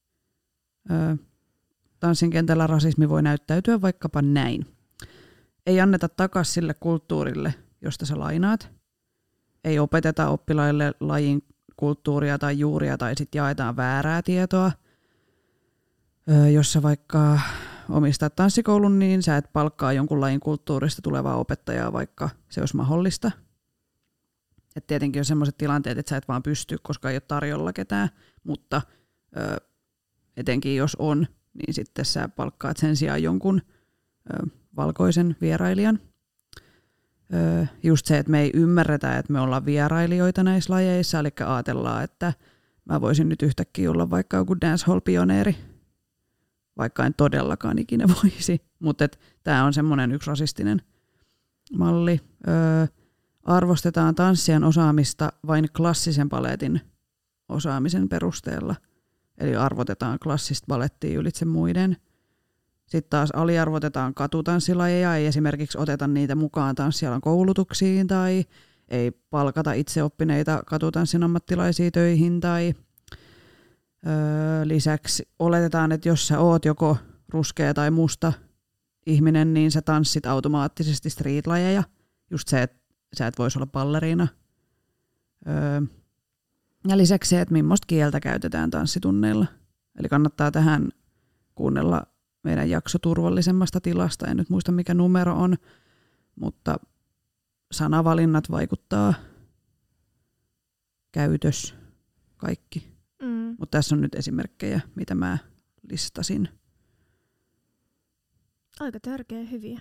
ö, 0.90 1.16
tanssin 2.00 2.30
kentällä 2.30 2.66
rasismi 2.66 3.09
voi 3.09 3.22
näyttäytyä 3.22 3.80
vaikkapa 3.80 4.22
näin. 4.22 4.66
Ei 5.66 5.80
anneta 5.80 6.09
takaisin 6.09 6.54
sille 6.54 6.74
kulttuurille, 6.74 7.54
josta 7.82 8.06
sä 8.06 8.18
lainaat. 8.18 8.70
Ei 9.64 9.78
opeteta 9.78 10.28
oppilaille 10.28 10.94
lajin 11.00 11.42
kulttuuria 11.76 12.38
tai 12.38 12.58
juuria 12.58 12.98
tai 12.98 13.16
sitten 13.16 13.38
jaetaan 13.38 13.76
väärää 13.76 14.22
tietoa. 14.22 14.72
Öö, 16.30 16.48
jos 16.48 16.72
sä 16.72 16.82
vaikka 16.82 17.40
omistat 17.88 18.36
tanssikoulun, 18.36 18.98
niin 18.98 19.22
sä 19.22 19.36
et 19.36 19.52
palkkaa 19.52 19.92
jonkun 19.92 20.20
lajin 20.20 20.40
kulttuurista 20.40 21.02
tulevaa 21.02 21.36
opettajaa, 21.36 21.92
vaikka 21.92 22.30
se 22.48 22.60
olisi 22.60 22.76
mahdollista. 22.76 23.30
Et 24.76 24.86
tietenkin 24.86 25.20
on 25.20 25.24
sellaiset 25.24 25.58
tilanteet, 25.58 25.98
että 25.98 26.10
sä 26.10 26.16
et 26.16 26.28
vaan 26.28 26.42
pysty, 26.42 26.76
koska 26.82 27.10
ei 27.10 27.16
ole 27.16 27.20
tarjolla 27.20 27.72
ketään, 27.72 28.08
mutta 28.44 28.82
ö, 29.36 29.56
etenkin 30.36 30.76
jos 30.76 30.96
on, 30.98 31.26
niin 31.54 31.74
sitten 31.74 32.04
sä 32.04 32.28
palkkaat 32.28 32.76
sen 32.76 32.96
sijaan 32.96 33.22
jonkun 33.22 33.62
ö, 34.30 34.46
valkoisen 34.76 35.36
vierailijan– 35.40 35.98
just 37.82 38.06
se, 38.06 38.18
että 38.18 38.30
me 38.30 38.40
ei 38.40 38.50
ymmärretä, 38.54 39.18
että 39.18 39.32
me 39.32 39.40
ollaan 39.40 39.66
vierailijoita 39.66 40.42
näissä 40.42 40.72
lajeissa, 40.72 41.18
eli 41.18 41.28
ajatellaan, 41.46 42.04
että 42.04 42.32
mä 42.84 43.00
voisin 43.00 43.28
nyt 43.28 43.42
yhtäkkiä 43.42 43.90
olla 43.90 44.10
vaikka 44.10 44.36
joku 44.36 44.54
dancehall-pioneeri, 44.54 45.56
vaikka 46.78 47.06
en 47.06 47.14
todellakaan 47.14 47.78
ikinä 47.78 48.04
voisi. 48.22 48.60
Mutta 48.78 49.08
tämä 49.42 49.64
on 49.64 49.72
semmoinen 49.72 50.12
yksi 50.12 50.30
rasistinen 50.30 50.82
malli. 51.78 52.20
Öö, 52.48 52.86
arvostetaan 53.42 54.14
tanssien 54.14 54.64
osaamista 54.64 55.32
vain 55.46 55.68
klassisen 55.76 56.28
paletin 56.28 56.80
osaamisen 57.48 58.08
perusteella. 58.08 58.74
Eli 59.38 59.56
arvotetaan 59.56 60.18
klassista 60.18 60.66
balettia 60.66 61.18
ylitse 61.18 61.44
muiden– 61.44 61.96
sitten 62.87 63.11
taas 63.11 63.31
aliarvotetaan 63.31 64.14
katutanssilajeja, 64.14 65.16
ei 65.16 65.27
esimerkiksi 65.27 65.79
oteta 65.79 66.07
niitä 66.07 66.35
mukaan 66.35 66.75
tanssialan 66.75 67.20
koulutuksiin 67.20 68.07
tai 68.07 68.44
ei 68.88 69.11
palkata 69.31 69.72
itseoppineita 69.72 70.62
katutanssin 70.66 71.22
ammattilaisia 71.22 71.90
töihin 71.90 72.40
tai 72.40 72.75
öö, 74.07 74.68
lisäksi 74.68 75.29
oletetaan, 75.38 75.92
että 75.92 76.09
jos 76.09 76.29
sä 76.29 76.38
oot 76.38 76.64
joko 76.64 76.96
ruskea 77.29 77.75
tai 77.75 77.90
musta 77.90 78.33
ihminen, 79.07 79.55
niin 79.55 79.70
sä 79.70 79.83
tanssit 79.83 80.27
automaattisesti 80.27 81.11
streetlajeja. 81.11 81.83
Just 82.31 82.49
se, 82.49 82.62
että 82.62 82.79
sä 83.18 83.27
et 83.27 83.38
voisi 83.38 83.59
olla 83.59 83.66
balleriina. 83.66 84.29
Öö, 85.49 85.81
ja 86.88 86.96
lisäksi 86.96 87.29
se, 87.29 87.40
että 87.40 87.53
millaista 87.53 87.87
kieltä 87.87 88.20
käytetään 88.20 88.70
tanssitunneilla. 88.70 89.46
Eli 89.99 90.09
kannattaa 90.09 90.51
tähän 90.51 90.88
kuunnella 91.55 92.03
meidän 92.46 92.70
jakso 92.70 92.98
turvallisemmasta 92.98 93.80
tilasta. 93.80 94.26
En 94.26 94.37
nyt 94.37 94.50
muista 94.50 94.72
mikä 94.72 94.94
numero 94.94 95.35
on, 95.35 95.56
mutta 96.37 96.76
sanavalinnat 97.72 98.50
vaikuttaa, 98.50 99.14
käytös, 101.12 101.74
kaikki. 102.37 102.92
Mm. 103.22 103.56
Mutta 103.59 103.78
tässä 103.78 103.94
on 103.94 104.00
nyt 104.00 104.14
esimerkkejä, 104.14 104.80
mitä 104.94 105.14
mä 105.14 105.38
listasin. 105.90 106.48
Aika 108.80 109.00
törkeä 109.00 109.44
hyviä. 109.44 109.80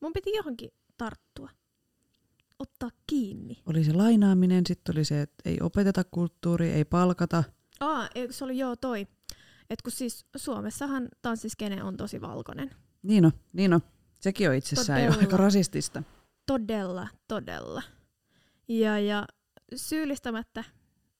Mun 0.00 0.12
piti 0.12 0.36
johonkin 0.36 0.70
tarttua. 0.96 1.50
Ottaa 2.58 2.90
kiinni. 3.06 3.62
Oli 3.66 3.84
se 3.84 3.92
lainaaminen, 3.92 4.66
sitten 4.66 4.96
oli 4.96 5.04
se, 5.04 5.20
että 5.20 5.42
ei 5.44 5.58
opeteta 5.62 6.04
kulttuuri, 6.04 6.70
ei 6.70 6.84
palkata. 6.84 7.44
Aa, 7.80 8.08
se 8.30 8.44
oli 8.44 8.58
joo 8.58 8.76
toi. 8.76 9.06
Et 9.70 9.82
kun 9.82 9.92
siis 9.92 10.26
Suomessahan 10.36 11.08
tanssiskene 11.22 11.82
on 11.82 11.96
tosi 11.96 12.20
valkoinen. 12.20 12.70
Niin 13.02 13.24
on, 13.24 13.32
niin 13.52 13.74
on. 13.74 13.80
Sekin 14.20 14.48
on 14.48 14.54
itsessään 14.54 15.00
todella, 15.00 15.16
jo 15.16 15.20
aika 15.20 15.36
rasistista. 15.36 16.02
Todella, 16.46 17.08
todella. 17.28 17.82
Ja, 18.68 18.98
ja 18.98 19.26
syyllistämättä 19.76 20.64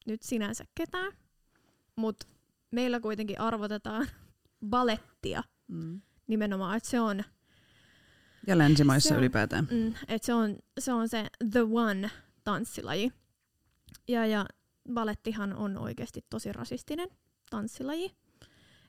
nyt 0.07 0.23
sinänsä 0.23 0.65
ketään, 0.75 1.13
mutta 1.97 2.27
meillä 2.71 3.01
kuitenkin 3.01 3.41
arvotetaan 3.41 4.07
balettia 4.71 5.43
mm. 5.69 6.01
nimenomaan, 6.27 6.77
että 6.77 6.89
se 6.89 7.01
on... 7.01 7.25
Ja 8.47 8.59
länsimaissa 8.59 9.09
se 9.09 9.15
on, 9.15 9.21
ylipäätään. 9.21 9.69
Mm, 9.71 9.95
että 10.09 10.27
se 10.27 10.35
on, 10.35 10.57
se 10.79 10.93
on 10.93 11.09
se 11.09 11.27
the 11.51 11.61
one 11.61 12.11
tanssilaji. 12.45 13.13
Ja, 14.09 14.27
ja 14.27 14.47
balettihan 14.93 15.53
on 15.53 15.79
oikeasti 15.79 16.25
tosi 16.31 16.53
rasistinen 16.53 17.09
tanssilaji 17.51 18.17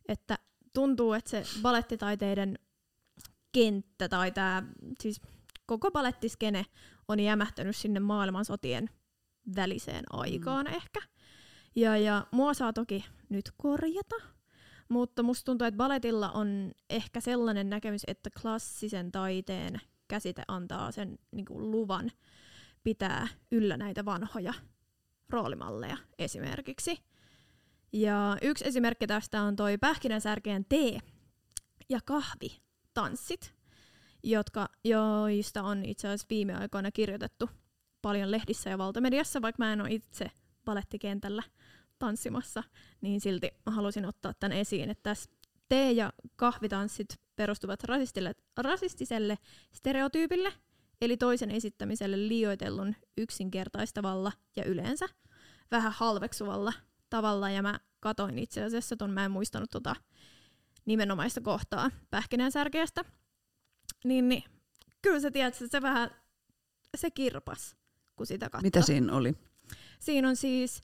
että 0.10 0.38
tuntuu, 0.74 1.14
että 1.14 1.30
se 1.30 1.44
balettitaiteiden 1.62 2.60
kenttä 3.52 4.10
tai 4.10 4.32
tämä 4.32 4.64
siis 5.02 5.22
koko 5.66 5.92
balettiskene 5.92 6.66
on 7.08 7.20
jämähtänyt 7.20 7.76
sinne 7.76 8.00
maailmansotien 8.00 8.90
väliseen 9.56 10.04
aikaan 10.10 10.66
mm. 10.66 10.74
ehkä. 10.74 11.02
Ja, 11.76 11.98
ja 11.98 12.28
mua 12.32 12.54
saa 12.54 12.74
toki 12.74 13.06
nyt 13.30 13.52
korjata, 13.58 14.16
mutta 14.90 15.24
musta 15.24 15.46
tuntuu, 15.46 15.68
että 15.68 15.78
baletilla 15.78 16.32
on 16.32 16.72
ehkä 16.90 17.22
sellainen 17.22 17.70
näkemys, 17.70 18.02
että 18.08 18.30
klassisen 18.42 19.12
taiteen 19.12 19.82
käsite 20.08 20.44
antaa 20.48 20.92
sen 20.92 21.20
niin 21.32 21.46
kuin, 21.46 21.72
luvan 21.72 22.12
pitää 22.84 23.28
yllä 23.52 23.78
näitä 23.78 24.06
vanhoja 24.06 24.54
roolimalleja 25.30 25.98
esimerkiksi. 26.20 27.09
Ja 27.94 28.38
yksi 28.42 28.68
esimerkki 28.68 29.08
tästä 29.08 29.42
on 29.42 29.56
toi 29.56 29.78
pähkinänsärkeen 29.78 30.66
tee 30.66 31.00
ja 31.90 32.00
kahvi 32.06 32.62
tanssit, 32.94 33.54
jotka, 34.24 34.70
joista 34.84 35.64
on 35.64 35.86
itse 35.86 36.08
asiassa 36.08 36.28
viime 36.30 36.56
aikoina 36.56 36.92
kirjoitettu 36.92 37.50
paljon 38.02 38.32
lehdissä 38.32 38.70
ja 38.70 38.78
valtamediassa, 38.78 39.42
vaikka 39.42 39.64
mä 39.64 39.74
en 39.74 39.82
ole 39.82 39.92
itse 39.92 40.32
palettikentällä 40.66 41.44
tanssimassa, 42.00 42.64
niin 43.02 43.22
silti 43.22 43.52
mä 43.66 43.72
halusin 43.72 44.06
ottaa 44.06 44.34
tämän 44.34 44.58
esiin, 44.58 44.90
että 44.90 45.04
tässä 45.04 45.30
tee- 45.70 45.92
ja 45.92 46.14
kahvitanssit 46.36 47.20
perustuvat 47.36 47.84
rasistiselle 48.58 49.38
stereotyypille, 49.74 50.54
eli 51.02 51.18
toisen 51.18 51.52
esittämiselle 51.52 52.28
liioitellun 52.28 52.96
yksinkertaistavalla 53.18 54.32
ja 54.56 54.64
yleensä 54.64 55.06
vähän 55.72 55.92
halveksuvalla 55.92 56.74
tavalla, 57.10 57.50
ja 57.50 57.62
mä 57.62 57.80
katoin 58.00 58.40
itse 58.40 58.64
asiassa 58.64 58.96
ton, 58.96 59.12
mä 59.12 59.26
en 59.26 59.32
muistanut 59.32 59.70
tota 59.70 59.96
nimenomaista 60.86 61.42
kohtaa 61.42 61.92
pähkinänsärkeästä, 62.10 63.06
niin, 64.04 64.30
niin 64.30 64.44
kyllä 65.02 65.20
sä 65.20 65.32
tiedät, 65.32 65.54
että 65.54 65.68
se 65.72 65.82
vähän, 65.82 66.12
se 66.98 67.12
kirpas, 67.12 67.78
kun 68.16 68.26
sitä 68.26 68.50
katsoo. 68.50 68.68
Mitä 68.68 68.82
siinä 68.82 69.14
oli? 69.14 69.34
Siinä 70.00 70.30
on 70.30 70.36
siis 70.36 70.82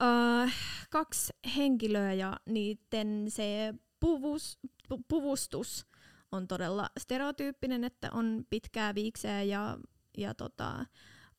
uh, 0.00 0.50
kaksi 0.90 1.32
henkilöä 1.56 2.12
ja 2.12 2.36
niiden 2.46 3.24
se 3.28 3.74
puvus, 4.00 4.58
pu, 4.88 5.04
puvustus 5.08 5.86
on 6.32 6.48
todella 6.48 6.90
stereotyyppinen, 7.00 7.84
että 7.84 8.10
on 8.12 8.44
pitkää 8.50 8.94
viikseä 8.94 9.42
ja, 9.42 9.78
ja 10.18 10.34
tota, 10.34 10.86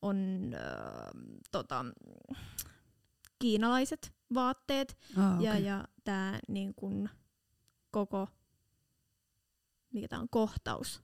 on 0.02 0.16
uh, 0.54 1.20
tota, 1.50 1.84
kiinalaiset 3.38 4.19
vaatteet 4.34 4.98
Ah, 5.16 5.32
okay. 5.32 5.44
ja, 5.44 5.58
ja 5.58 5.84
tämä 6.04 6.38
niin 6.48 6.74
kun, 6.74 7.08
koko 7.90 8.28
mikä 9.92 10.08
tää 10.08 10.18
on, 10.18 10.28
kohtaus 10.30 11.02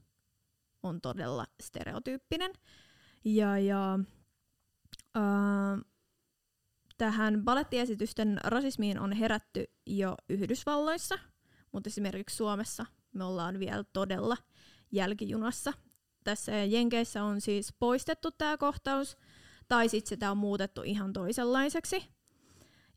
on 0.83 1.01
todella 1.01 1.45
stereotyyppinen. 1.63 2.53
Ja, 3.25 3.59
ja 3.59 3.99
ää, 5.15 5.77
tähän 6.97 7.43
balettiesitysten 7.43 8.39
rasismiin 8.43 8.99
on 8.99 9.13
herätty 9.13 9.65
jo 9.85 10.15
Yhdysvalloissa, 10.29 11.19
mutta 11.71 11.87
esimerkiksi 11.87 12.35
Suomessa 12.35 12.85
me 13.13 13.23
ollaan 13.23 13.59
vielä 13.59 13.83
todella 13.93 14.37
jälkijunassa. 14.91 15.73
Tässä 16.23 16.51
Jenkeissä 16.51 17.23
on 17.23 17.41
siis 17.41 17.73
poistettu 17.79 18.31
tämä 18.31 18.57
kohtaus, 18.57 19.17
tai 19.67 19.89
sitten 19.89 20.09
sitä 20.09 20.31
on 20.31 20.37
muutettu 20.37 20.81
ihan 20.83 21.13
toisenlaiseksi. 21.13 22.16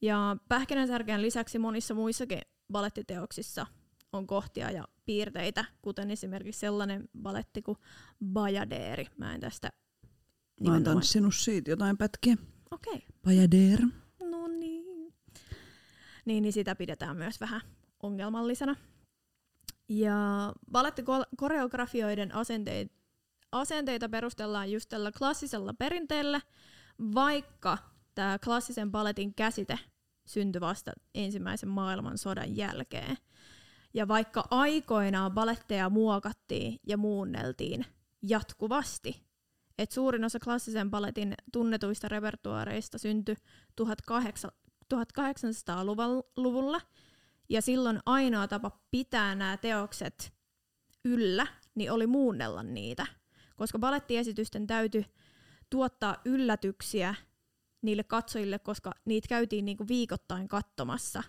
Ja 0.03 0.37
pähkinänsärkeen 0.49 1.23
lisäksi 1.23 1.59
monissa 1.59 1.95
muissakin 1.95 2.41
balettiteoksissa 2.73 3.67
on 4.13 4.27
kohtia 4.27 4.71
ja 4.71 4.85
piirteitä, 5.05 5.65
kuten 5.83 6.11
esimerkiksi 6.11 6.61
sellainen 6.61 7.09
baletti 7.23 7.63
kuin 7.63 7.79
Bajadeeri. 8.33 9.07
Mä 9.17 9.35
en 9.35 9.41
tästä 9.41 9.73
Mä 10.67 10.73
oon 10.73 10.85
tanssinut 10.85 11.35
siitä 11.35 11.71
jotain 11.71 11.97
pätkiä. 11.97 12.37
Okei, 12.71 12.95
okay. 12.95 13.09
Bajader. 13.25 13.81
no 14.31 14.49
niin. 14.49 14.85
niin. 14.87 16.43
Niin 16.43 16.53
sitä 16.53 16.75
pidetään 16.75 17.17
myös 17.17 17.41
vähän 17.41 17.61
ongelmallisena. 18.03 18.77
Ja 19.89 20.53
balettikoreografioiden 20.71 22.35
asenteita, 22.35 22.95
asenteita 23.53 24.09
perustellaan 24.09 24.73
just 24.73 24.89
tällä 24.89 25.13
klassisella 25.13 25.75
perinteellä, 25.75 26.41
vaikka 27.15 27.79
tämä 28.15 28.39
klassisen 28.45 28.91
baletin 28.91 29.35
käsite 29.35 29.79
syntyi 30.27 30.61
vasta 30.61 30.93
ensimmäisen 31.15 31.69
maailmansodan 31.69 32.57
jälkeen. 32.57 33.17
Ja 33.95 34.09
vaikka 34.09 34.45
aikoinaan 34.51 35.33
baletteja 35.33 35.91
muokattiin 35.91 36.81
ja 36.87 36.97
muunneltiin 36.97 37.87
jatkuvasti, 38.23 39.23
että 39.79 39.95
suurin 39.95 40.25
osa 40.25 40.39
klassisen 40.39 40.91
baletin 40.91 41.35
tunnetuista 41.53 42.09
repertuaareista 42.09 42.99
syntyi 42.99 43.37
1800 43.77 44.61
1800-luvulla, 44.95 46.81
ja 47.49 47.63
silloin 47.63 48.01
ainoa 48.07 48.49
tapa 48.49 48.71
pitää 48.91 49.35
nämä 49.35 49.57
teokset 49.57 50.33
yllä, 51.05 51.47
niin 51.75 51.93
oli 51.93 52.07
muunnella 52.07 52.63
niitä. 52.63 53.07
Koska 53.57 53.79
balettiesitysten 53.79 54.67
täytyi 54.67 55.05
tuottaa 55.71 56.17
yllätyksiä 56.25 57.15
niille 57.83 58.05
katsojille, 58.05 58.59
koska 58.59 58.93
niitä 59.05 59.29
käytiin 59.29 59.65
niinku 59.65 59.89
viikoittain 59.89 60.49
katsomassa, 60.49 61.23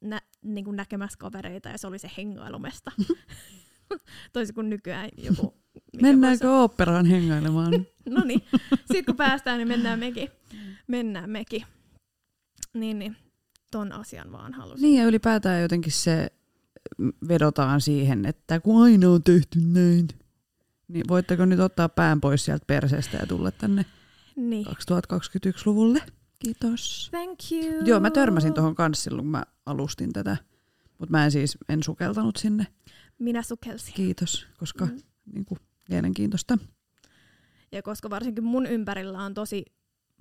nä- 0.00 0.22
niinku 0.42 0.72
näkemässä 0.72 1.18
kavereita, 1.18 1.68
ja 1.68 1.78
se 1.78 1.86
oli 1.86 1.98
se 1.98 2.10
hengailumesta. 2.16 2.92
Toisin 4.32 4.54
kuin 4.54 4.70
nykyään 4.70 5.10
joku... 5.16 5.54
Mennäänkö 6.02 6.50
oopperaan 6.50 7.06
hengailemaan? 7.06 7.72
No 8.08 8.24
niin, 8.24 8.42
sitten 8.78 9.04
kun 9.04 9.16
päästään, 9.16 9.58
niin 9.58 9.68
mennään 9.68 9.98
mekin. 9.98 10.28
Mennään 10.86 11.30
mekin. 11.30 11.64
Niin, 12.74 12.98
niin, 12.98 13.16
ton 13.70 13.92
asian 13.92 14.32
vaan 14.32 14.54
halusin. 14.54 14.82
niin 14.82 15.00
ja 15.00 15.06
ylipäätään 15.06 15.62
jotenkin 15.62 15.92
se 15.92 16.30
vedotaan 17.28 17.80
siihen, 17.80 18.26
että 18.26 18.60
kun 18.60 18.82
aina 18.82 19.10
on 19.10 19.22
tehty 19.22 19.58
näin, 19.60 20.08
niin 20.88 21.04
voitteko 21.08 21.44
nyt 21.44 21.60
ottaa 21.60 21.88
pään 21.88 22.20
pois 22.20 22.44
sieltä 22.44 22.64
perseestä 22.66 23.16
ja 23.16 23.26
tulla 23.26 23.50
tänne 23.50 23.84
Niin. 24.36 24.66
2021-luvulle? 24.66 26.02
Kiitos. 26.38 27.08
Thank 27.10 27.38
you. 27.52 27.84
Joo, 27.86 28.00
mä 28.00 28.10
törmäsin 28.10 28.54
tuohon 28.54 28.74
kanssa 28.74 29.04
silloin, 29.04 29.24
kun 29.24 29.30
mä 29.30 29.42
alustin 29.66 30.12
tätä. 30.12 30.36
Mutta 30.98 31.10
mä 31.10 31.24
en 31.24 31.30
siis, 31.30 31.58
en 31.68 31.82
sukeltanut 31.82 32.36
sinne. 32.36 32.66
Minä 33.18 33.42
sukelsin. 33.42 33.94
Kiitos, 33.94 34.46
koska 34.58 34.84
Mm. 34.86 34.92
mm. 34.92 35.00
niin 35.34 35.44
kuin, 35.44 35.58
mielenkiintoista. 35.88 36.58
Ja 37.72 37.82
koska 37.82 38.10
varsinkin 38.10 38.44
mun 38.44 38.66
ympärillä 38.66 39.22
on 39.22 39.34
tosi 39.34 39.64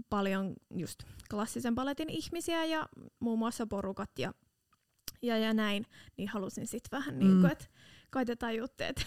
paljon 0.10 0.54
just 0.76 1.00
klassisen 1.30 1.76
paletin 1.76 2.10
ihmisiä 2.10 2.66
ja 2.66 2.90
muun 3.20 3.40
muassa 3.40 3.68
porukat 3.68 4.10
ja, 4.20 4.34
ja, 5.22 5.38
ja 5.38 5.54
näin, 5.54 5.86
niin 6.18 6.30
halusin 6.30 6.68
sitten 6.68 6.98
vähän 7.00 7.20
niin 7.20 7.32
kuin, 7.32 7.44
Mm. 7.44 7.52
että 7.52 7.66
kai 8.10 8.26
te 8.26 8.36
tajutte, 8.36 8.88
että 8.88 9.02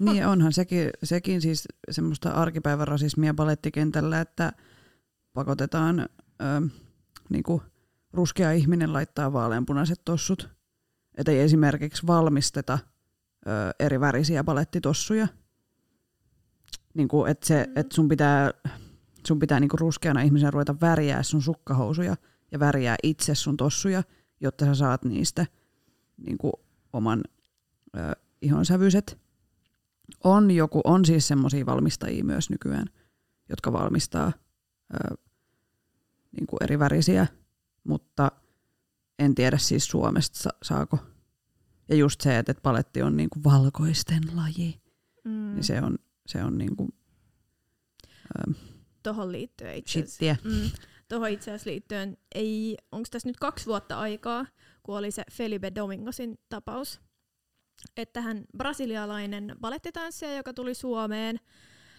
Niin 0.00 0.26
onhan 0.26 0.52
sekin, 0.52 0.90
sekin 1.02 1.40
siis 1.40 1.68
semmoista 1.90 2.30
arkipäivän 2.30 2.88
rasismia 2.88 3.34
balettikentällä, 3.34 4.20
että 4.20 4.52
pakotetaan 5.32 6.00
ö, 6.00 6.06
niinku, 7.30 7.62
ruskea 8.12 8.52
ihminen 8.52 8.92
laittaa 8.92 9.32
vaaleanpunaiset 9.32 10.00
tossut. 10.04 10.50
Että 11.14 11.32
ei 11.32 11.40
esimerkiksi 11.40 12.06
valmisteta 12.06 12.78
ö, 13.46 13.50
eri 13.80 14.00
värisiä 14.00 14.44
balettitossuja. 14.44 15.28
Niinku, 16.94 17.24
että 17.24 17.46
se, 17.46 17.68
et 17.76 17.92
sun 17.92 18.08
pitää, 18.08 18.50
sun 19.26 19.38
pitää 19.38 19.60
niinku 19.60 19.76
ruskeana 19.76 20.22
ihmisenä 20.22 20.50
ruveta 20.50 20.80
väriää 20.80 21.22
sun 21.22 21.42
sukkahousuja 21.42 22.16
ja 22.52 22.60
väriää 22.60 22.96
itse 23.02 23.34
sun 23.34 23.56
tossuja, 23.56 24.02
jotta 24.40 24.64
sä 24.64 24.74
saat 24.74 25.04
niistä 25.04 25.46
niinku, 26.16 26.52
oman 26.92 27.24
ö, 27.96 28.00
ihonsävyiset 28.42 29.23
on 30.24 30.50
joku, 30.50 30.80
on 30.84 31.04
siis 31.04 31.28
semmoisia 31.28 31.66
valmistajia 31.66 32.24
myös 32.24 32.50
nykyään, 32.50 32.86
jotka 33.48 33.72
valmistaa 33.72 34.32
ö, 34.94 35.14
niin 36.32 36.46
kuin 36.46 36.62
eri 36.62 36.78
värisiä, 36.78 37.26
mutta 37.84 38.32
en 39.18 39.34
tiedä 39.34 39.58
siis 39.58 39.86
Suomesta 39.86 40.38
sa- 40.38 40.58
saako. 40.62 40.98
Ja 41.88 41.96
just 41.96 42.20
se, 42.20 42.38
että, 42.38 42.54
paletti 42.62 43.02
on 43.02 43.16
niin 43.16 43.30
kuin 43.30 43.44
valkoisten 43.44 44.22
laji, 44.34 44.80
mm, 45.24 45.30
mm. 45.30 45.54
niin 45.54 45.64
se 45.64 45.82
on, 45.82 45.98
se 46.26 46.44
on 46.44 46.58
niin 46.58 46.76
kuin, 46.76 46.88
ö, 48.38 48.52
tohon 49.02 49.32
liittyen 49.32 49.76
itse 49.76 50.02
asiassa. 50.02 50.48
Mm, 50.48 50.70
tuohon 51.08 51.30
itse 51.30 51.50
asiassa 51.50 51.70
liittyen, 51.70 52.16
ei, 52.34 52.76
onko 52.92 53.08
tässä 53.10 53.28
nyt 53.28 53.36
kaksi 53.36 53.66
vuotta 53.66 53.98
aikaa, 53.98 54.46
kun 54.82 54.98
oli 54.98 55.10
se 55.10 55.22
Felipe 55.32 55.72
Domingosin 55.74 56.38
tapaus, 56.48 57.00
että 57.96 58.20
hän 58.20 58.44
brasilialainen 58.56 59.56
balettitanssija, 59.60 60.36
joka 60.36 60.54
tuli 60.54 60.74
Suomeen 60.74 61.40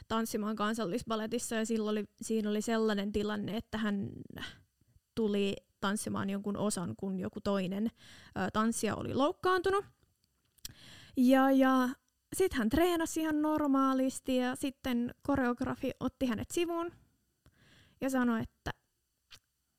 tanssimaan 0.08 0.56
kansallisbaletissa 0.56 1.56
ja 1.56 1.66
silloin 1.66 1.98
oli, 1.98 2.06
siinä 2.22 2.50
oli 2.50 2.62
sellainen 2.62 3.12
tilanne, 3.12 3.58
että 3.58 3.78
hän 3.78 4.10
tuli 5.16 5.56
tanssimaan 5.80 6.30
jonkun 6.30 6.58
osan, 6.58 6.94
kun 6.98 7.20
joku 7.20 7.42
toinen 7.42 7.86
ö, 7.88 8.52
tanssija 8.54 8.96
oli 8.96 9.14
loukkaantunut. 9.14 9.86
Ja, 11.18 11.52
ja 11.52 11.90
sitten 12.36 12.58
hän 12.58 12.70
treenasi 12.70 13.20
ihan 13.22 13.42
normaalisti 13.42 14.38
ja 14.38 14.56
sitten 14.56 15.16
koreografi 15.22 15.92
otti 16.00 16.26
hänet 16.26 16.52
sivuun 16.52 16.92
ja 18.02 18.10
sanoi, 18.10 18.42
että, 18.42 18.72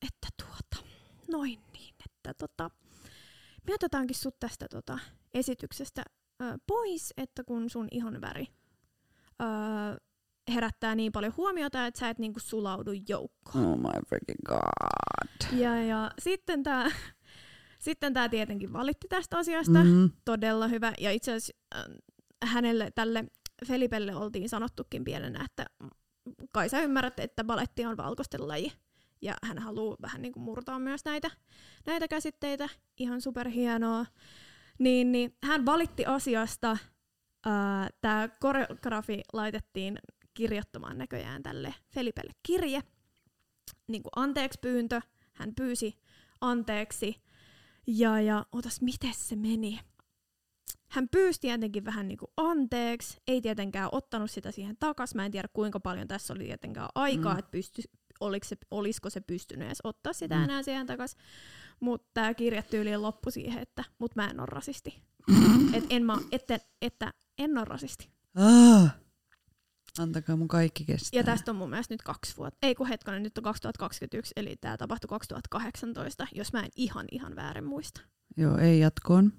että 0.03 0.29
tuota, 0.37 0.89
noin 1.29 1.61
niin, 1.73 1.95
että 2.07 2.35
tota, 2.35 2.71
me 3.67 3.75
otetaankin 3.75 4.17
sut 4.17 4.39
tästä 4.41 4.67
tota, 4.71 4.99
esityksestä 5.39 6.03
ö, 6.43 6.45
pois, 6.67 7.15
että 7.17 7.45
kun 7.45 7.71
sun 7.71 7.89
ihon 7.91 8.21
väri 8.21 8.47
ö, 9.43 9.45
herättää 10.55 10.95
niin 10.95 11.13
paljon 11.13 11.33
huomiota, 11.37 11.87
että 11.87 12.01
sä 12.01 12.09
et 12.09 12.19
niinku 12.19 12.41
sulaudu 12.41 12.91
joukkoon. 13.09 13.67
Oh 13.67 13.79
my 13.79 14.01
freaking 14.09 14.39
god. 14.47 15.59
Ja, 15.61 15.83
ja 15.83 16.11
sitten 16.19 16.63
tämä 16.63 16.91
sitten 17.79 18.13
tää 18.13 18.29
tietenkin 18.29 18.73
valitti 18.73 19.09
tästä 19.09 19.39
asiasta. 19.39 19.85
Mm. 19.85 20.11
Todella 20.25 20.69
hyvä. 20.69 20.93
Ja 21.01 21.11
itse 21.11 21.33
asiassa 21.33 21.53
äh, 21.77 21.85
hänelle, 22.45 22.91
tälle 22.95 23.25
Felipelle 23.67 24.15
oltiin 24.15 24.49
sanottukin 24.49 25.05
pienenä, 25.05 25.45
että 25.45 25.67
kai 26.53 26.69
sä 26.69 26.81
ymmärrät, 26.81 27.21
että 27.21 27.45
baletti 27.45 27.87
on 27.87 27.97
valkoisten 27.97 28.49
laji. 28.49 28.73
Ja 29.23 29.35
hän 29.43 29.59
haluaa 29.59 29.97
vähän 30.03 30.23
niin 30.23 30.33
kuin 30.33 30.43
murtaa 30.43 30.79
myös 30.79 31.05
näitä, 31.05 31.31
näitä 31.87 32.09
käsitteitä. 32.09 32.69
Ihan 32.99 33.21
superhienoa. 33.21 34.07
Niin, 34.79 35.13
niin 35.13 35.37
hän 35.43 35.67
valitti 35.67 36.07
asiasta. 36.07 36.77
Tämä 38.01 38.29
koreografi 38.41 39.21
laitettiin 39.33 39.99
kirjoittamaan 40.35 40.99
näköjään 40.99 41.43
tälle 41.43 41.75
Felipelle 41.95 42.33
kirje. 42.43 42.83
Niin 43.89 44.03
kuin 44.03 44.13
anteeksi 44.17 44.59
pyyntö 44.63 45.01
hän 45.33 45.55
pyysi 45.55 45.99
anteeksi. 46.41 47.23
Ja, 47.87 48.21
ja 48.21 48.47
otas, 48.53 48.81
miten 48.81 49.15
se 49.15 49.37
meni? 49.37 49.81
Hän 50.89 51.09
pyysi 51.09 51.41
tietenkin 51.41 51.85
vähän 51.85 52.09
niin 52.09 52.19
kuin 52.19 52.31
anteeksi, 52.37 53.19
ei 53.27 53.41
tietenkään 53.43 53.89
ottanut 53.93 54.31
sitä 54.31 54.51
siihen 54.51 54.77
takas. 54.77 55.15
Mä 55.15 55.25
en 55.25 55.33
tiedä 55.33 55.49
kuinka 55.53 55.81
paljon 55.81 56.09
tässä 56.09 56.35
oli 56.35 56.45
tietenkään 56.45 56.89
aikaa, 56.95 57.33
mm. 57.33 57.39
että 57.39 57.51
pysty, 57.51 57.83
oliko 58.21 58.47
se, 58.47 58.57
olisiko 58.71 59.11
se 59.11 59.21
pystynyt 59.21 59.67
edes 59.67 59.79
ottaa 59.85 60.13
sitä 60.13 60.37
mm. 60.37 60.45
enää 60.45 60.63
siihen 60.63 60.87
takas. 60.87 61.17
Mutta 61.81 62.11
tämä 62.15 62.35
kirjatyyli 62.35 62.97
loppui 62.97 63.33
siihen, 63.33 63.63
että 63.63 63.85
mut 63.99 64.17
mä 64.17 64.27
en 64.27 64.41
ole 64.41 64.47
rasisti. 64.47 65.03
Et 65.75 65.85
en 65.91 66.05
mä, 66.05 66.19
että, 66.33 66.59
että 66.83 67.13
en 67.39 67.59
ole 67.59 67.65
rasisti. 67.65 68.11
Ah. 68.35 68.97
Antakaa 69.99 70.37
mun 70.37 70.49
kaikki 70.49 70.85
kestää. 70.85 71.19
Ja 71.19 71.25
tästä 71.25 71.51
on 71.51 71.57
mun 71.57 71.71
mielestä 71.71 71.95
nyt 71.95 72.03
kaksi 72.03 72.37
vuotta. 72.37 72.59
Ei 72.63 72.75
kun 72.75 72.87
hetkonen, 72.87 73.23
nyt 73.23 73.39
on 73.39 73.45
2021, 73.45 74.33
eli 74.37 74.57
tämä 74.57 74.77
tapahtui 74.77 75.09
2018, 75.09 76.27
jos 76.35 76.53
mä 76.53 76.61
en 76.61 76.71
ihan 76.77 77.07
ihan 77.11 77.37
väärin 77.37 77.65
muista. 77.65 78.01
Joo, 78.37 78.59
ei 78.59 78.81
jatkoon. 78.81 79.33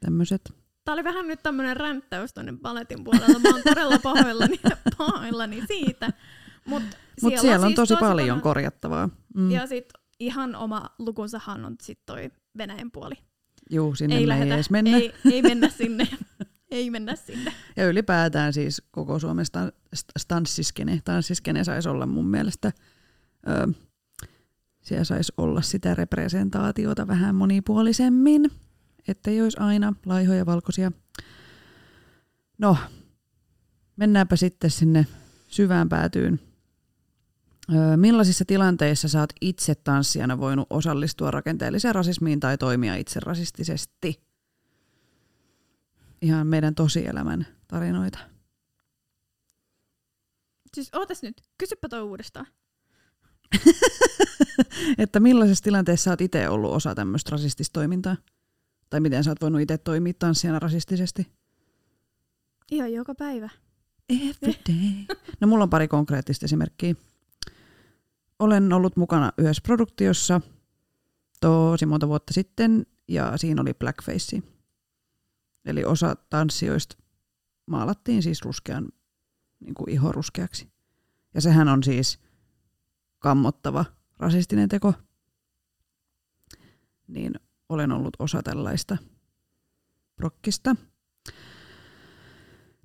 Tämmöiset. 0.00 0.52
Tää 0.84 0.92
oli 0.92 1.04
vähän 1.04 1.28
nyt 1.28 1.42
tämmönen 1.42 1.76
ränttäys 1.76 2.34
tonne 2.34 2.54
paletin 2.62 3.04
puolella. 3.04 3.38
Mä 3.38 3.48
oon 3.48 3.62
todella 3.64 3.98
pahoillani, 3.98 4.60
pahoillani 4.98 5.62
siitä. 5.66 6.12
Mutta 6.66 6.96
Mut 7.22 7.30
siellä, 7.30 7.40
siellä 7.40 7.66
on 7.66 7.68
siis 7.70 7.76
tosi 7.76 7.96
paljon 7.96 8.12
paljon. 8.12 8.40
korjattavaa. 8.40 9.08
Mm. 9.34 9.50
Ja 9.50 9.66
sit 9.66 9.88
ihan 10.20 10.54
oma 10.54 10.84
lukunsahan 10.98 11.64
on 11.64 11.76
sit 11.82 11.98
toi 12.06 12.30
Venäjän 12.58 12.90
puoli. 12.90 13.14
Juu, 13.70 13.94
sinne 13.94 14.14
ei 14.14 14.18
me 14.18 14.22
ei 14.22 14.28
lähetä, 14.28 14.54
edes 14.54 14.70
mennä. 14.70 14.96
Ei, 14.96 15.14
ei 15.32 15.42
mennä 15.42 15.68
sinne. 15.68 16.08
ei 16.70 16.90
mennä 16.90 17.16
sinne. 17.16 17.52
Ja 17.76 17.86
ylipäätään 17.88 18.52
siis 18.52 18.82
koko 18.90 19.18
Suomen 19.18 19.46
stan- 19.46 19.72
st- 19.96 20.12
stanssiskene, 20.18 21.00
tanssiskene 21.04 21.64
saisi 21.64 21.88
olla 21.88 22.06
mun 22.06 22.26
mielestä, 22.28 22.72
ö, 23.48 23.72
siellä 24.82 25.04
saisi 25.04 25.32
olla 25.36 25.62
sitä 25.62 25.94
representaatiota 25.94 27.06
vähän 27.06 27.34
monipuolisemmin, 27.34 28.50
ettei 29.08 29.42
olisi 29.42 29.58
aina 29.60 29.92
laihoja 30.06 30.46
valkoisia. 30.46 30.92
No, 32.58 32.76
mennäänpä 33.96 34.36
sitten 34.36 34.70
sinne 34.70 35.06
syvään 35.48 35.88
päätyyn. 35.88 36.40
Millaisissa 37.96 38.44
tilanteissa 38.44 39.08
sä 39.08 39.20
oot 39.20 39.32
itse 39.40 39.74
tanssijana 39.74 40.40
voinut 40.40 40.66
osallistua 40.70 41.30
rakenteelliseen 41.30 41.94
rasismiin 41.94 42.40
tai 42.40 42.58
toimia 42.58 42.96
itse 42.96 43.20
rasistisesti? 43.20 44.22
Ihan 46.22 46.46
meidän 46.46 46.74
tosielämän 46.74 47.46
tarinoita. 47.68 48.18
Siis 50.74 50.90
ootas 50.94 51.22
nyt, 51.22 51.42
kysypä 51.58 51.88
toi 51.88 52.02
uudestaan. 52.02 52.46
että 54.98 55.20
millaisessa 55.20 55.64
tilanteessa 55.64 56.04
sä 56.04 56.10
oot 56.10 56.20
itse 56.20 56.48
ollut 56.48 56.72
osa 56.72 56.94
tämmöistä 56.94 57.30
rasistista 57.30 57.72
toimintaa? 57.72 58.16
Tai 58.90 59.00
miten 59.00 59.24
sä 59.24 59.30
oot 59.30 59.40
voinut 59.40 59.60
itse 59.60 59.78
toimia 59.78 60.12
tanssijana 60.18 60.58
rasistisesti? 60.58 61.32
Ihan 62.70 62.92
joka 62.92 63.14
päivä. 63.14 63.50
Every 64.08 64.52
day. 64.68 65.16
No 65.40 65.46
mulla 65.46 65.62
on 65.62 65.70
pari 65.70 65.88
konkreettista 65.88 66.44
esimerkkiä. 66.44 66.94
Olen 68.38 68.72
ollut 68.72 68.96
mukana 68.96 69.32
yhdessä 69.38 69.62
produktiossa 69.62 70.40
tosi 71.40 71.86
monta 71.86 72.08
vuotta 72.08 72.32
sitten 72.32 72.86
ja 73.08 73.36
siinä 73.36 73.62
oli 73.62 73.74
blackface. 73.74 74.42
Eli 75.64 75.84
osa 75.84 76.16
tanssijoista 76.30 76.96
maalattiin 77.66 78.22
siis 78.22 78.42
ruskean 78.42 78.88
niin 79.60 79.74
kuin 79.74 79.90
iho 79.90 80.12
ruskeaksi. 80.12 80.68
Ja 81.34 81.40
sehän 81.40 81.68
on 81.68 81.82
siis 81.82 82.18
kammottava 83.18 83.84
rasistinen 84.18 84.68
teko. 84.68 84.94
Niin 87.06 87.34
olen 87.68 87.92
ollut 87.92 88.16
osa 88.18 88.42
tällaista 88.42 88.96
prokkista. 90.16 90.76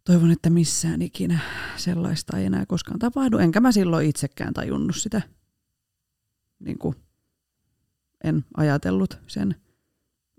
Toivon, 0.03 0.31
että 0.31 0.49
missään 0.49 1.01
ikinä 1.01 1.39
sellaista 1.77 2.37
ei 2.37 2.45
enää 2.45 2.65
koskaan 2.65 2.99
tapahdu. 2.99 3.37
Enkä 3.37 3.59
mä 3.59 3.71
silloin 3.71 4.09
itsekään 4.09 4.53
tajunnut 4.53 4.95
sitä. 4.95 5.21
Niin 6.61 6.77
kuin 6.77 6.95
en 8.23 8.45
ajatellut 8.57 9.19
sen 9.27 9.55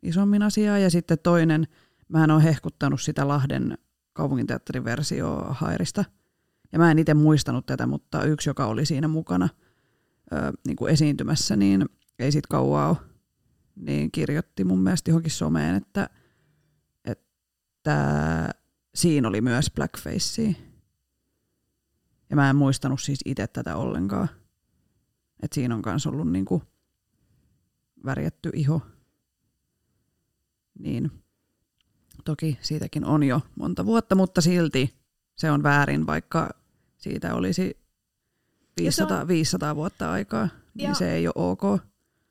isommin 0.02 0.42
asiaa. 0.42 0.78
Ja 0.78 0.90
sitten 0.90 1.18
toinen, 1.18 1.66
mä 2.08 2.26
oon 2.30 2.40
hehkuttanut 2.40 3.02
sitä 3.02 3.28
Lahden 3.28 3.78
kaupunginteatterin 4.12 4.84
versio 4.84 5.46
Hairista. 5.50 6.04
Ja 6.72 6.78
mä 6.78 6.90
en 6.90 6.98
itse 6.98 7.14
muistanut 7.14 7.66
tätä, 7.66 7.86
mutta 7.86 8.24
yksi, 8.24 8.50
joka 8.50 8.66
oli 8.66 8.86
siinä 8.86 9.08
mukana 9.08 9.48
ö, 10.32 10.52
niin 10.66 10.76
kuin 10.76 10.92
esiintymässä, 10.92 11.56
niin 11.56 11.88
ei 12.18 12.32
sit 12.32 12.46
kauaa 12.46 12.88
ole, 12.88 12.96
niin 13.76 14.10
kirjoitti 14.10 14.64
mun 14.64 14.80
mielestä 14.80 15.10
johonkin 15.10 15.30
someen, 15.30 15.74
että, 15.74 16.10
että 17.04 18.48
siinä 18.94 19.28
oli 19.28 19.40
myös 19.40 19.70
blackfacea. 19.74 20.52
Ja 22.30 22.36
mä 22.36 22.50
en 22.50 22.56
muistanut 22.56 23.00
siis 23.00 23.20
itse 23.24 23.46
tätä 23.46 23.76
ollenkaan. 23.76 24.28
Että 25.42 25.54
siinä 25.54 25.74
on 25.74 25.82
myös 25.86 26.06
ollut 26.06 26.32
niinku 26.32 26.62
värjätty 28.04 28.50
iho. 28.54 28.82
Niin 30.78 31.10
toki 32.24 32.58
siitäkin 32.60 33.04
on 33.04 33.22
jo 33.22 33.40
monta 33.58 33.86
vuotta, 33.86 34.14
mutta 34.14 34.40
silti 34.40 34.94
se 35.36 35.50
on 35.50 35.62
väärin, 35.62 36.06
vaikka 36.06 36.50
siitä 36.98 37.34
olisi 37.34 37.76
500, 38.80 39.20
on- 39.20 39.28
500 39.28 39.76
vuotta 39.76 40.12
aikaa, 40.12 40.48
niin 40.74 40.88
Ja- 40.88 40.94
se 40.94 41.12
ei 41.12 41.26
ole 41.26 41.32
ok. 41.36 41.62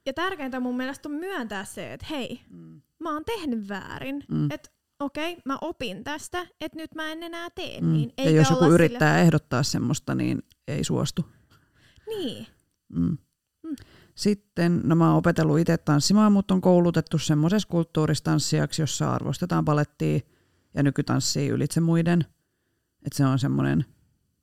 Ja 0.06 0.14
tärkeintä 0.14 0.60
mun 0.60 0.78
mielestä 0.78 1.10
on 1.10 1.16
myöntää 1.16 1.66
se, 1.66 1.94
että 1.94 2.06
hei, 2.10 2.42
Mm. 2.50 2.82
mä 3.00 3.14
oon 3.14 3.26
tehnyt 3.26 3.70
väärin. 3.70 4.24
Mm. 4.32 4.52
Että 4.52 4.70
okei, 5.00 5.38
mä 5.46 5.58
opin 5.62 6.04
tästä, 6.04 6.48
että 6.62 6.78
nyt 6.78 6.96
mä 6.96 7.12
en 7.12 7.24
enää 7.24 7.50
tee 7.56 7.82
Mm. 7.82 7.94
niin. 7.94 8.14
Ja 8.18 8.30
jos 8.32 8.50
joku 8.50 8.66
yrittää 8.66 9.20
ehdottaa 9.22 9.64
semmoista, 9.64 10.16
niin 10.16 10.44
ei 10.68 10.84
suostu. 10.84 11.22
Sille, 12.06 12.18
niin. 12.18 12.48
Mm. 12.96 13.18
Mm. 13.64 13.76
Sitten, 14.16 14.82
no 14.84 14.96
mä 14.96 15.08
oon 15.10 15.18
opetellut 15.18 15.60
itse 15.60 15.78
tanssimaan, 15.78 16.32
mutta 16.32 16.54
on 16.54 16.62
koulutettu 16.62 17.18
semmoisessa 17.18 17.68
kulttuuristanssijaksi, 17.68 18.82
jossa 18.82 19.14
arvostetaan 19.14 19.66
palettia 19.66 20.20
ja 20.74 20.84
nykytanssia 20.84 21.54
ylitse 21.54 21.80
muiden. 21.80 22.26
Että 23.06 23.18
se 23.18 23.26
on 23.26 23.40
semmoinen 23.40 23.86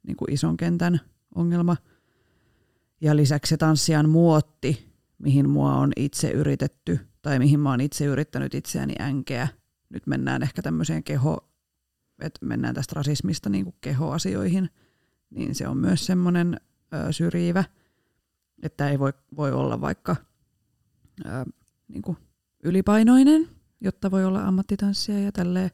niin 0.07 0.17
ison 0.29 0.57
kentän 0.57 1.01
ongelma. 1.35 1.77
Ja 3.01 3.17
lisäksi 3.17 3.51
se 3.51 3.57
tanssijan 3.57 4.09
muotti, 4.09 4.93
mihin 5.19 5.51
mua 5.51 5.75
on 5.75 5.93
itse 5.97 6.31
yritetty, 6.31 7.01
tai 7.23 7.39
mihin 7.39 7.61
mä 7.61 7.71
oon 7.71 7.81
itse 7.81 8.05
yrittänyt 8.05 8.55
itseäni 8.55 8.95
änkeä. 9.01 9.49
Nyt 9.91 10.07
mennään 10.07 10.43
ehkä 10.43 10.63
tämmöiseen 10.63 11.05
keho, 11.05 11.51
että 12.23 12.47
mennään 12.47 12.75
tästä 12.75 12.95
rasismista 12.97 13.49
niin 13.49 13.65
kuin 13.65 13.77
kehoasioihin, 13.81 14.71
niin 15.31 15.55
se 15.55 15.69
on 15.69 15.77
myös 15.77 16.07
semmoinen 16.07 16.61
ö, 16.95 17.13
syrjivä– 17.13 17.65
että 18.63 18.89
ei 18.89 18.99
voi, 18.99 19.13
voi 19.37 19.53
olla 19.53 19.81
vaikka 19.81 20.17
ää, 21.25 21.47
niin 21.89 22.03
kuin 22.03 22.17
ylipainoinen, 22.63 23.49
jotta 23.81 24.11
voi 24.11 24.25
olla 24.25 24.45
ammattitanssija 24.45 25.19
ja 25.19 25.33
tälleen. 25.33 25.71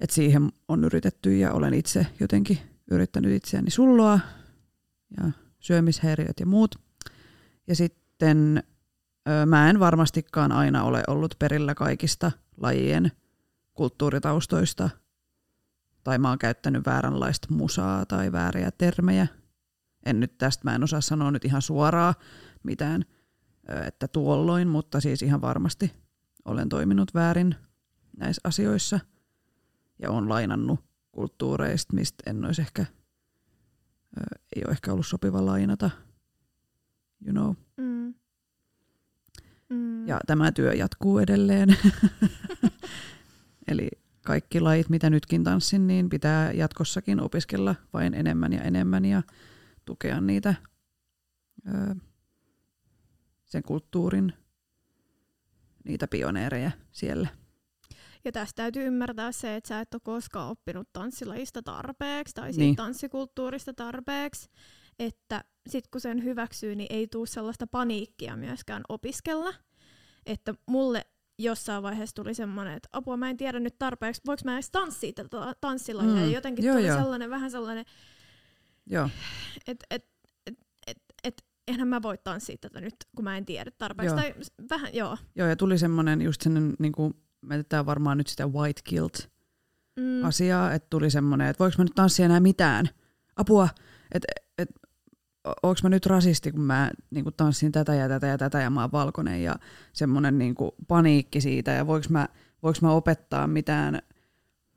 Et 0.00 0.10
siihen 0.10 0.48
on 0.68 0.84
yritetty 0.84 1.36
ja 1.36 1.52
olen 1.52 1.74
itse 1.74 2.06
jotenkin 2.20 2.58
yrittänyt 2.90 3.32
itseäni 3.32 3.70
sulloa 3.70 4.20
ja 5.16 5.30
syömishäiriöt 5.60 6.40
ja 6.40 6.46
muut. 6.46 6.74
Ja 7.66 7.76
sitten 7.76 8.62
mä 9.46 9.70
en 9.70 9.80
varmastikaan 9.80 10.52
aina 10.52 10.82
ole 10.82 11.02
ollut 11.06 11.34
perillä 11.38 11.74
kaikista 11.74 12.32
lajien 12.56 13.12
kulttuuritaustoista 13.74 14.90
tai 16.04 16.18
mä 16.18 16.28
oon 16.28 16.38
käyttänyt 16.38 16.86
vääränlaista 16.86 17.48
musaa 17.50 18.06
tai 18.06 18.32
vääriä 18.32 18.70
termejä 18.70 19.26
en 20.06 20.20
nyt 20.20 20.38
tästä, 20.38 20.64
mä 20.64 20.74
en 20.74 20.84
osaa 20.84 21.00
sanoa 21.00 21.30
nyt 21.30 21.44
ihan 21.44 21.62
suoraan 21.62 22.14
mitään, 22.62 23.04
että 23.86 24.08
tuolloin, 24.08 24.68
mutta 24.68 25.00
siis 25.00 25.22
ihan 25.22 25.40
varmasti 25.40 25.92
olen 26.44 26.68
toiminut 26.68 27.14
väärin 27.14 27.54
näissä 28.16 28.40
asioissa 28.44 29.00
ja 30.02 30.10
on 30.10 30.28
lainannut 30.28 30.80
kulttuureista, 31.12 31.94
mistä 31.94 32.30
en 32.30 32.44
olisi 32.44 32.60
ehkä, 32.60 32.86
ei 34.56 34.62
ole 34.64 34.72
ehkä 34.72 34.92
ollut 34.92 35.06
sopiva 35.06 35.46
lainata, 35.46 35.90
you 37.26 37.32
know. 37.32 37.54
Mm. 37.76 38.14
Mm. 39.68 40.08
Ja 40.08 40.20
tämä 40.26 40.52
työ 40.52 40.72
jatkuu 40.72 41.18
edelleen. 41.18 41.76
Eli 43.68 43.88
kaikki 44.24 44.60
lajit, 44.60 44.88
mitä 44.88 45.10
nytkin 45.10 45.44
tanssin, 45.44 45.86
niin 45.86 46.08
pitää 46.08 46.52
jatkossakin 46.52 47.20
opiskella 47.20 47.74
vain 47.92 48.14
enemmän 48.14 48.52
ja 48.52 48.62
enemmän 48.62 49.04
ja 49.04 49.22
tukea 49.88 50.20
niitä 50.20 50.54
ö, 51.68 51.94
sen 53.44 53.62
kulttuurin, 53.62 54.32
niitä 55.84 56.08
pioneereja 56.08 56.70
siellä. 56.92 57.28
Ja 58.24 58.32
tästä 58.32 58.62
täytyy 58.62 58.86
ymmärtää 58.86 59.32
se, 59.32 59.56
että 59.56 59.68
sä 59.68 59.80
et 59.80 59.94
ole 59.94 60.00
koskaan 60.04 60.50
oppinut 60.50 60.88
tanssilajista 60.92 61.62
tarpeeksi 61.62 62.34
tai 62.34 62.52
siitä 62.52 62.64
niin. 62.64 62.76
tanssikulttuurista 62.76 63.74
tarpeeksi. 63.74 64.50
että 64.98 65.44
sit 65.68 65.88
kun 65.88 66.00
sen 66.00 66.24
hyväksyy, 66.24 66.74
niin 66.74 66.86
ei 66.90 67.06
tule 67.06 67.26
sellaista 67.26 67.66
paniikkia 67.66 68.36
myöskään 68.36 68.82
opiskella. 68.88 69.54
Että 70.26 70.54
mulle 70.66 71.06
jossain 71.38 71.82
vaiheessa 71.82 72.14
tuli 72.14 72.34
semmoinen, 72.34 72.74
että 72.74 72.88
apua 72.92 73.16
mä 73.16 73.30
en 73.30 73.36
tiedä 73.36 73.60
nyt 73.60 73.78
tarpeeksi, 73.78 74.22
voiko 74.26 74.42
mä 74.44 74.54
edes 74.54 74.70
tanssia 74.70 75.12
tätä 75.12 75.54
tanssilajia. 75.60 76.12
Mm. 76.12 76.20
Ja 76.20 76.30
jotenkin 76.30 76.64
Joo, 76.64 76.76
tuli 76.76 76.86
joo. 76.86 76.98
sellainen, 76.98 77.30
vähän 77.30 77.50
sellainen, 77.50 77.84
Joo, 78.90 79.08
et, 79.66 79.84
et, 79.90 80.04
et, 80.46 80.98
et, 81.24 81.44
eihän 81.68 81.88
mä 81.88 82.02
voi 82.02 82.18
tanssia 82.24 82.56
tätä 82.60 82.80
nyt, 82.80 82.94
kun 83.16 83.24
mä 83.24 83.36
en 83.36 83.44
tiedä 83.44 83.70
tarpeeksi. 83.78 84.14
Joo. 84.14 84.20
Tai 84.22 84.34
vähän, 84.70 84.94
joo. 84.94 85.16
joo 85.34 85.48
ja 85.48 85.56
tuli 85.56 85.78
semmoinen 85.78 86.22
just 86.22 86.40
sellainen, 86.40 86.74
niin 86.78 86.92
kuin, 86.92 87.14
me 87.40 87.56
tätä 87.56 87.86
varmaan 87.86 88.18
nyt 88.18 88.26
sitä 88.26 88.46
white 88.46 88.82
guilt 88.90 89.28
Mm. 89.98 90.24
asiaa, 90.24 90.72
että 90.74 90.86
tuli 90.90 91.10
semmoinen, 91.10 91.46
että 91.46 91.58
voiko 91.58 91.74
mä 91.78 91.84
nyt 91.84 91.94
tanssia 91.94 92.24
enää 92.24 92.40
mitään? 92.40 92.88
Apua, 93.36 93.68
että 94.12 94.28
et, 94.58 94.68
onko 95.62 95.80
mä 95.82 95.88
nyt 95.88 96.06
rasisti, 96.06 96.52
kun 96.52 96.60
mä 96.60 96.90
niin 97.10 97.24
kuin 97.24 97.34
tanssin 97.36 97.72
tätä 97.72 97.94
ja 97.94 98.08
tätä 98.08 98.26
ja 98.26 98.38
tätä 98.38 98.60
ja 98.60 98.70
mä 98.70 98.80
oon 98.80 98.92
valkoinen 98.92 99.42
ja 99.42 99.56
semmoinen 99.92 100.38
niin 100.38 100.54
kuin 100.54 100.70
paniikki 100.88 101.40
siitä 101.40 101.70
ja 101.70 101.86
voiko 101.86 102.06
mä, 102.10 102.28
voiko 102.62 102.78
mä 102.82 102.92
opettaa 102.92 103.46
mitään 103.46 104.02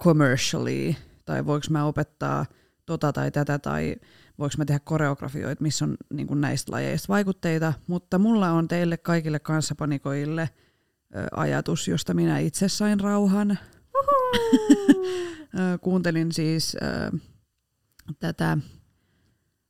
commercially 0.03 0.95
tai 1.25 1.45
voiko 1.45 1.67
mä 1.69 1.85
opettaa 1.85 2.45
tota 2.91 3.13
tai 3.13 3.31
tätä 3.31 3.59
tai 3.59 3.95
voiko 4.39 4.53
mä 4.57 4.65
tehdä 4.65 4.79
koreografioita, 4.79 5.63
missä 5.63 5.85
on 5.85 5.97
niin 6.13 6.27
kuin 6.27 6.41
näistä 6.41 6.71
lajeista 6.71 7.07
vaikutteita, 7.07 7.73
mutta 7.87 8.19
mulla 8.19 8.51
on 8.51 8.67
teille 8.67 8.97
kaikille 8.97 9.39
kanssapanikoille 9.39 10.49
ö, 11.15 11.27
ajatus, 11.35 11.87
josta 11.87 12.13
minä 12.13 12.39
itse 12.39 12.69
sain 12.69 12.99
rauhan. 12.99 13.59
Kuuntelin 15.81 16.31
siis 16.31 16.75
ö, 16.75 17.17
tätä 18.19 18.57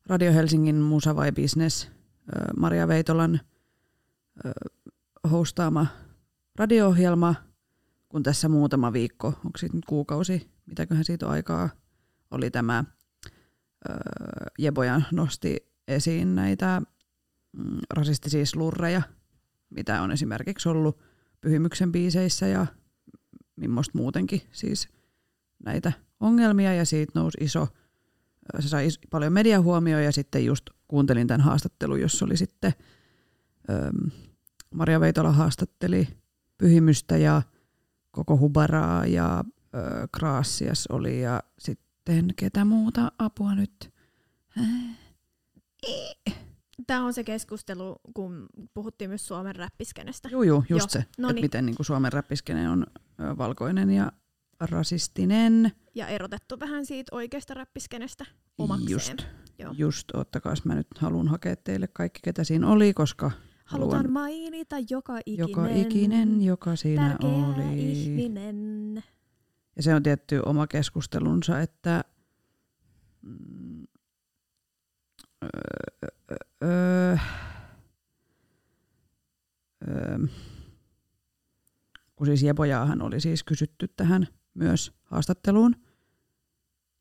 Radio 0.06 0.34
Helsingin 0.34 0.76
Musa 0.76 1.16
vai 1.16 1.32
Business 1.32 1.86
ö, 1.86 1.90
Maria 2.58 2.88
Veitolan 2.88 3.40
ö, 4.46 4.52
hostaama 5.32 5.88
radio-ohjelma, 6.56 7.36
kun 8.10 8.24
tässä 8.24 8.50
muutama 8.50 8.94
viikko, 8.94 9.28
onko 9.28 9.58
siitä 9.58 9.76
nyt 9.76 9.86
kuukausi, 9.86 10.52
mitäköhän 10.66 11.06
siitä 11.06 11.26
on 11.26 11.32
aikaa, 11.32 11.70
oli 12.32 12.52
tämä 12.52 12.84
ö, 13.90 13.94
Jeboja 14.60 15.02
nosti 15.12 15.58
esiin 15.88 16.36
näitä 16.36 16.82
mm, 17.58 17.80
rasistisia 17.90 18.46
slurreja, 18.46 19.02
mitä 19.70 20.02
on 20.02 20.12
esimerkiksi 20.12 20.70
ollut 20.70 21.00
Pyhimyksen 21.42 21.92
biiseissä 21.92 22.48
ja 22.48 22.66
millaista 23.56 23.98
muutenkin 23.98 24.42
siis 24.52 24.90
näitä 25.66 25.92
ongelmia. 26.20 26.74
Ja 26.74 26.86
siitä 26.86 27.12
nousi 27.16 27.38
iso, 27.42 27.68
se 28.60 28.70
sai 28.70 28.88
paljon 29.10 29.34
mediahuomioon 29.34 30.04
ja 30.04 30.12
sitten 30.12 30.46
just 30.46 30.70
kuuntelin 30.88 31.28
tämän 31.28 31.42
haastattelun, 31.42 32.02
jossa 32.02 32.26
oli 32.26 32.38
sitten 32.38 32.74
äm, 33.70 34.12
Maria 34.76 35.00
Veitola 35.00 35.32
haastatteli 35.32 36.08
Pyhimystä 36.58 37.18
ja 37.18 37.42
koko 38.12 38.38
Hubaraa 38.38 39.06
ja 39.06 39.44
ö, 39.76 40.08
Kraasias 40.12 40.88
oli 40.88 41.22
ja 41.22 41.44
sitten 41.60 41.91
ketä 42.36 42.66
muuta 42.66 43.12
apua 43.20 43.56
nyt? 43.56 43.94
Häh? 44.48 44.98
Tämä 46.88 47.06
on 47.06 47.14
se 47.14 47.24
keskustelu, 47.24 47.96
kun 48.14 48.48
puhuttiin 48.74 49.10
myös 49.10 49.28
Suomen 49.28 49.56
räppiskenestä. 49.56 50.30
Juu, 50.30 50.44
juu, 50.44 50.64
just 50.70 50.96
Joo, 50.96 51.02
se, 51.02 51.06
no 51.18 51.28
että 51.28 51.34
niin. 51.34 51.46
miten 51.46 51.66
niin 51.66 51.76
kuin 51.76 51.86
Suomen 51.86 52.14
räppiskene 52.14 52.70
on 52.70 52.86
valkoinen 53.38 53.90
ja 53.90 54.12
rasistinen. 54.60 55.72
Ja 55.96 56.08
erotettu 56.08 56.60
vähän 56.60 56.86
siitä 56.86 57.16
oikeasta 57.16 57.54
räppiskenestä 57.54 58.26
omakseen. 58.58 58.90
Just, 58.92 59.14
Joo. 59.60 59.74
just 59.78 60.16
ottakaas 60.16 60.66
mä 60.66 60.76
nyt 60.76 60.88
haluan 60.98 61.28
hakea 61.28 61.56
teille 61.56 61.88
kaikki, 61.88 62.20
ketä 62.24 62.44
siinä 62.44 62.68
oli, 62.68 62.94
koska 62.94 63.32
Halutaan 63.66 63.98
haluan 63.98 64.14
mainita 64.14 64.76
joka 64.90 65.20
ikinen, 65.26 65.50
joka 65.50 65.68
ikinen, 65.68 66.42
joka 66.42 66.76
siinä 66.76 67.10
tärkeä 67.10 67.30
oli. 67.30 67.92
ihminen. 67.92 69.04
Ja 69.82 69.84
se 69.84 69.96
on 69.96 70.04
tietty 70.04 70.42
oma 70.46 70.68
keskustelunsa, 70.68 71.60
että 71.60 72.04
öö, 75.44 75.50
öö, 76.64 77.18
öö, 79.88 80.18
kun 82.16 82.28
siis 82.28 82.44
Jebojaahan 82.44 83.02
oli 83.02 83.22
siis 83.22 83.44
kysytty 83.44 83.88
tähän 83.88 84.28
myös 84.54 84.94
haastatteluun 85.04 85.76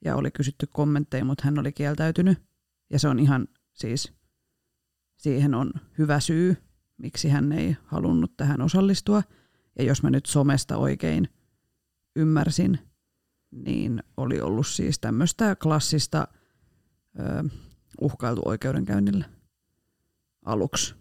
ja 0.05 0.17
oli 0.17 0.31
kysytty 0.31 0.67
kommentteja, 0.67 1.25
mutta 1.25 1.45
hän 1.45 1.59
oli 1.59 1.73
kieltäytynyt 1.73 2.39
ja 2.91 2.99
se 2.99 3.09
on 3.09 3.19
ihan 3.19 3.49
siis, 3.73 4.13
siihen 5.17 5.55
on 5.55 5.73
hyvä 5.99 6.21
syy, 6.21 6.57
miksi 6.97 7.29
hän 7.29 7.53
ei 7.53 7.77
halunnut 7.85 8.37
tähän 8.37 8.61
osallistua. 8.61 9.23
Ja 9.79 9.85
jos 9.85 10.03
mä 10.03 10.11
nyt 10.11 10.27
somesta 10.27 10.77
oikein 10.77 11.29
ymmärsin, 12.17 12.79
niin 13.51 14.03
oli 14.17 14.41
ollut 14.41 14.67
siis 14.67 14.99
tämmöistä 14.99 15.57
klassista 15.57 16.29
ö, 17.19 17.49
uhkailtu 18.01 18.43
oikeudenkäynnillä 18.45 19.25
aluksi, 20.45 20.95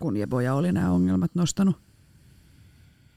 kun 0.00 0.16
Jeboja 0.16 0.54
oli 0.54 0.72
nämä 0.72 0.90
ongelmat 0.90 1.34
nostanut. 1.34 1.76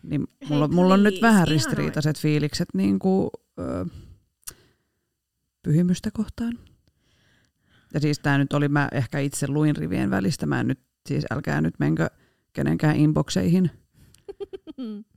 Niin 0.03 0.27
mulla, 0.49 0.67
mulla 0.67 0.93
on 0.93 1.03
nyt 1.03 1.21
vähän 1.21 1.47
ristiriitaiset 1.47 2.19
fiilikset 2.19 2.67
niin 2.73 2.99
kuin, 2.99 3.29
ö, 3.59 3.85
pyhimystä 5.63 6.11
kohtaan. 6.11 6.59
Ja 7.93 7.99
siis 7.99 8.19
tämä 8.19 8.37
nyt 8.37 8.53
oli, 8.53 8.67
mä 8.67 8.89
ehkä 8.91 9.19
itse 9.19 9.47
luin 9.47 9.75
rivien 9.75 10.09
välistä, 10.09 10.45
mä 10.45 10.59
en 10.59 10.67
nyt, 10.67 10.79
siis 11.07 11.25
älkää 11.31 11.61
nyt 11.61 11.75
menkö 11.79 12.09
kenenkään 12.53 12.95
inboxeihin 12.95 13.71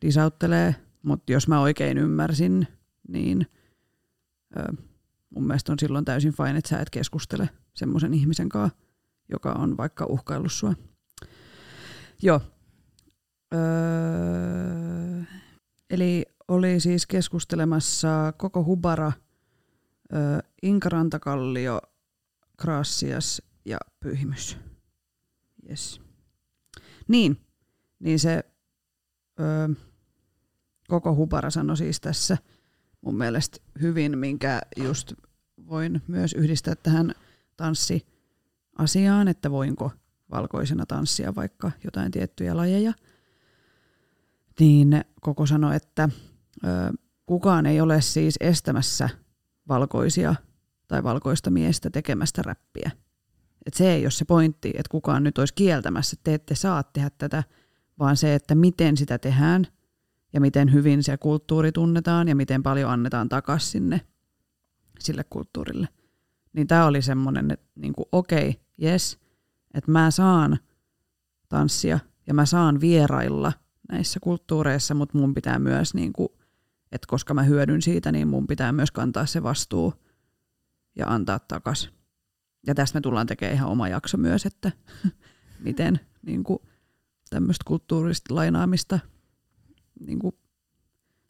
disauttelee, 0.03 0.75
mutta 1.03 1.33
jos 1.33 1.49
mä 1.49 1.61
oikein 1.61 1.99
ymmärsin, 1.99 2.67
niin 3.09 3.47
ö, 4.57 4.73
mun 5.31 5.47
mielestä 5.47 5.73
on 5.73 5.79
silloin 5.79 6.05
täysin 6.05 6.33
fine, 6.33 6.59
että 6.59 6.69
sä 6.69 6.81
et 6.81 6.91
keskustele 6.91 7.51
semmoisen 7.75 8.15
ihmisen 8.15 8.49
kanssa, 8.49 8.79
joka 9.29 9.53
on 9.53 9.77
vaikka 9.77 10.07
uhkaillut 10.07 10.53
sua. 10.53 10.75
Joo. 12.23 12.41
Öö, 13.55 15.23
eli 15.91 16.27
oli 16.49 16.81
siis 16.81 17.07
keskustelemassa 17.07 18.33
koko 18.37 18.65
Hubara, 18.65 19.13
ö, 20.13 20.17
Inka 20.63 20.89
Rantakallio, 20.89 21.81
Krassias 22.57 23.43
ja 23.65 23.79
Pyhimys. 24.01 24.57
Yes. 25.71 26.01
Niin, 27.09 27.41
niin 27.99 28.19
se 28.19 28.45
ö, 29.41 29.75
koko 30.89 31.15
Hubara 31.15 31.51
sanoi 31.51 31.77
siis 31.77 32.01
tässä 32.01 32.39
mun 33.01 33.17
mielestä 33.17 33.59
hyvin, 33.81 34.19
minkä 34.19 34.61
just 34.77 35.13
voin 35.69 36.03
myös 36.07 36.33
yhdistää 36.33 36.75
tähän 36.75 37.13
tanssiasiaan, 37.57 39.29
että 39.29 39.51
voinko 39.51 39.91
valkoisena 40.31 40.87
tanssia 40.87 41.35
vaikka 41.35 41.71
jotain 41.85 42.11
tiettyjä 42.11 42.57
lajeja. 42.57 42.93
Niin 44.61 45.05
koko 45.21 45.47
sanoi, 45.47 45.77
että 45.77 46.09
ö, 46.65 46.69
kukaan 47.27 47.67
ei 47.67 47.81
ole 47.81 48.01
siis 48.01 48.35
estämässä 48.41 49.09
valkoisia 49.69 50.35
tai 50.89 51.03
valkoista 51.03 51.51
miestä 51.51 51.91
tekemästä 51.91 52.43
räppiä. 52.43 52.91
Et 53.67 53.75
se 53.75 53.93
ei 53.93 54.05
ole 54.05 54.11
se 54.11 54.25
pointti, 54.25 54.69
että 54.69 54.91
kukaan 54.91 55.25
nyt 55.25 55.39
olisi 55.39 55.55
kieltämässä, 55.55 56.15
että 56.15 56.25
te 56.25 56.35
ette 56.35 56.55
saa 56.55 56.83
tehdä 56.83 57.11
tätä, 57.19 57.43
vaan 57.99 58.17
se, 58.17 58.35
että 58.35 58.55
miten 58.55 58.97
sitä 58.97 59.19
tehdään 59.19 59.67
ja 60.33 60.41
miten 60.41 60.73
hyvin 60.73 61.03
se 61.03 61.17
kulttuuri 61.17 61.73
tunnetaan 61.73 62.29
ja 62.29 62.37
miten 62.37 62.63
paljon 62.63 62.91
annetaan 62.91 63.29
takaisin 63.29 63.71
sinne 63.71 64.01
sille 64.99 65.25
kulttuurille. 65.31 65.89
Niin 66.53 66.67
tämä 66.67 66.87
oli 66.87 67.03
semmoinen, 67.03 67.51
että 67.51 67.67
niinku, 67.75 68.09
okei, 68.13 68.49
okay, 68.49 68.63
jes, 68.79 69.19
että 69.75 69.91
mä 69.91 70.11
saan 70.11 70.59
tanssia 71.49 71.99
ja 72.27 72.35
mä 72.35 72.47
saan 72.47 72.81
vierailla 72.81 73.53
näissä 73.93 74.21
kulttuureissa, 74.21 74.95
mutta 74.95 75.19
mun 75.19 75.35
pitää 75.35 75.59
myös, 75.59 75.95
niinku, 75.95 76.39
että 76.93 77.07
koska 77.09 77.35
mä 77.35 77.43
hyödyn 77.43 77.83
siitä, 77.83 78.13
niin 78.13 78.29
mun 78.29 78.47
pitää 78.47 78.73
myös 78.73 78.91
kantaa 78.91 79.27
se 79.27 79.43
vastuu 79.43 79.95
ja 80.97 81.07
antaa 81.07 81.39
takas. 81.39 81.91
Ja 82.67 82.75
tästä 82.75 82.97
me 82.97 83.01
tullaan 83.01 83.27
tekemään 83.27 83.55
ihan 83.55 83.71
oma 83.71 83.89
jakso 83.89 84.17
myös, 84.17 84.47
että 84.47 84.73
miten 85.65 86.01
niin 86.23 86.45
kuin, 86.45 86.59
tämmöistä 87.31 87.65
kulttuurista 87.67 88.35
lainaamista 88.35 88.99
niin 90.01 90.19
kuin, 90.19 90.35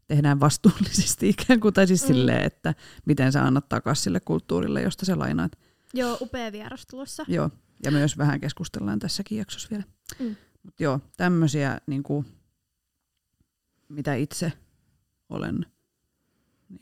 tehdään 0.07 0.41
vastuullisesti 0.41 1.29
ikään 1.39 1.61
kuin, 1.61 1.75
tai 1.75 1.87
siis 1.87 2.03
mm. 2.03 2.07
silleen, 2.07 2.43
että 2.45 2.75
miten 3.07 3.33
sä 3.33 3.45
annat 3.45 3.69
takaisin 3.69 4.03
sille 4.03 4.21
kulttuurille, 4.21 4.83
josta 4.83 5.07
sä 5.07 5.19
lainaat. 5.19 5.53
Joo, 5.95 6.19
upea 6.21 6.53
vieras 6.53 6.87
tulossa. 6.87 7.25
Joo, 7.29 7.51
ja 7.85 7.91
myös 7.91 8.19
vähän 8.19 8.41
keskustellaan 8.41 8.99
tässäkin 8.99 9.39
jaksossa 9.39 9.69
vielä. 9.71 9.85
Mm. 10.19 10.37
Mut 10.63 10.81
joo, 10.81 11.01
tämmöisiä, 11.17 11.81
niin 11.87 12.03
kuin, 12.03 12.27
mitä 13.89 14.15
itse 14.15 14.53
olen 15.29 15.67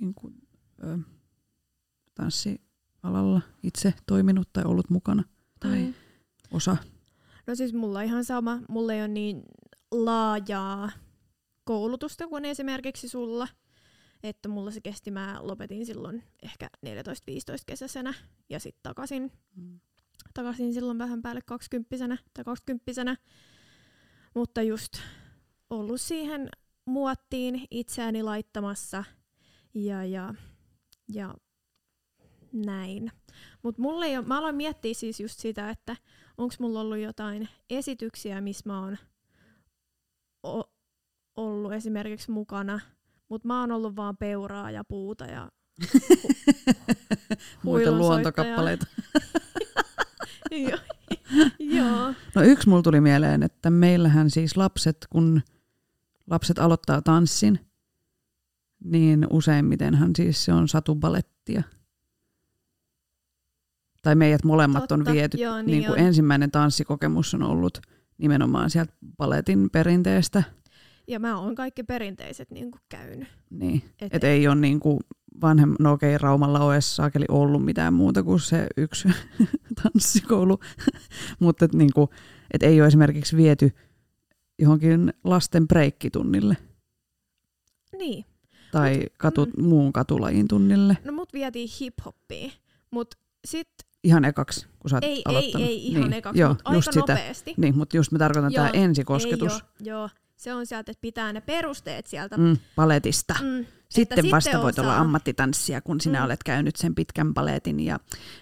niin 0.00 0.14
kuin, 0.14 0.34
ö, 0.84 0.98
alalla 3.02 3.40
itse 3.62 3.94
toiminut 4.06 4.52
tai 4.52 4.64
ollut 4.64 4.90
mukana 4.90 5.24
tai 5.60 5.82
Mm. 5.84 5.94
osa. 6.50 6.76
No 7.46 7.54
siis 7.54 7.72
mulla 7.74 7.98
on 7.98 8.04
ihan 8.04 8.24
sama. 8.24 8.60
Mulla 8.68 8.92
ei 8.92 9.00
ole 9.00 9.08
niin 9.08 9.42
laajaa 9.90 10.90
koulutusta 11.64 12.28
kuin 12.28 12.44
esimerkiksi 12.44 13.08
sulla. 13.08 13.48
Että 14.22 14.48
mulla 14.48 14.70
se 14.70 14.80
kesti, 14.80 15.10
mä 15.10 15.38
lopetin 15.40 15.86
silloin 15.86 16.22
ehkä 16.42 16.68
14-15 16.86 16.88
kesäisenä 17.66 18.14
ja 18.48 18.60
sitten 18.60 18.82
takaisin, 18.82 19.32
Mm. 19.56 19.80
takaisin 20.34 20.74
silloin 20.74 20.98
vähän 20.98 21.22
päälle 21.22 21.40
20 21.46 21.96
tai 22.34 22.44
20 22.44 23.16
Mutta 24.34 24.62
just 24.62 24.92
ollut 25.70 26.00
siihen 26.00 26.48
muottiin 26.84 27.64
itseäni 27.70 28.22
laittamassa 28.22 29.04
ja, 29.74 30.04
ja, 30.04 30.34
ja 31.12 31.34
näin. 32.52 33.12
Mutta 33.62 33.82
mulla 33.82 34.06
ei 34.06 34.16
ole, 34.16 34.26
mä 34.26 34.38
aloin 34.38 34.56
miettiä 34.56 34.94
siis 34.94 35.20
just 35.20 35.38
sitä, 35.38 35.70
että 35.70 35.96
onko 36.38 36.54
mulla 36.58 36.80
ollut 36.80 36.98
jotain 36.98 37.48
esityksiä, 37.70 38.40
missä 38.40 38.62
mä 38.66 38.80
oon 38.80 38.98
o- 40.46 40.70
ollut 41.36 41.72
esimerkiksi 41.72 42.30
mukana, 42.30 42.80
mutta 43.28 43.48
mä 43.48 43.60
oon 43.60 43.72
ollut 43.72 43.96
vaan 43.96 44.16
peuraa 44.16 44.70
ja 44.70 44.84
puuta 44.84 45.24
ja 45.24 45.50
Muita 47.62 47.90
huilunsoittajaa. 47.90 47.98
luontokappaleita. 47.98 48.86
Joo. 50.70 50.78
Joo. 51.58 52.14
No 52.34 52.42
yksi 52.42 52.68
mulla 52.68 52.82
tuli 52.82 53.00
mieleen, 53.00 53.42
että 53.42 53.70
meillähän 53.70 54.30
siis 54.30 54.56
lapset, 54.56 54.96
kun 55.10 55.42
lapset 56.30 56.58
aloittaa 56.58 57.02
tanssin, 57.02 57.60
niin 58.84 59.26
useimmitenhan 59.30 60.10
siis 60.16 60.44
se 60.44 60.52
on 60.52 60.68
satubalettia. 60.68 61.62
Tai 64.06 64.14
meidät 64.14 64.44
molemmat 64.44 64.92
on 64.92 64.98
Totta, 64.98 65.12
viety. 65.12 65.36
joo, 65.36 65.56
niin 65.56 65.66
niin 65.66 65.84
kuin 65.84 66.00
on. 66.00 66.06
ensimmäinen 66.06 66.50
tanssikokemus 66.50 67.34
on 67.34 67.42
ollut 67.42 67.80
nimenomaan 68.18 68.70
sieltä 68.70 68.92
baletin 69.16 69.70
perinteestä. 69.70 70.42
Ja 71.08 71.20
mä 71.20 71.38
oon 71.40 71.54
kaikki 71.54 71.82
perinteiset 71.82 72.50
niin 72.50 72.70
käynyt. 72.88 73.28
Niin. 73.50 73.82
Et, 74.00 74.14
Et 74.14 74.24
ei 74.24 74.48
ole 74.48 74.54
niin 74.54 74.80
kuin 74.80 75.00
vanhem, 75.40 75.74
no 75.80 75.92
okei, 75.92 76.18
Raumalla 76.18 76.60
ole 76.60 76.80
saakeli 76.80 77.24
ollut 77.28 77.64
mitään 77.64 77.94
muuta 77.94 78.22
kuin 78.22 78.40
se 78.40 78.66
yksi 78.76 79.08
tanssikoulu, 79.82 80.58
mutta 81.40 81.64
et 81.64 81.74
niin 81.74 81.92
kuin, 81.94 82.08
et 82.54 82.62
ei 82.62 82.80
ole 82.80 82.86
esimerkiksi 82.88 83.36
viety 83.36 83.70
johonkin 84.58 85.12
lasten 85.24 85.68
breikkitunnille 85.68 86.56
Niin. 87.98 88.24
tai 88.72 89.02
katu, 89.18 89.46
mm. 89.46 89.64
muun 89.64 89.92
katulajin 89.92 90.48
tunnille. 90.48 90.98
No 91.04 91.12
mut 91.12 91.32
vietiin 91.32 91.68
hip-hoppiin. 91.80 92.52
Mut 92.90 93.14
sit 93.46 93.68
Ihan 94.06 94.24
ekaksi, 94.24 94.66
kun 94.78 94.90
sä 94.90 94.96
oot 94.96 95.04
ei, 95.04 95.10
ei, 95.12 95.22
aloittanut. 95.24 95.68
ei 95.68 95.86
ihan 95.88 96.02
niin, 96.02 96.12
ekaksi, 96.12 96.40
joo, 96.40 96.48
mut 96.48 96.60
aika 96.64 96.76
just 96.78 96.88
sitä. 96.92 97.00
nopeasti. 97.12 97.54
Niin, 97.56 97.76
mutta 97.78 97.96
just 97.96 98.12
mä 98.12 98.18
tarkoitan 98.18 98.52
Joo, 98.52 98.64
tämä 98.66 98.82
ensikosketus 98.84 99.52
Ei, 99.52 99.58
joo, 99.80 99.98
joo, 99.98 100.08
se 100.36 100.54
on 100.54 100.66
sieltä, 100.66 100.90
että 100.92 101.00
pitää 101.00 101.32
ne 101.32 101.40
perusteet 101.40 102.06
sieltä. 102.06 102.36
mm, 102.36 102.56
paletista. 102.76 103.34
Mm, 103.42 103.66
Sitten 103.88 104.24
vasta 104.30 104.40
sitten 104.40 104.62
voit 104.62 104.78
olla 104.78 104.90
osaa. 104.90 105.00
ammattitanssija, 105.00 105.80
kun 105.80 106.00
sinä 106.00 106.18
Mm. 106.18 106.24
olet 106.24 106.42
käynyt 106.44 106.76
sen 106.76 106.94
pitkän 106.94 107.34
paletin. 107.34 107.80
Ja 107.80 108.00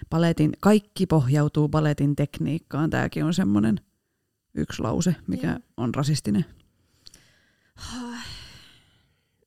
paletin, 0.09 0.51
kaikki 0.59 1.05
pohjautuu 1.05 1.69
paletin 1.69 2.15
tekniikkaan. 2.15 2.89
Tämäkin 2.89 3.23
on 3.25 3.33
semmoinen 3.33 3.79
yksi 4.53 4.81
lause, 4.81 5.15
mikä 5.27 5.47
Joo. 5.47 5.59
on 5.77 5.95
rasistinen. 5.95 6.45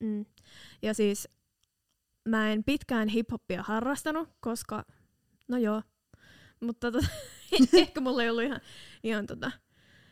Mm. 0.00 0.24
Ja 0.82 0.94
siis 0.94 1.28
mä 2.28 2.52
en 2.52 2.64
pitkään 2.64 3.08
hiphoppia 3.08 3.62
harrastanut, 3.62 4.28
koska, 4.40 4.84
no 5.48 5.56
joo, 5.56 5.82
mutta 6.60 6.92
tota, 6.92 7.06
ehkä 7.72 8.00
mulla 8.00 8.22
ei 8.22 8.30
ollut 8.30 8.42
ihan, 8.44 8.60
ihan 9.02 9.26
tota, 9.26 9.50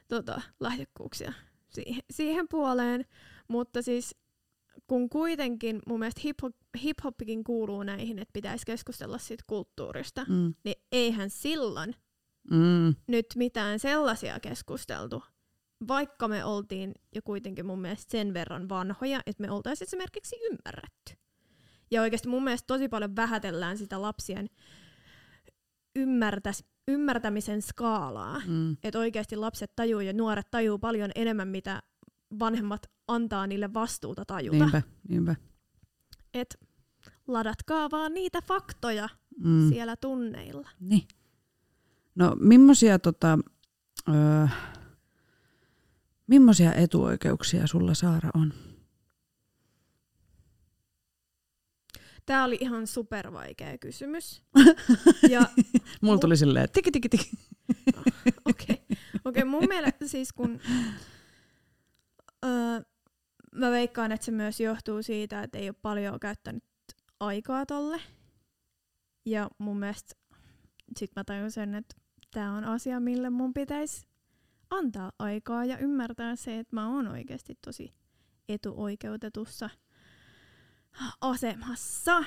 tota, 0.09 0.41
lahjakkuuksia 0.61 1.33
siihen, 1.69 2.03
siihen 2.11 2.49
puoleen. 2.49 3.05
Mutta 3.49 3.83
siis 3.83 4.15
kun 4.87 5.09
kuitenkin 5.09 5.81
mun 5.87 5.99
mielestä 5.99 6.21
hip-hop, 6.25 6.57
hip-hoppikin 6.83 7.45
kuuluu 7.45 7.83
näihin, 7.83 8.19
että 8.19 8.33
pitäisi 8.33 8.67
keskustella 8.67 9.19
siitä 9.19 9.45
kulttuurista, 9.47 10.25
Mm. 10.29 10.55
niin 10.65 10.77
eihän 10.93 11.31
silloin 11.31 11.95
Mm. 12.51 12.95
nyt 13.07 13.27
mitään 13.37 13.79
sellaisia 13.79 14.41
keskusteltu, 14.41 15.23
vaikka 15.89 16.29
me 16.29 16.45
oltiin 16.45 16.93
jo 17.15 17.23
kuitenkin 17.23 17.67
mun 17.67 17.81
mielestä 17.81 18.11
sen 18.11 18.35
verran 18.35 18.69
vanhoja, 18.69 19.21
että 19.27 19.41
me 19.43 19.51
oltaisiin 19.51 19.87
esimerkiksi 19.89 20.37
ymmärretty. 20.51 21.15
Ja 21.91 22.03
oikeasti 22.03 22.29
mun 22.29 22.45
mielestä 22.45 22.67
tosi 22.67 22.89
paljon 22.89 23.17
vähätellään 23.17 23.79
sitä 23.79 24.03
lapsien 24.03 24.49
ymmärtäs, 25.97 26.65
ymmärtämisen 26.89 27.63
skaalaa. 27.63 28.43
Mm. 28.47 28.77
Että 28.83 28.99
oikeasti 28.99 29.37
lapset 29.37 29.73
tajuu 29.77 30.01
ja 30.01 30.13
nuoret 30.13 30.51
tajuu 30.51 30.79
paljon 30.79 31.11
enemmän, 31.15 31.49
mitä 31.49 31.83
vanhemmat 32.39 32.91
antaa 33.09 33.47
niille 33.47 33.75
vastuuta 33.75 34.25
tajuta. 34.25 34.59
Niinpä, 34.59 34.83
niinpä. 35.09 35.37
Et 36.35 36.59
ladatkaa 37.29 37.91
vaan 37.91 38.15
niitä 38.15 38.43
faktoja 38.43 39.09
Mm. 39.39 39.69
siellä 39.69 39.97
tunneilla. 39.97 40.69
Niin. 40.81 41.09
No, 42.15 42.37
millaisia, 42.41 42.99
tota, 42.99 43.39
öö, 44.09 44.47
millaisia 46.27 46.75
etuoikeuksia 46.75 47.67
sulla 47.67 47.95
Saara 47.95 48.31
on? 48.35 48.53
Tämä 52.27 52.45
oli 52.45 52.59
ihan 52.61 52.87
supervaikea 52.87 53.79
kysymys. 53.79 54.43
ja 55.31 55.41
Mulla 56.01 56.19
tuli 56.19 56.37
silleen 56.37 56.69
tiki 56.73 56.91
tiki 56.91 57.09
tiki. 57.09 57.31
Okei, 58.45 58.83
okay. 58.89 58.97
okay, 59.25 59.45
mun 59.45 59.65
mielestä 59.69 60.07
siis 60.09 60.33
kun 60.33 60.61
öö, 62.45 62.81
mä 63.55 63.71
veikkaan, 63.71 64.13
että 64.13 64.25
se 64.25 64.33
myös 64.33 64.61
johtuu 64.61 65.03
siitä, 65.03 65.43
että 65.43 65.59
ei 65.59 65.69
ole 65.69 65.77
paljon 65.83 66.21
käyttänyt 66.21 66.65
aikaa 67.21 67.67
tolle. 67.67 68.01
Ja 69.27 69.51
mun 69.59 69.79
mielestä 69.79 70.15
sit 70.97 71.11
mä 71.17 71.25
tajusin, 71.25 71.75
että 71.75 71.97
tämä 72.31 72.57
on 72.57 72.65
asia, 72.65 73.01
mille 73.01 73.31
mun 73.31 73.55
pitäisi 73.55 74.07
antaa 74.71 75.13
aikaa 75.19 75.65
ja 75.65 75.79
ymmärtää 75.79 76.37
se, 76.37 76.59
että 76.59 76.77
mä 76.77 76.89
oon 76.89 77.09
oikeasti 77.09 77.59
tosi 77.65 77.95
etuoikeutetussa 78.49 79.71
asemassa. 81.21 82.25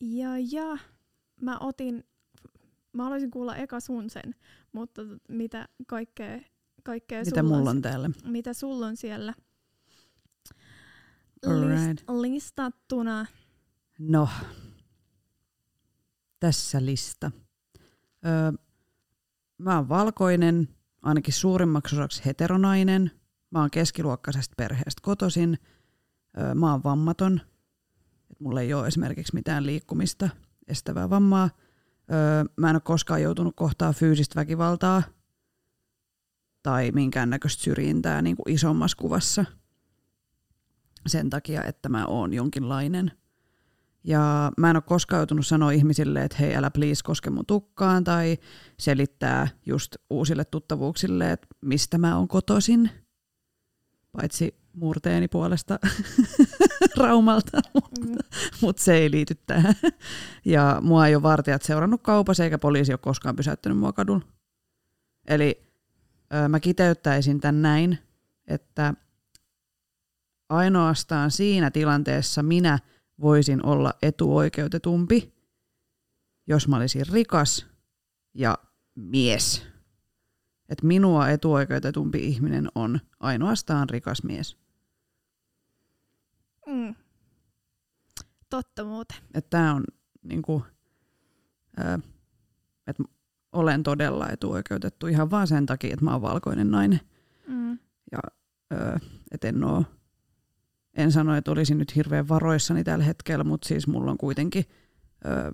Ja, 0.00 0.30
ja 0.52 0.78
mä 1.40 1.58
otin, 1.58 2.04
mä 2.92 3.02
haluaisin 3.02 3.30
kuulla 3.30 3.56
eka 3.56 3.80
sun 3.80 4.10
sen, 4.10 4.34
mutta 4.72 5.02
mitä 5.28 5.68
kaikkea, 5.86 6.40
kaikkea 6.82 7.20
Mitä 7.24 7.30
sulla 7.40 7.56
mulla 7.56 7.70
on 7.70 7.82
täällä? 7.82 8.10
mitä 8.24 8.52
sulla 8.54 8.86
on 8.86 8.96
siellä 8.96 9.34
Alright. 11.46 12.04
listattuna? 12.20 13.26
No, 13.98 14.28
tässä 16.40 16.84
lista. 16.84 17.30
Öö, 18.26 18.52
mä 19.58 19.76
oon 19.76 19.88
valkoinen, 19.88 20.68
ainakin 21.02 21.34
suurimmaksi 21.34 21.96
osaksi 21.96 22.22
heteronainen. 22.24 23.10
Mä 23.50 23.60
oon 23.60 23.70
keskiluokkaisesta 23.70 24.54
perheestä 24.56 25.00
kotoisin. 25.02 25.58
Öö, 26.38 26.54
mä 26.54 26.70
oon 26.72 26.82
vammaton. 26.84 27.40
Et 28.40 28.44
mulla 28.44 28.60
ei 28.60 28.74
ole 28.74 28.86
esimerkiksi 28.86 29.34
mitään 29.34 29.66
liikkumista 29.66 30.28
estävää 30.68 31.10
vammaa. 31.10 31.50
Öö, 32.12 32.44
mä 32.56 32.70
en 32.70 32.76
ole 32.76 32.80
koskaan 32.80 33.22
joutunut 33.22 33.56
kohtaa 33.56 33.92
fyysistä 33.92 34.40
väkivaltaa 34.40 35.02
tai 36.62 36.90
minkäännäköistä 36.94 37.62
syrjintää 37.62 38.22
niin 38.22 38.36
kuin 38.36 38.54
isommassa 38.54 38.96
kuvassa 38.96 39.44
sen 41.06 41.30
takia, 41.30 41.64
että 41.64 41.88
mä 41.88 42.06
oon 42.06 42.32
jonkinlainen. 42.32 43.12
Ja 44.04 44.52
mä 44.58 44.70
en 44.70 44.76
ole 44.76 44.82
koskaan 44.82 45.20
joutunut 45.20 45.46
sanoa 45.46 45.70
ihmisille, 45.70 46.24
että 46.24 46.36
hei 46.40 46.56
älä 46.56 46.70
please 46.70 47.00
koske 47.04 47.30
mun 47.30 47.46
tukkaan 47.46 48.04
tai 48.04 48.38
selittää 48.78 49.48
just 49.66 49.96
uusille 50.10 50.44
tuttavuuksille, 50.44 51.32
että 51.32 51.46
mistä 51.60 51.98
mä 51.98 52.16
oon 52.16 52.28
kotoisin. 52.28 52.90
Paitsi 54.12 54.59
murteeni 54.74 55.28
puolesta 55.28 55.78
Raumalta, 56.96 57.60
Mm. 58.06 58.16
mutta 58.60 58.82
se 58.82 58.94
ei 58.94 59.10
liity 59.10 59.34
tähän. 59.46 59.74
Ja 60.44 60.78
mua 60.82 61.06
ei 61.06 61.14
ole 61.14 61.22
vartijat 61.22 61.62
seurannut 61.62 62.02
kaupassa 62.02 62.44
eikä 62.44 62.58
poliisi 62.58 62.92
ole 62.92 62.98
koskaan 62.98 63.36
pysäyttänyt 63.36 63.78
mua 63.78 63.92
kadulla. 63.92 64.24
Eli 65.28 65.62
ö, 66.34 66.48
mä 66.48 66.60
kiteyttäisin 66.60 67.40
tämän 67.40 67.62
näin, 67.62 67.98
että 68.46 68.94
ainoastaan 70.48 71.30
siinä 71.30 71.70
tilanteessa 71.70 72.42
minä 72.42 72.78
voisin 73.20 73.66
olla 73.66 73.94
etuoikeutetumpi, 74.02 75.34
jos 76.46 76.68
mä 76.68 76.76
olisin 76.76 77.06
rikas 77.12 77.66
ja 78.34 78.58
mies. 78.94 79.66
Et 80.68 80.82
minua 80.82 81.28
etuoikeutetumpi 81.28 82.26
ihminen 82.26 82.68
on 82.74 83.00
ainoastaan 83.20 83.90
rikas 83.90 84.22
mies. 84.22 84.59
Mm. 86.70 86.94
Totta 88.50 88.84
muuten. 88.84 89.16
Että 89.34 89.50
tämä 89.50 89.74
on 89.74 89.84
niinku, 90.22 90.64
että 92.86 93.02
olen 93.52 93.82
todella 93.82 94.28
etuoikeutettu 94.28 95.06
ihan 95.06 95.30
vaan 95.30 95.46
sen 95.46 95.66
takia, 95.66 95.92
että 95.92 96.04
mä 96.04 96.12
oon 96.12 96.22
valkoinen 96.22 96.70
nainen. 96.70 97.00
Mm. 97.46 97.78
Ja 98.12 98.18
ö, 98.72 98.98
et 99.30 99.44
en, 99.44 99.64
oo, 99.64 99.84
en 100.94 101.12
sano, 101.12 101.36
että 101.36 101.50
olisin 101.50 101.78
nyt 101.78 101.96
hirveän 101.96 102.28
varoissani 102.28 102.84
tällä 102.84 103.04
hetkellä, 103.04 103.44
mutta 103.44 103.68
siis 103.68 103.86
mulla 103.86 104.10
on 104.10 104.18
kuitenkin, 104.18 104.64
ö, 105.26 105.52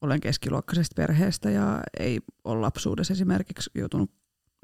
olen 0.00 0.20
keskiluokkaisesta 0.20 0.94
perheestä 0.94 1.50
ja 1.50 1.82
ei 1.98 2.20
ole 2.44 2.60
lapsuudessa 2.60 3.12
esimerkiksi 3.12 3.70
joutunut 3.74 4.10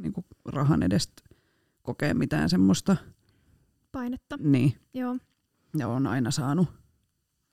niin 0.03 0.12
kuin 0.12 0.26
rahan 0.45 0.82
edestä 0.82 1.22
kokea 1.82 2.14
mitään 2.14 2.51
semmoista. 2.51 2.97
Painetta. 3.99 4.36
Niin, 4.40 4.72
Joo. 4.94 5.18
ja 5.78 5.88
on 5.88 6.07
aina 6.07 6.30
saanut 6.30 6.68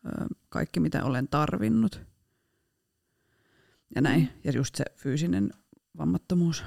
ö, 0.06 0.10
kaikki, 0.50 0.80
mitä 0.80 1.04
olen 1.04 1.28
tarvinnut. 1.28 2.02
Ja 3.96 4.02
näin. 4.02 4.22
Mm. 4.22 4.41
Ja 4.43 4.52
just 4.52 4.76
se 4.76 4.86
fyysinen 4.96 5.50
vammattomuus. 5.98 6.64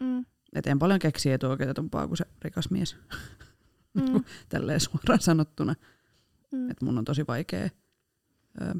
Mm. 0.00 0.24
Et 0.54 0.66
en 0.66 0.78
paljon 0.78 0.98
keksi 0.98 1.32
etuoikeutetumpaa 1.32 2.06
kuin 2.06 2.16
se 2.16 2.24
rikas 2.42 2.70
mies. 2.70 2.96
Mm. 3.94 4.24
Tälleen 4.48 4.80
suoraan 4.80 5.20
sanottuna. 5.20 5.74
Mm. 6.52 6.70
Että 6.70 6.84
mun 6.84 6.98
on 6.98 7.04
tosi 7.04 7.26
vaikea. 7.26 7.68
Ö, 8.60 8.74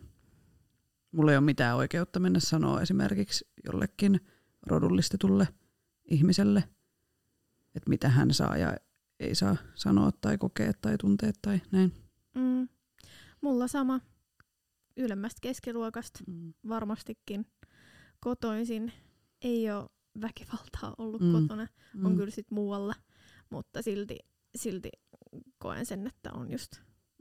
mulla 1.12 1.30
ei 1.30 1.36
ole 1.36 1.44
mitään 1.44 1.76
oikeutta 1.76 2.20
mennä 2.20 2.40
sanoa 2.40 2.80
esimerkiksi 2.80 3.48
jollekin 3.64 4.20
rodullistetulle 4.66 5.48
ihmiselle, 6.04 6.64
että 7.74 7.88
mitä 7.88 8.08
hän 8.08 8.34
saa 8.34 8.56
ja 8.56 8.76
ei 9.22 9.34
saa 9.34 9.56
sanoa 9.74 10.10
tai 10.20 10.38
kokea 10.38 10.72
tai 10.72 10.98
tuntea 10.98 11.32
tai 11.42 11.60
näin. 11.70 11.92
Mm. 12.34 12.68
Mulla 13.40 13.68
sama 13.68 14.00
ylemmästä 14.96 15.38
keskiluokasta 15.42 16.20
Mm. 16.26 16.52
varmastikin 16.68 17.46
kotoisin. 18.20 18.92
Ei 19.42 19.70
ole 19.70 19.88
väkivaltaa 20.20 20.94
ollut 20.98 21.20
Mm. 21.22 21.26
mm. 21.28 21.32
kotona, 21.32 21.66
on 22.04 22.12
Mm. 22.12 22.16
kyllä 22.16 22.30
sit 22.30 22.50
muualla, 22.50 22.94
mutta 23.50 23.82
silti, 23.82 24.18
silti 24.56 24.90
koen 25.58 25.86
sen, 25.86 26.06
että 26.06 26.32
on 26.32 26.50
just 26.52 26.72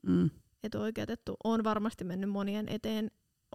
Mm. 0.08 0.30
etuoikeutettu. 0.64 1.36
On 1.43 1.64
varmasti 1.64 2.04
mennyt 2.04 2.30
monien 2.30 2.70
eteen, 2.70 3.12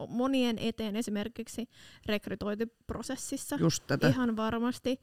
monien 0.09 0.59
eteen 0.59 0.97
esimerkiksi 0.97 1.69
rekrytointiprosessissa. 2.07 3.57
Just 3.61 3.85
tätä. 3.87 4.09
Ihan 4.09 4.37
varmasti. 4.37 5.01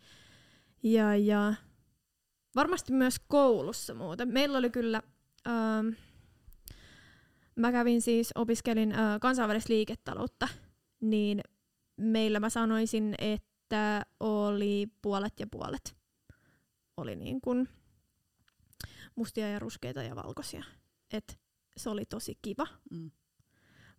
Ja, 0.83 1.15
ja 1.15 1.53
varmasti 2.55 2.93
myös 2.93 3.19
koulussa 3.27 3.93
muuten. 3.93 4.27
Meillä 4.27 4.57
oli 4.57 4.69
kyllä, 4.69 5.01
ähm, 5.47 5.87
mä 7.55 7.71
kävin 7.71 8.01
siis, 8.01 8.31
opiskelin 8.35 8.91
äh, 8.91 9.19
kansainvälistä 9.21 9.73
liiketaloutta, 9.73 10.47
niin 11.01 11.41
meillä 11.97 12.39
mä 12.39 12.49
sanoisin, 12.49 13.15
että 13.17 14.05
oli 14.19 14.87
puolet 15.01 15.39
ja 15.39 15.47
puolet. 15.47 15.95
Oli 16.97 17.15
niin 17.15 17.41
kuin 17.41 17.69
mustia 19.15 19.49
ja 19.49 19.59
ruskeita 19.59 20.03
ja 20.03 20.15
valkoisia. 20.15 20.63
Et 21.11 21.39
se 21.77 21.89
oli 21.89 22.05
tosi 22.05 22.37
kiva. 22.41 22.67
Mm. 22.91 23.11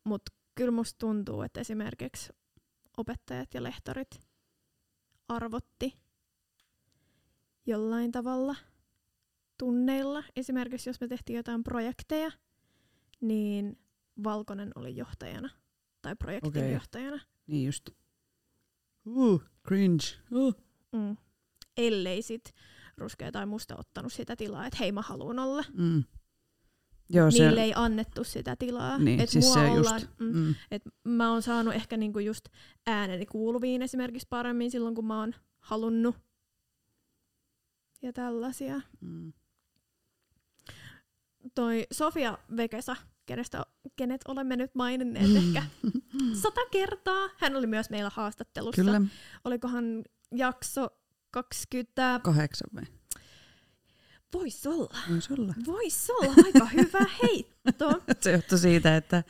Mutta 0.05 0.33
kyllä 0.55 0.71
musta 0.71 0.99
tuntuu, 0.99 1.43
että 1.43 1.61
esimerkiksi 1.61 2.33
opettajat 2.97 3.55
ja 3.55 3.63
lehtorit 3.63 4.21
arvotti 5.29 6.04
jollain 7.67 8.13
tavalla 8.13 8.57
tunneilla. 9.59 10.25
Esimerkiksi 10.37 10.89
jos 10.91 11.01
me 11.01 11.09
tehtiin 11.09 11.37
jotain 11.37 11.65
projekteja, 11.65 12.31
niin 13.21 13.79
valkoinen 14.25 14.73
oli 14.75 14.97
johtajana 14.97 15.51
tai 16.03 16.17
projektin 16.17 16.49
Okei. 16.49 16.73
johtajana. 16.73 17.21
Niin 17.47 17.67
just. 17.67 17.91
Uh, 19.07 19.43
cringe. 19.67 20.05
Uh. 20.33 20.55
Mm. 20.93 21.17
Ellei 21.77 22.23
sit 22.23 22.55
ruskea 22.99 23.33
tai 23.33 23.47
musta 23.47 23.77
ottanut 23.77 24.13
sitä 24.13 24.37
tilaa, 24.37 24.67
että 24.67 24.77
hei 24.81 24.93
mä 24.93 25.03
haluan 25.03 25.39
olla. 25.39 25.65
Mm. 25.73 26.05
Joo, 27.11 27.31
se, 27.31 27.39
Niille 27.47 27.63
ei 27.63 27.73
annettu 27.77 28.25
sitä 28.25 28.57
tilaa. 28.57 28.99
niin, 28.99 29.21
Et 29.21 29.29
siis 29.31 29.45
mua 29.45 29.55
se 29.55 29.61
ollaan, 29.61 30.01
just. 30.01 30.19
mm, 30.21 30.37
Mm. 30.37 30.55
Et 30.71 30.83
mä 31.05 31.31
oon 31.33 31.43
saanut 31.43 31.75
ehkä 31.75 31.97
niinku 31.97 32.19
just 32.19 32.49
ääneni 32.87 33.27
kuuluviin 33.27 33.83
esimerkiksi 33.83 34.27
paremmin 34.31 34.71
silloin, 34.71 34.95
kun 34.95 35.07
mä 35.07 35.21
oon 35.21 35.35
halunnut. 35.59 36.17
Ja 38.05 38.13
tällaisia. 38.13 38.81
Mm. 39.01 39.33
Toi 41.55 41.87
Sofia 41.93 42.39
Vekesa, 42.57 42.97
kenestä, 43.27 43.67
kenet 43.97 44.21
olemme 44.29 44.57
nyt 44.57 44.75
maininneet 44.75 45.37
ehkä 45.45 45.63
sata 46.43 46.61
kertaa. 46.71 47.29
Hän 47.39 47.57
oli 47.57 47.67
myös 47.67 47.91
meillä 47.91 48.11
haastattelussa. 48.15 48.83
Kyllä, 48.83 49.01
Olikohan 49.45 50.05
jakso 50.35 50.89
20... 51.31 52.21
kahdeksan 52.23 52.69
vai? 52.75 52.85
Vois 54.35 54.67
olla. 54.67 54.99
Voisi 55.11 55.33
olla. 55.33 55.55
Vois 55.67 56.11
olla 56.11 56.33
aika 56.45 56.67
hyvä 56.67 57.07
heitto. 57.23 57.91
Se 58.21 58.33
johtui 58.33 58.59
siitä, 58.59 58.97
että 58.97 59.25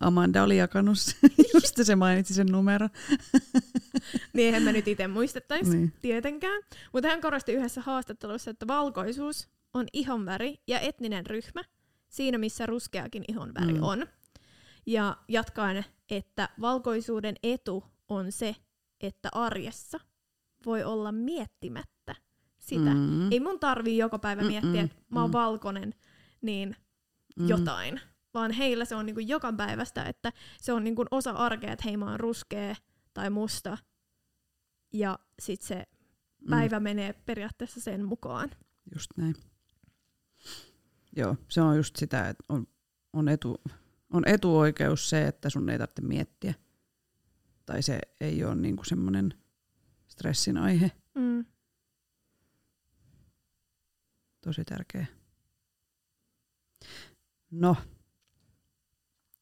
Amanda 0.00 0.42
oli 0.42 0.56
jakanut 0.56 0.98
sen, 0.98 1.30
just 1.54 1.76
se 1.82 1.96
mainitsi 1.96 2.34
sen 2.34 2.46
numero. 2.46 2.88
niin 4.32 4.46
eihän 4.46 4.62
mä 4.62 4.72
nyt 4.72 4.88
itse 4.88 5.08
muistettaisi. 5.08 5.76
Niin. 5.76 5.92
tietenkään. 6.02 6.62
Mutta 6.92 7.08
hän 7.08 7.20
korosti 7.20 7.52
yhdessä 7.52 7.80
haastattelussa, 7.80 8.50
että 8.50 8.66
valkoisuus 8.66 9.48
on 9.74 9.86
ihonväri 9.92 10.54
ja 10.66 10.80
etninen 10.80 11.26
ryhmä 11.26 11.62
siinä, 12.08 12.38
missä 12.38 12.66
ruskeakin 12.66 13.24
ihonväri 13.28 13.74
mm. 13.74 13.82
on. 13.82 14.06
Ja 14.86 15.16
jatkaen, 15.28 15.84
että 16.10 16.48
valkoisuuden 16.60 17.34
etu 17.42 17.84
on 18.08 18.32
se, 18.32 18.56
että 19.00 19.28
arjessa 19.32 20.00
voi 20.66 20.84
olla 20.84 21.12
miettimättä 21.12 22.14
sitä. 22.70 22.94
Mm. 22.94 23.00
Mm. 23.00 23.32
Ei 23.32 23.40
mun 23.40 23.60
tarvii 23.60 23.98
joka 23.98 24.18
päivä 24.18 24.42
Mm-mm, 24.42 24.50
miettiä, 24.52 24.82
että 24.82 24.96
mä 25.10 25.20
oon 25.20 25.30
mm. 25.30 25.32
valkoinen, 25.32 25.94
niin 26.42 26.76
Mm. 27.36 27.48
jotain. 27.48 28.00
Vaan 28.34 28.50
heillä 28.50 28.84
se 28.84 28.94
on 28.94 29.06
niinku 29.06 29.20
joka 29.20 29.52
päivästä, 29.52 30.04
että 30.04 30.32
se 30.60 30.72
on 30.72 30.84
niinku 30.84 31.04
osa 31.10 31.30
arkea, 31.30 31.72
että 31.72 31.82
hei 31.84 31.96
mä 31.96 32.10
oon 32.10 32.20
ruskea 32.20 32.74
tai 33.14 33.30
musta. 33.30 33.78
Ja 34.92 35.18
sit 35.42 35.62
se 35.62 35.86
Mm. 36.40 36.50
päivä 36.50 36.80
menee 36.80 37.12
periaatteessa 37.12 37.80
sen 37.80 38.04
mukaan. 38.04 38.50
Just 38.94 39.10
näin. 39.16 39.34
Joo, 41.16 41.36
se 41.48 41.60
on 41.60 41.76
just 41.76 41.96
sitä, 41.96 42.28
että 42.28 42.44
on, 42.48 42.66
on, 43.12 43.28
etu, 43.28 43.60
on 44.12 44.28
etuoikeus 44.28 45.10
se, 45.10 45.26
että 45.26 45.50
sun 45.50 45.70
ei 45.70 45.78
tarvitse 45.78 46.02
miettiä. 46.02 46.54
Tai 47.66 47.82
se 47.82 47.98
ei 48.20 48.44
ole 48.44 48.54
niinku 48.54 48.84
semmoinen 48.84 49.34
stressin 50.08 50.56
aihe. 50.56 50.90
Mm. 51.14 51.44
Tosi 54.40 54.64
tärkeä. 54.64 55.06
No, 57.50 57.76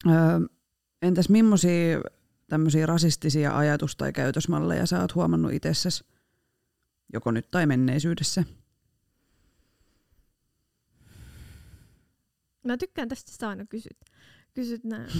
öö, 0.06 0.12
entäs 1.02 1.28
millaisia 1.28 2.00
tämmöisiä 2.46 2.86
rasistisia 2.86 3.56
ajatus- 3.56 3.96
tai 3.96 4.12
käytösmalleja 4.12 4.86
sä 4.86 5.00
oot 5.00 5.14
huomannut 5.14 5.52
itsessäsi, 5.52 6.04
joko 7.12 7.30
nyt 7.30 7.50
tai 7.50 7.66
menneisyydessä? 7.66 8.44
Mä 12.64 12.76
tykkään 12.76 13.08
tästä, 13.08 13.30
että 13.30 13.40
sä 13.40 13.48
aina 13.48 13.66
kysyt, 13.66 13.98
kysyt 14.54 14.84
nää. 14.84 15.08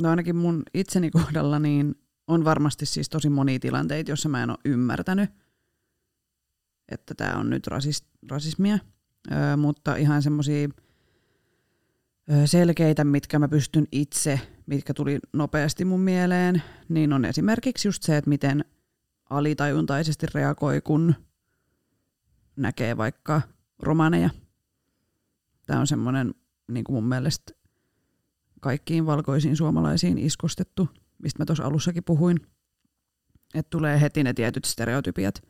No 0.00 0.10
ainakin 0.10 0.36
mun 0.36 0.62
itseni 0.74 1.10
kohdalla 1.10 1.58
niin 1.58 1.94
on 2.30 2.44
varmasti 2.44 2.86
siis 2.86 3.08
tosi 3.08 3.28
monia 3.28 3.58
tilanteita, 3.58 4.10
joissa 4.10 4.28
mä 4.28 4.42
en 4.42 4.50
ole 4.50 4.58
ymmärtänyt, 4.64 5.30
että 6.88 7.14
tämä 7.14 7.38
on 7.38 7.50
nyt 7.50 7.66
rasis, 7.66 8.04
rasismia, 8.30 8.78
öö, 9.32 9.56
mutta 9.56 9.96
ihan 9.96 10.22
semmoisia 10.22 10.68
selkeitä, 12.44 13.04
mitkä 13.04 13.38
mä 13.38 13.48
pystyn 13.48 13.86
itse, 13.92 14.40
mitkä 14.66 14.94
tuli 14.94 15.18
nopeasti 15.32 15.84
mun 15.84 16.00
mieleen, 16.00 16.62
niin 16.88 17.12
on 17.12 17.24
esimerkiksi 17.24 17.88
just 17.88 18.02
se, 18.02 18.16
että 18.16 18.28
miten 18.28 18.64
alitajuntaisesti 19.30 20.26
reagoi, 20.34 20.80
kun 20.80 21.14
näkee 22.56 22.96
vaikka 22.96 23.42
romaneja. 23.78 24.30
Tämä 25.66 25.80
on 25.80 25.86
semmoinen 25.86 26.34
niin 26.68 26.84
kuin 26.84 26.94
mun 26.94 27.08
mielestä 27.08 27.52
kaikkiin 28.60 29.06
valkoisiin 29.06 29.56
suomalaisiin 29.56 30.18
iskostettu, 30.18 30.88
mistä 31.22 31.38
mä 31.38 31.46
tuossa 31.46 31.64
alussakin 31.64 32.04
puhuin. 32.04 32.36
Että 33.54 33.70
tulee 33.70 34.00
heti 34.00 34.22
ne 34.22 34.32
tietyt 34.32 34.64
stereotypiat. 34.64 35.42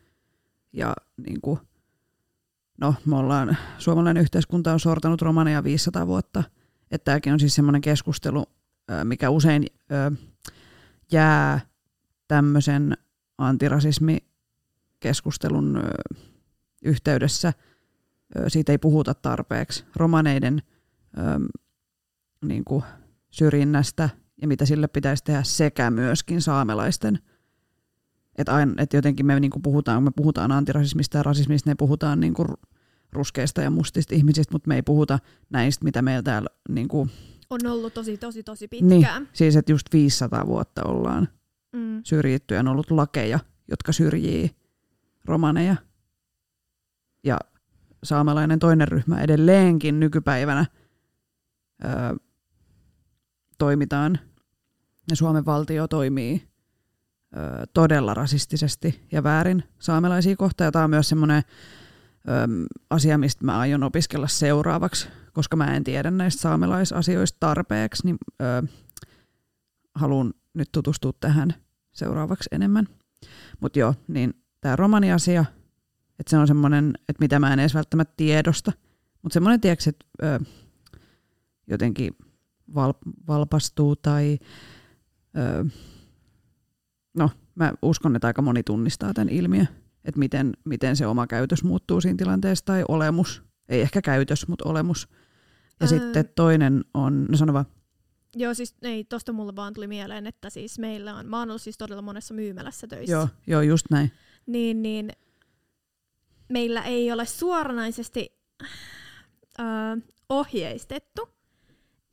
Ja 0.72 0.94
niin 1.26 1.40
kuin, 1.40 1.60
no, 2.80 2.94
me 3.06 3.16
ollaan, 3.16 3.56
suomalainen 3.78 4.22
yhteiskunta 4.22 4.72
on 4.72 4.80
sortanut 4.80 5.22
romaneja 5.22 5.64
500 5.64 6.06
vuotta. 6.06 6.44
Että 6.90 7.04
tämäkin 7.04 7.32
on 7.32 7.40
siis 7.40 7.54
semmoinen 7.54 7.80
keskustelu, 7.80 8.44
mikä 9.04 9.30
usein 9.30 9.66
jää 11.12 11.60
tämmöisen 12.28 12.96
antirasismikeskustelun 13.38 15.82
yhteydessä. 16.84 17.52
Siitä 18.48 18.72
ei 18.72 18.78
puhuta 18.78 19.14
tarpeeksi. 19.14 19.84
Romaneiden 19.96 20.62
niin 22.44 22.64
kuin 22.64 22.84
syrjinnästä 23.30 24.08
ja 24.42 24.48
mitä 24.48 24.66
sille 24.66 24.88
pitäisi 24.88 25.24
tehdä 25.24 25.42
sekä 25.42 25.90
myöskin 25.90 26.42
saamelaisten. 26.42 27.18
Että 28.38 28.52
et 28.78 28.92
jotenkin 28.92 29.26
me 29.26 29.40
niin 29.40 29.50
kuin 29.50 29.62
puhutaan, 29.62 30.02
me 30.02 30.10
puhutaan 30.16 30.52
antirasismista 30.52 31.16
ja 31.18 31.22
rasismista, 31.22 31.70
ne 31.70 31.74
puhutaan 31.74 32.20
niin 32.20 32.34
kuin 32.34 32.48
ruskeista 33.12 33.60
ja 33.62 33.70
mustista 33.70 34.14
ihmisistä, 34.14 34.52
mutta 34.54 34.68
me 34.68 34.74
ei 34.74 34.82
puhuta 34.82 35.18
näistä, 35.50 35.84
mitä 35.84 36.02
meillä 36.02 36.22
täällä 36.22 36.48
niin 36.68 36.88
kuin, 36.88 37.10
On 37.50 37.60
ollut 37.66 37.94
tosi, 37.94 38.16
tosi, 38.18 38.42
tosi 38.42 38.68
niin, 38.72 38.88
pitkään. 38.88 39.28
siis 39.32 39.56
että 39.56 39.72
just 39.72 39.86
500 39.92 40.46
vuotta 40.46 40.82
ollaan 40.84 41.28
Mm. 41.72 42.00
syrjitty 42.04 42.54
ja 42.54 42.60
on 42.60 42.68
ollut 42.68 42.90
lakeja, 42.90 43.38
jotka 43.68 43.92
syrjii 43.92 44.50
romaneja. 45.24 45.76
Ja 47.24 47.38
saamelainen 48.04 48.58
toinen 48.58 48.88
ryhmä 48.88 49.20
edelleenkin 49.20 50.00
nykypäivänä 50.00 50.66
öö, 51.84 51.90
toimitaan 53.58 54.18
ja 55.10 55.16
Suomen 55.16 55.46
valtio 55.46 55.88
toimii 55.88 56.48
öö, 57.36 57.64
todella 57.74 58.14
rasistisesti 58.14 59.06
ja 59.12 59.22
väärin 59.22 59.64
saamelaisia 59.78 60.36
kohtaan. 60.36 60.66
Ja 60.66 60.72
tämä 60.72 60.84
on 60.84 60.90
myös 60.90 61.08
semmoinen 61.08 61.42
asia, 62.90 63.18
mistä 63.18 63.44
mä 63.44 63.58
aion 63.58 63.82
opiskella 63.82 64.28
seuraavaksi, 64.28 65.08
koska 65.32 65.56
mä 65.56 65.76
en 65.76 65.84
tiedä 65.84 66.10
näistä 66.10 66.40
saamelaisasioista 66.42 67.36
tarpeeksi, 67.40 68.06
niin 68.06 68.16
öö, 68.42 68.62
haluan 69.94 70.34
nyt 70.54 70.68
tutustua 70.72 71.12
tähän 71.20 71.54
seuraavaksi 71.92 72.48
enemmän. 72.52 72.88
Mutta 73.60 73.78
joo, 73.78 73.94
niin 74.08 74.34
tämä 74.60 74.76
romaniasia, 74.76 75.44
että 76.18 76.30
se 76.30 76.38
on 76.38 76.46
semmoinen, 76.46 76.92
että 77.08 77.20
mitä 77.20 77.38
mä 77.38 77.52
en 77.52 77.58
edes 77.58 77.74
välttämättä 77.74 78.14
tiedosta, 78.16 78.72
mutta 79.22 79.34
semmoinen, 79.34 79.60
tiedätkö, 79.60 79.90
että 79.90 80.06
ö, 80.22 80.40
jotenkin 81.66 82.16
val, 82.74 82.92
valpastuu 83.28 83.96
tai 83.96 84.38
ö, 85.36 85.64
no, 87.14 87.30
mä 87.54 87.72
uskon, 87.82 88.16
että 88.16 88.26
aika 88.26 88.42
moni 88.42 88.62
tunnistaa 88.62 89.14
tämän 89.14 89.28
ilmiön, 89.28 89.68
että 90.04 90.18
miten, 90.18 90.52
miten 90.64 90.96
se 90.96 91.06
oma 91.06 91.26
käytös 91.26 91.64
muuttuu 91.64 92.00
siinä 92.00 92.16
tilanteessa 92.16 92.64
tai 92.64 92.84
olemus, 92.88 93.42
ei 93.68 93.80
ehkä 93.80 94.02
käytös, 94.02 94.48
mutta 94.48 94.68
olemus. 94.68 95.08
Ja 95.80 95.84
Ää. 95.84 95.88
sitten 95.88 96.28
toinen 96.34 96.84
on, 96.94 97.24
no 97.24 97.36
sano 97.36 97.52
vaan, 97.52 97.66
Joo, 98.36 98.54
siis 98.54 98.74
ei, 98.82 99.04
tosta 99.04 99.32
mulle 99.32 99.56
vaan 99.56 99.74
tuli 99.74 99.86
mieleen, 99.86 100.26
että 100.26 100.50
siis 100.50 100.78
meillä 100.78 101.14
on, 101.14 101.26
mä 101.26 101.38
oon 101.38 101.50
ollut 101.50 101.62
siis 101.62 101.78
todella 101.78 102.02
monessa 102.02 102.34
myymälässä 102.34 102.86
töissä. 102.86 103.12
joo, 103.12 103.28
joo, 103.46 103.60
just 103.60 103.86
näin. 103.90 104.12
Niin, 104.46 104.82
niin 104.82 105.12
meillä 106.48 106.82
ei 106.82 107.12
ole 107.12 107.26
suoranaisesti 107.26 108.38
ö, 109.58 109.62
ohjeistettu, 110.28 111.28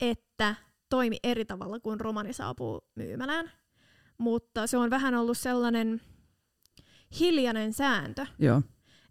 että 0.00 0.54
toimi 0.88 1.16
eri 1.22 1.44
tavalla 1.44 1.80
kuin 1.80 2.00
romani 2.00 2.32
saapuu 2.32 2.80
myymälään. 2.94 3.50
Mutta 4.18 4.66
se 4.66 4.76
on 4.76 4.90
vähän 4.90 5.14
ollut 5.14 5.38
sellainen 5.38 6.00
hiljainen 7.20 7.72
sääntö, 7.72 8.26
Joo, 8.38 8.62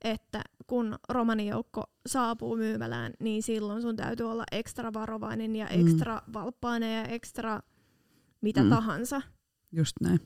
että 0.04 0.42
kun 0.68 1.00
romanijoukko 1.10 1.84
saapuu 2.08 2.56
myymälään, 2.58 3.14
niin 3.20 3.44
silloin 3.44 3.82
sun 3.82 3.96
täytyy 3.96 4.32
olla 4.32 4.44
ekstra 4.52 4.94
varovainen 4.94 5.56
ja 5.56 5.68
Mm. 5.76 5.82
ekstra 5.88 6.22
valppainen 6.34 6.96
ja 6.98 7.04
ekstra 7.04 7.60
mitä 8.42 8.64
Mm. 8.64 8.70
tahansa. 8.70 9.22
just 9.72 9.92
näin. 10.02 10.20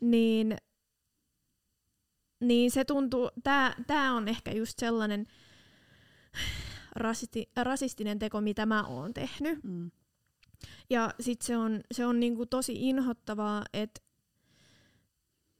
Niin, 0.00 0.56
niin 2.40 2.70
se 2.70 2.84
tuntuu, 2.84 3.30
tää, 3.42 3.74
tää 3.86 4.12
on 4.12 4.28
ehkä 4.28 4.50
just 4.52 4.78
sellainen 4.78 5.26
rasisti, 6.96 7.50
rasistinen 7.56 8.18
teko, 8.18 8.40
mitä 8.40 8.66
mä 8.66 8.82
oon 8.84 9.14
tehnyt. 9.14 9.64
Mm. 9.64 9.90
Ja 10.90 11.14
sit 11.20 11.42
se 11.42 11.56
on, 11.56 11.80
se 11.92 12.06
on 12.06 12.20
niinku 12.20 12.46
tosi 12.46 12.88
inhottavaa, 12.88 13.64
että 13.72 14.00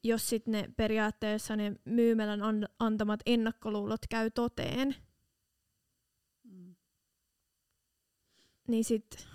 jos 0.05 0.29
sit 0.29 0.47
ne 0.47 0.71
periaatteessa 0.77 1.57
ne 1.57 1.77
myymälän 1.85 2.43
an- 2.43 2.69
antamat 2.79 3.21
ennakkoluulot 3.27 4.01
käy 4.11 4.31
toteen, 4.31 4.95
niin 8.69 8.85
sit 8.85 9.29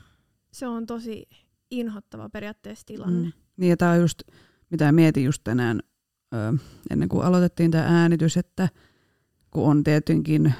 se 0.53 0.67
on 0.67 0.85
tosi 0.85 1.27
inhottava 1.71 2.29
periaatteessa 2.29 2.85
tilanne. 2.85 3.25
Mm. 3.27 3.31
Niin 3.57 3.69
ja 3.69 3.77
tämä 3.77 3.91
on 3.91 3.99
just, 3.99 4.23
mitä 4.69 4.91
mietin 4.91 5.23
just 5.23 5.43
tänään, 5.43 5.79
ö, 6.33 6.57
ennen 6.89 7.09
kuin 7.09 7.25
aloitettiin 7.25 7.71
tämä 7.71 8.01
äänitys, 8.01 8.37
että 8.37 8.69
kun 9.51 9.63
on 9.63 9.83
tietenkin, 9.83 10.53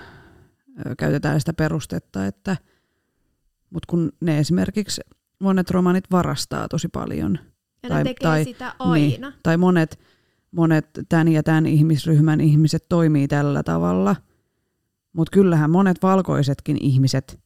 ö, 0.85 0.95
käytetään 0.97 1.39
sitä 1.39 1.53
perustetta, 1.53 2.25
että 2.25 2.57
mutta 3.75 3.87
kun 3.89 4.11
ne 4.21 4.39
esimerkiksi, 4.39 5.01
monet 5.39 5.71
romanit 5.71 6.03
varastaa 6.11 6.67
tosi 6.67 6.87
paljon, 6.87 7.39
Ja 7.83 7.89
Tai- 7.89 8.03
ne 8.03 8.09
tekee 8.09 8.29
tai- 8.29 8.43
sitä 8.43 8.73
aina. 8.79 9.33
tai 9.43 9.57
monet, 9.57 9.99
monet 10.51 10.85
tämän 11.09 11.27
ja 11.27 11.43
tämän 11.43 11.65
ihmisryhmän 11.65 12.41
ihmiset 12.41 12.85
toimii 12.89 13.27
tällä 13.27 13.63
tavalla, 13.63 14.15
mutta 15.13 15.31
kyllähän 15.31 15.69
monet 15.71 15.97
valkoisetkin 16.03 16.77
ihmiset, 16.81 17.39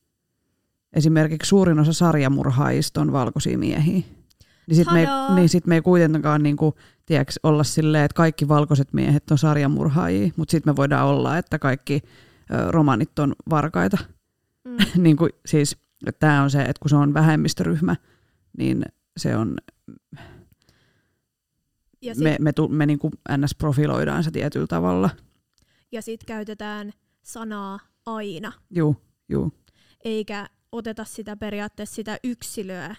esimerkiksi 0.93 1.49
suurin 1.49 1.79
osa 1.79 1.93
sarjamurhaajista 1.93 3.01
on 3.01 3.11
valkoisia 3.11 3.57
miehiä. 3.57 4.03
Niin 4.67 4.75
sitten 4.75 4.93
me, 4.93 4.99
ei- 5.01 5.35
niin 5.35 5.49
sit 5.49 5.67
me 5.67 5.75
ei 5.75 5.81
kuitenkaan 5.81 6.43
niinku, 6.43 6.75
tiedätkö, 7.05 7.33
olla 7.43 7.63
silleen, 7.63 8.05
että 8.05 8.15
kaikki 8.15 8.47
valkoiset 8.47 8.93
miehet 8.93 9.31
on 9.31 9.37
sarjamurhaajia, 9.37 10.31
mutta 10.35 10.51
sitten 10.51 10.73
me 10.73 10.75
voidaan 10.75 11.07
olla, 11.07 11.37
että 11.37 11.59
kaikki 11.59 12.01
ö, 12.53 12.71
romanit 12.71 13.19
on 13.19 13.33
varkaita. 13.49 13.97
Mm. 14.65 14.77
niin 15.03 15.17
kuin, 15.17 15.29
siis, 15.45 15.77
tämä 16.19 16.43
on 16.43 16.49
se, 16.51 16.61
että 16.61 16.79
kun 16.81 16.89
se 16.89 16.95
on 16.95 17.13
vähemmistöryhmä, 17.13 17.95
niin 18.57 18.85
se 19.17 19.35
on, 19.35 19.55
Ja 22.01 22.15
sit, 22.15 22.23
me, 22.23 22.37
me, 22.39 22.53
tu, 22.53 22.67
me 22.67 22.85
niin 22.85 22.99
kuin 22.99 23.13
ns. 23.37 23.55
profiloidaan 23.55 24.23
se 24.23 24.31
tietyllä 24.31 24.67
tavalla. 24.67 25.09
ja 25.91 26.01
sit 26.01 26.23
käytetään 26.23 26.91
sanaa 27.23 27.79
aina, 28.05 28.51
Juu, 28.75 28.95
juu. 29.29 29.51
eikä 30.03 30.49
oteta 30.71 31.03
sitä 31.03 31.37
periaatteessa 31.37 31.95
sitä 31.95 32.17
yksilöä. 32.23 32.95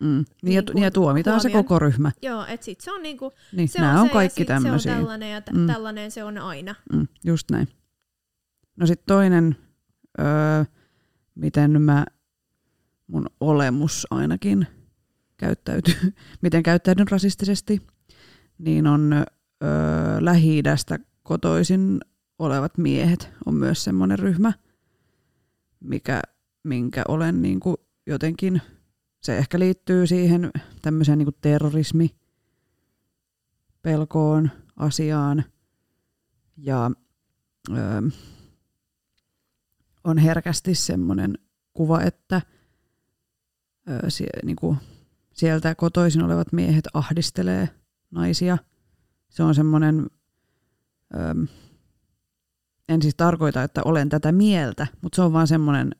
Mm. 0.00 0.06
Niin, 0.08 0.24
Niin 0.42 0.54
ja, 0.54 0.62
kuin 0.72 0.82
ja 0.82 0.90
tuomitaan 0.90 1.40
se 1.40 1.48
huomioon. 1.48 1.64
koko 1.64 1.78
ryhmä. 1.78 2.12
Joo, 2.22 2.44
et 2.48 2.62
sit 2.62 2.80
se 2.80 2.92
on 2.92 3.02
niinku, 3.02 3.32
Niin, 3.52 3.68
se 3.68 3.80
nämä 3.80 3.92
on, 3.94 4.00
on 4.00 4.06
se, 4.06 4.12
kaikki 4.12 4.44
tämmöisiä. 4.44 4.92
Se 4.92 4.98
on 4.98 5.02
tällainen 5.04 5.30
ja 5.32 5.40
t- 5.40 5.50
Mm. 5.52 5.66
tällainen 5.66 6.10
se 6.10 6.24
on 6.24 6.38
aina. 6.38 6.74
Mm, 6.92 7.06
just 7.24 7.50
näin. 7.50 7.68
No 8.76 8.86
sitten 8.86 9.06
toinen, 9.06 9.56
öö, 10.20 10.64
miten 11.34 11.82
mä, 11.82 12.06
mun 13.06 13.26
olemus 13.40 14.06
ainakin 14.10 14.66
käyttäytyy, 15.36 16.12
miten 16.42 16.62
käyttäydyn 16.62 17.08
rasistisesti, 17.08 17.82
niin 18.58 18.86
on 18.86 19.12
öö, 19.12 19.26
Lähi-idästä 20.20 20.98
kotoisin 21.22 22.00
olevat 22.38 22.78
miehet 22.78 23.30
on 23.46 23.54
myös 23.54 23.84
semmoinen 23.84 24.18
ryhmä, 24.18 24.52
mikä, 25.80 26.22
minkä 26.62 27.04
olen 27.08 27.42
niin 27.42 27.60
kuin 27.60 27.76
jotenkin, 28.06 28.62
se 29.22 29.38
ehkä 29.38 29.58
liittyy 29.58 30.06
siihen 30.06 30.50
tämmöiseen 30.82 31.18
niin 31.18 31.28
terrorismi 31.40 32.16
pelkoon, 33.82 34.50
asiaan 34.76 35.44
ja 36.56 36.90
öö, 37.70 38.00
on 40.04 40.18
herkästi 40.18 40.74
semmoinen 40.74 41.38
kuva, 41.72 42.02
että 42.02 42.42
sie, 44.08 44.26
niinku, 44.44 44.76
sieltä 45.32 45.74
kotoisin 45.74 46.22
olevat 46.22 46.52
miehet 46.52 46.84
ahdistelee 46.94 47.68
naisia. 48.10 48.58
Se 49.28 49.42
on 49.42 49.54
semmoinen, 49.54 50.06
en 52.88 53.02
siis 53.02 53.14
tarkoita, 53.14 53.62
että 53.62 53.82
olen 53.84 54.08
tätä 54.08 54.32
mieltä, 54.32 54.86
mutta 55.02 55.16
se 55.16 55.22
on 55.22 55.32
vaan 55.32 55.46
semmoinen 55.46 55.90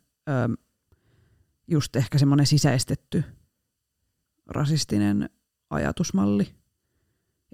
just 1.68 1.96
ehkä 1.96 2.18
semmoinen 2.18 2.46
sisäistetty 2.46 3.24
rasistinen 4.46 5.30
ajatusmalli. 5.70 6.54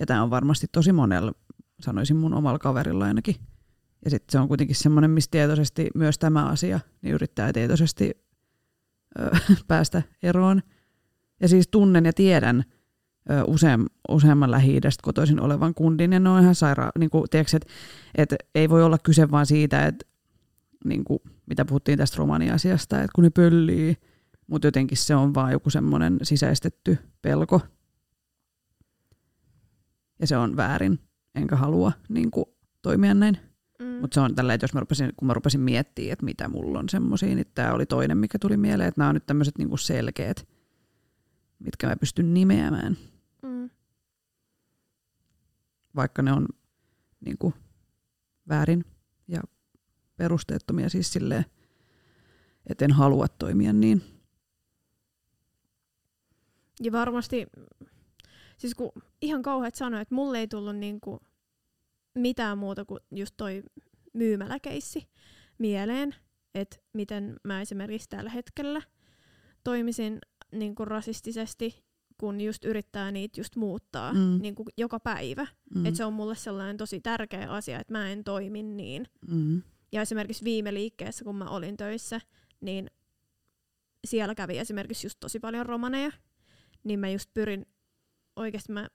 Ja 0.00 0.06
tämä 0.06 0.22
on 0.22 0.30
varmasti 0.30 0.66
tosi 0.72 0.92
monella, 0.92 1.32
sanoisin 1.80 2.16
mun 2.16 2.34
omalla 2.34 2.58
kaverilla 2.58 3.04
ainakin. 3.04 3.36
Ja 4.04 4.10
sitten 4.10 4.32
se 4.32 4.38
on 4.38 4.48
kuitenkin 4.48 4.76
semmoinen, 4.76 5.10
missä 5.10 5.30
tietoisesti 5.30 5.90
myös 5.94 6.18
tämä 6.18 6.46
asia, 6.46 6.80
niin 7.02 7.14
yrittää 7.14 7.52
tietoisesti 7.52 8.24
päästä 9.68 10.02
eroon. 10.22 10.62
Ja 11.40 11.48
siis 11.48 11.68
tunnen 11.68 12.04
ja 12.04 12.12
tiedän 12.12 12.64
ö, 13.30 13.44
useam, 13.44 13.86
useamman 14.08 14.50
lähi 14.50 14.80
kotoisin 15.02 15.40
olevan 15.40 15.74
kundin, 15.74 16.12
ja 16.12 16.20
ne 16.20 16.28
on 16.28 16.42
ihan 16.42 16.54
sairaan, 16.54 16.92
niin 16.98 17.10
kuin, 17.10 17.24
tiedätkö, 17.30 17.56
että, 17.56 17.72
että 18.14 18.36
ei 18.54 18.68
voi 18.68 18.82
olla 18.82 18.98
kyse 18.98 19.30
vaan 19.30 19.46
siitä, 19.46 19.86
että 19.86 20.06
niin 20.84 21.04
kuin, 21.04 21.18
mitä 21.46 21.64
puhuttiin 21.64 21.98
tästä 21.98 22.16
romaniasiasta, 22.18 22.98
että 22.98 23.12
kun 23.14 23.24
ne 23.24 23.30
pöllii, 23.30 23.96
mutta 24.46 24.66
jotenkin 24.66 24.98
se 24.98 25.14
on 25.14 25.34
vaan 25.34 25.52
joku 25.52 25.70
semmoinen 25.70 26.18
sisäistetty 26.22 26.98
pelko. 27.22 27.60
Ja 30.20 30.26
se 30.26 30.36
on 30.36 30.56
väärin, 30.56 30.98
enkä 31.34 31.56
halua 31.56 31.92
niin 32.08 32.30
kuin, 32.30 32.46
toimia 32.82 33.14
näin. 33.14 33.51
Mutta 34.02 34.14
se 34.14 34.20
on 34.20 34.34
tällä, 34.34 34.54
että 34.54 34.64
jos 34.64 34.74
mä 34.74 34.80
rupesin, 34.80 35.12
kun 35.16 35.26
mä 35.26 35.34
rupesin 35.34 35.60
miettimään, 35.60 36.12
että 36.12 36.24
mitä 36.24 36.48
mulla 36.48 36.78
on 36.78 36.88
semmoisia, 36.88 37.34
niin 37.34 37.46
tämä 37.54 37.72
oli 37.72 37.86
toinen, 37.86 38.18
mikä 38.18 38.38
tuli 38.38 38.56
mieleen, 38.56 38.88
että 38.88 39.00
nämä 39.00 39.08
on 39.08 39.14
nyt 39.14 39.26
tämmöiset 39.26 39.58
niinku 39.58 39.76
selkeät, 39.76 40.48
mitkä 41.58 41.86
mä 41.86 41.96
pystyn 41.96 42.34
nimeämään, 42.34 42.96
Mm. 43.42 43.70
vaikka 45.96 46.22
ne 46.22 46.32
on 46.32 46.46
niinku 47.24 47.54
väärin 48.48 48.84
ja 49.28 49.40
perusteettomia 50.16 50.88
siis 50.88 51.12
silleen, 51.12 51.44
että 52.66 52.84
en 52.84 52.92
halua 52.92 53.28
toimia 53.28 53.72
niin. 53.72 54.02
Ja 56.80 56.92
varmasti, 56.92 57.46
siis 58.56 58.74
kun 58.74 58.92
ihan 59.20 59.42
kauheat 59.42 59.74
sanoa, 59.74 60.00
että 60.00 60.14
mulle 60.14 60.38
ei 60.38 60.48
tullut 60.48 60.76
niinku 60.76 61.20
mitään 62.14 62.58
muuta 62.58 62.84
kuin 62.84 63.00
just 63.10 63.34
toi 63.36 63.62
myymäläkeissi 64.12 65.08
mieleen, 65.58 66.14
että 66.54 66.76
miten 66.92 67.36
mä 67.44 67.60
esimerkiksi 67.60 68.08
tällä 68.08 68.30
hetkellä 68.30 68.82
toimisin 69.64 70.18
niinku 70.52 70.84
rasistisesti, 70.84 71.84
kun 72.18 72.40
just 72.40 72.64
yrittää 72.64 73.10
niitä 73.10 73.40
just 73.40 73.56
muuttaa 73.56 74.12
Mm. 74.12 74.38
niinku 74.42 74.64
joka 74.78 75.00
päivä. 75.00 75.46
Mm. 75.74 75.86
Et 75.86 75.96
se 75.96 76.04
on 76.04 76.12
mulle 76.12 76.34
sellainen 76.34 76.76
tosi 76.76 77.00
tärkeä 77.00 77.50
asia, 77.50 77.80
että 77.80 77.92
mä 77.92 78.10
en 78.10 78.24
toimi 78.24 78.62
niin. 78.62 79.06
mm. 79.28 79.62
Ja 79.92 80.02
esimerkiksi 80.02 80.44
viime 80.44 80.74
liikkeessä, 80.74 81.24
kun 81.24 81.36
mä 81.36 81.44
olin 81.50 81.76
töissä, 81.76 82.20
niin 82.60 82.90
siellä 84.06 84.34
kävi 84.34 84.58
esimerkiksi 84.58 85.06
just 85.06 85.20
tosi 85.20 85.40
paljon 85.40 85.66
romaneja. 85.66 86.12
Niin 86.84 87.00
mä 87.00 87.08
just 87.10 87.30
pyrin 87.34 87.66
oikeasti, 88.36 88.72
mä 88.72 88.88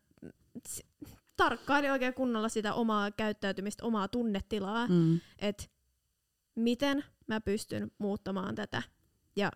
tarkkailin 1.38 1.91
oikein 1.91 2.13
kunnolla 2.13 2.49
sitä 2.49 2.73
omaa 2.73 3.11
käyttäytymistä, 3.11 3.85
omaa 3.85 4.07
tunnetilaa, 4.07 4.88
Mm. 4.88 5.19
että 5.39 5.63
miten 6.55 7.03
mä 7.27 7.41
pystyn 7.41 7.91
muuttamaan 7.97 8.55
tätä. 8.55 8.83
Ja 9.35 9.51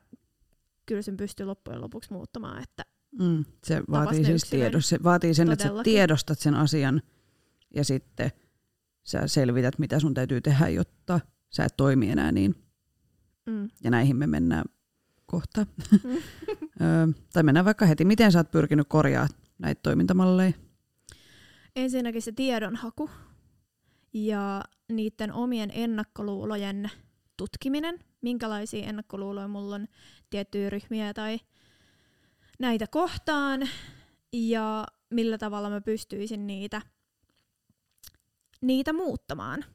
kyllä 0.85 1.01
sen 1.01 1.17
pystyy 1.17 1.45
loppujen 1.45 1.81
lopuksi 1.81 2.13
muuttamaan, 2.13 2.63
että 2.63 2.83
Mm. 3.19 3.45
Se 3.63 3.83
vaatii 3.91 4.25
siis 4.25 4.43
tiedos, 4.43 4.89
se 4.89 4.99
vaatii 5.03 5.33
sen, 5.33 5.51
että 5.51 5.63
sä 5.63 5.69
Todellakin. 5.69 5.93
tiedostat 5.93 6.39
sen 6.39 6.53
asian 6.55 7.01
ja 7.75 7.85
sitten 7.85 8.31
sä 9.03 9.27
selvität, 9.27 9.79
mitä 9.79 9.99
sun 9.99 10.13
täytyy 10.13 10.41
tehdä, 10.41 10.67
jotta 10.69 11.19
sä 11.49 11.63
et 11.65 11.77
toimi 11.77 12.09
enää 12.11 12.31
niin. 12.31 12.55
mm, 13.45 13.69
Ja 13.83 13.91
näihin 13.91 14.15
me 14.15 14.27
mennään 14.27 14.65
kohta. 15.25 15.65
Mm. 16.03 17.13
Tai 17.33 17.43
mennään 17.43 17.65
vaikka 17.65 17.85
heti. 17.85 18.05
Miten 18.05 18.31
sä 18.31 18.39
oot 18.39 18.51
pyrkinyt 18.51 18.87
korjaa 18.89 19.27
näitä 19.57 19.79
toimintamalleja? 19.83 20.53
Ensinnäkin 21.75 22.21
se 22.21 22.31
tiedonhaku 22.31 23.09
ja 24.13 24.63
niiden 24.91 25.33
omien 25.33 25.71
ennakkoluulojen 25.73 26.91
tutkiminen, 27.37 27.99
minkälaisia 28.21 28.85
ennakkoluuloja 28.85 29.47
mulla 29.47 29.75
on 29.75 29.87
tiettyjä 30.29 30.69
ryhmiä 30.69 31.13
tai 31.13 31.39
näitä 32.59 32.87
kohtaan 32.87 33.69
ja 34.33 34.87
millä 35.09 35.37
tavalla 35.37 35.69
mä 35.69 35.81
pystyisin 35.81 36.47
niitä, 36.47 36.81
niitä 38.61 38.93
muuttamaan. 38.93 39.65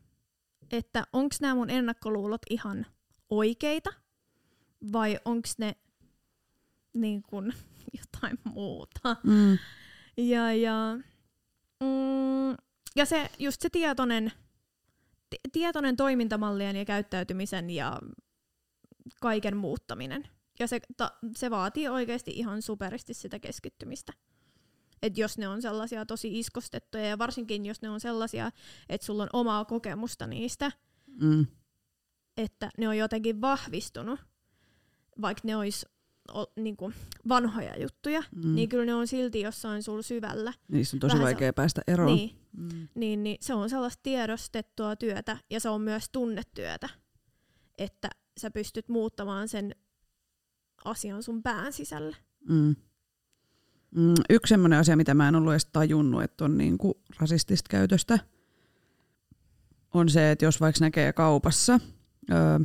Että 0.72 1.06
onko 1.12 1.36
nämä 1.40 1.54
mun 1.54 1.70
ennakkoluulot 1.70 2.40
ihan 2.50 2.86
oikeita 3.30 3.90
vai 4.92 5.18
onko 5.24 5.48
ne 5.58 5.76
niin 6.94 7.22
kun 7.22 7.52
jotain 7.98 8.38
muuta. 8.44 9.16
Mm. 9.24 9.58
Ja, 10.16 10.52
ja, 10.52 10.98
mm, 11.82 12.50
ja 12.96 13.04
se, 13.04 13.30
just 13.38 13.60
se 13.60 13.70
tietoinen, 13.70 14.32
ti- 15.30 15.50
tietoinen 15.52 15.96
toimintamallien 15.96 16.76
ja 16.76 16.84
käyttäytymisen 16.84 17.70
ja 17.70 17.98
kaiken 19.20 19.56
muuttaminen. 19.56 20.28
Ja 20.58 20.66
se, 20.66 20.80
ta, 20.96 21.10
se 21.36 21.50
vaatii 21.50 21.88
oikeasti 21.88 22.30
ihan 22.30 22.62
superisti 22.62 23.14
sitä 23.14 23.38
keskittymistä. 23.38 24.12
Et 25.02 25.18
jos 25.18 25.38
ne 25.38 25.48
on 25.48 25.62
sellaisia 25.62 26.06
tosi 26.06 26.38
iskostettuja 26.38 27.04
ja 27.04 27.18
varsinkin 27.18 27.66
jos 27.66 27.82
ne 27.82 27.90
on 27.90 28.00
sellaisia, 28.00 28.50
että 28.88 29.06
sulla 29.06 29.22
on 29.22 29.28
omaa 29.32 29.64
kokemusta 29.64 30.26
niistä, 30.26 30.72
Mm. 31.20 31.46
että 32.36 32.70
ne 32.78 32.88
on 32.88 32.96
jotenkin 32.98 33.40
vahvistunut, 33.40 34.20
vaikka 35.20 35.40
ne 35.44 35.56
olisi 35.56 35.86
niinku, 36.56 36.92
vanhoja 37.28 37.82
juttuja, 37.82 38.22
Mm. 38.34 38.54
niin 38.54 38.68
kyllä 38.68 38.84
ne 38.84 38.94
on 38.94 39.06
silti 39.06 39.40
jossain 39.40 39.82
sulla 39.82 40.02
syvällä. 40.02 40.52
Niistä 40.68 40.96
on 40.96 41.00
tosi 41.00 41.08
vähän 41.12 41.20
se- 41.20 41.24
vaikea 41.24 41.52
päästä 41.52 41.82
eroon. 41.86 42.16
Niin, 42.16 42.36
Mm. 42.52 42.88
niin, 42.94 43.22
niin 43.24 43.36
se 43.40 43.54
on 43.54 43.70
sellaista 43.70 44.00
tiedostettua 44.02 44.96
työtä 44.96 45.36
ja 45.50 45.60
se 45.60 45.68
on 45.68 45.80
myös 45.80 46.08
tunnetyötä, 46.12 46.88
että 47.78 48.08
sä 48.40 48.50
pystyt 48.50 48.88
muuttamaan 48.88 49.48
sen 49.48 49.74
asian 50.84 51.22
sun 51.22 51.42
pään 51.42 51.72
sisällä. 51.72 52.16
Mm. 52.48 52.76
Mm. 53.96 54.14
Yksi 54.30 54.48
sellainen 54.50 54.78
asia, 54.78 54.96
mitä 54.96 55.14
mä 55.14 55.28
en 55.28 55.34
ollut 55.36 55.52
edes 55.52 55.66
tajunnut, 55.72 56.22
että 56.22 56.44
on 56.44 56.58
niinku 56.58 57.00
rasistista 57.20 57.68
käytöstä, 57.70 58.18
on 59.94 60.08
se, 60.08 60.30
että 60.30 60.44
jos 60.44 60.60
vaikka 60.60 60.84
näkee 60.84 61.12
kaupassa, 61.12 61.80
öö, 62.30 62.58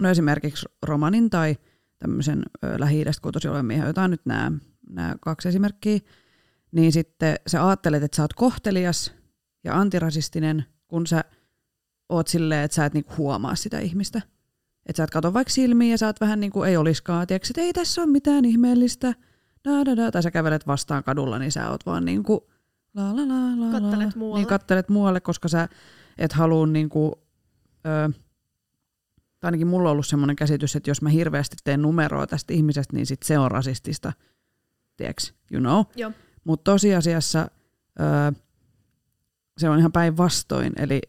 no 0.00 0.08
esimerkiksi 0.08 0.66
romanin 0.82 1.30
tai 1.30 1.56
tämmöisen 1.98 2.42
lähi-idästä 2.78 3.22
kotoisin 3.22 3.50
olevan 3.50 3.66
miehen, 3.66 3.86
jotain 3.86 4.10
nyt 4.10 4.26
nämä, 4.26 4.52
nämä 4.88 5.14
kaksi 5.20 5.48
esimerkkiä, 5.48 5.98
niin 6.72 6.92
sitten 6.92 7.36
sä 7.46 7.66
ajattelet, 7.66 8.02
että 8.02 8.16
sä 8.16 8.22
oot 8.22 8.32
kohtelias 8.32 9.12
ja 9.64 9.80
antirasistinen, 9.80 10.64
kun 10.88 11.06
sä 11.06 11.24
oot 12.08 12.28
silleen, 12.28 12.64
että 12.64 12.74
sä 12.74 12.84
et 12.84 12.94
niinku 12.94 13.12
huomaa 13.16 13.54
sitä 13.54 13.78
ihmistä. 13.78 14.22
Että 14.86 14.96
sä 14.96 15.04
et 15.04 15.10
kato 15.10 15.34
vaikka 15.34 15.52
silmiin 15.52 15.90
ja 15.90 15.98
sä 15.98 16.06
oot 16.06 16.20
vähän 16.20 16.40
niin 16.40 16.52
kuin 16.52 16.68
ei 16.68 16.76
oliskaan, 16.76 17.26
tiedätkö, 17.26 17.48
että 17.50 17.60
ei 17.60 17.72
tässä 17.72 18.02
ole 18.02 18.10
mitään 18.10 18.44
ihmeellistä. 18.44 19.14
Da, 19.68 19.84
da, 19.84 19.96
da. 19.96 20.10
Tai 20.10 20.22
sä 20.22 20.30
kävelet 20.30 20.66
vastaan 20.66 21.04
kadulla, 21.04 21.38
niin 21.38 21.52
sä 21.52 21.70
oot 21.70 21.86
vaan 21.86 22.04
niin 22.04 22.22
kuin 22.22 22.40
la 22.94 23.16
la 23.16 23.28
la 23.28 23.60
la 23.60 23.72
la. 23.72 23.80
Kattelet 23.80 24.16
muualle. 24.16 24.38
Niin 24.38 24.48
kattelet 24.48 24.88
muualle, 24.88 25.20
koska 25.20 25.48
sä 25.48 25.68
et 26.18 26.32
halua 26.32 26.66
niin 26.66 26.88
kuin, 26.88 27.12
ö, 27.86 28.10
ainakin 29.46 29.66
mulla 29.66 29.88
on 29.88 29.92
ollut 29.92 30.06
semmoinen 30.06 30.36
käsitys, 30.36 30.76
että 30.76 30.90
jos 30.90 31.02
mä 31.02 31.08
hirveästi 31.08 31.56
teen 31.64 31.82
numeroa 31.82 32.26
tästä 32.26 32.52
ihmisestä, 32.52 32.96
niin 32.96 33.06
sit 33.06 33.22
se 33.22 33.38
on 33.38 33.50
rasistista. 33.50 34.12
Tiedätkö, 34.96 35.22
you 35.52 35.60
know? 35.60 35.84
Mutta 36.44 36.70
tosiasiassa 36.72 37.50
ö, 38.00 38.32
se 39.58 39.68
on 39.68 39.78
ihan 39.78 39.92
päinvastoin. 39.92 40.72
Eli 40.76 41.00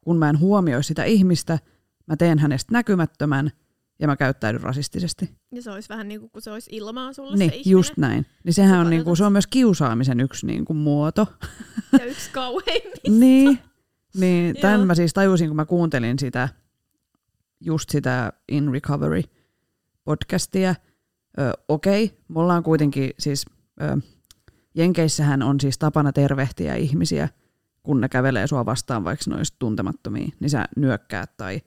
kun 0.00 0.18
mä 0.18 0.28
en 0.30 0.38
huomioi 0.38 0.84
sitä 0.84 1.04
ihmistä, 1.04 1.58
mä 2.06 2.16
teen 2.16 2.38
hänestä 2.38 2.72
näkymättömän 2.72 3.50
ja 3.98 4.06
mä 4.06 4.16
käyttäydyn 4.16 4.60
rasistisesti. 4.60 5.30
Ja 5.54 5.62
se 5.62 5.70
olisi 5.70 5.88
vähän 5.88 6.08
niin 6.08 6.20
kuin 6.20 6.30
kun 6.30 6.42
se 6.42 6.50
olisi 6.50 6.70
ilmaa 6.72 7.12
sulle 7.12 7.36
Niin, 7.36 7.50
se 7.50 7.56
ihminen. 7.56 7.70
just 7.72 7.96
näin. 7.96 8.26
Niin 8.44 8.54
sehän 8.54 8.74
Sä 8.74 8.80
on, 8.80 8.90
niinku, 8.90 9.04
painotat 9.04 9.18
se 9.18 9.24
on 9.24 9.32
myös 9.32 9.46
kiusaamisen 9.46 10.20
yksi 10.20 10.46
niinku, 10.46 10.74
muoto. 10.74 11.26
Ja 11.98 12.04
yksi 12.04 12.30
kauheimmista. 12.32 13.10
niin, 13.10 13.58
niin 14.16 14.56
tämän 14.60 14.76
Joo. 14.80 14.86
mä 14.86 14.94
siis 14.94 15.14
tajusin, 15.14 15.48
kun 15.48 15.56
mä 15.56 15.64
kuuntelin 15.64 16.18
sitä, 16.18 16.48
just 17.60 17.90
sitä 17.90 18.32
In 18.48 18.72
Recovery 18.72 19.22
podcastia. 20.04 20.74
Okei, 21.68 22.18
me 22.28 22.40
ollaan 22.40 22.62
kuitenkin 22.62 23.10
siis, 23.18 23.46
ö, 23.82 23.98
Jenkeissähän 24.74 25.42
on 25.42 25.60
siis 25.60 25.78
tapana 25.78 26.12
tervehtiä 26.12 26.74
ihmisiä, 26.74 27.28
kun 27.82 28.00
ne 28.00 28.08
kävelee 28.08 28.46
sua 28.46 28.66
vastaan, 28.66 29.04
vaikka 29.04 29.30
ne 29.30 29.36
tuntemattomia, 29.58 30.28
niin 30.40 30.50
sä 30.50 30.64
nyökkäät 30.76 31.36
tai, 31.36 31.60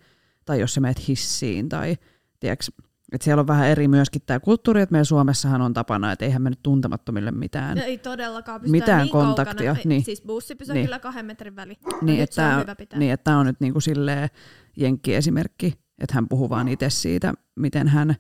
tai 0.45 0.59
jos 0.59 0.73
sä 0.73 0.81
meet 0.81 1.07
hissiin 1.07 1.69
tai 1.69 1.97
tiedätkö, 2.39 2.65
että 3.11 3.25
siellä 3.25 3.41
on 3.41 3.47
vähän 3.47 3.67
eri 3.67 3.87
myöskin 3.87 4.21
tämä 4.25 4.39
kulttuuri, 4.39 4.81
että 4.81 4.91
meillä 4.93 5.03
Suomessahan 5.03 5.61
on 5.61 5.73
tapana, 5.73 6.11
että 6.11 6.25
eihän 6.25 6.41
me 6.41 6.49
nyt 6.49 6.59
tuntemattomille 6.63 7.31
mitään. 7.31 7.77
No 7.77 7.83
ei 7.83 7.97
todellakaan 7.97 8.61
pystytä 8.61 8.71
Mitään 8.71 9.01
niin 9.01 9.11
kontaktia, 9.11 9.73
Kaukana. 9.73 9.89
niin. 9.89 10.03
Siis 10.03 10.21
bussipysäkillä 10.21 10.73
Niin. 10.79 10.85
kyllä 10.87 10.99
kahden 10.99 11.25
metrin 11.25 11.55
väli. 11.55 11.77
Niin, 12.01 12.21
että 12.23 12.57
on 12.57 12.65
tämä 12.65 12.75
pitää. 12.75 12.99
niin, 12.99 13.11
että 13.13 13.23
tää 13.23 13.37
on 13.37 13.45
nyt 13.45 13.59
niinku 13.59 13.79
silleen 13.79 14.29
jenkki-esimerkki, 14.77 15.73
että 15.99 16.15
hän 16.15 16.29
puhuu 16.29 16.49
vaan 16.49 16.67
itse 16.67 16.89
siitä, 16.89 17.33
miten 17.55 17.87
hän 17.87 18.09
ö, 18.09 18.15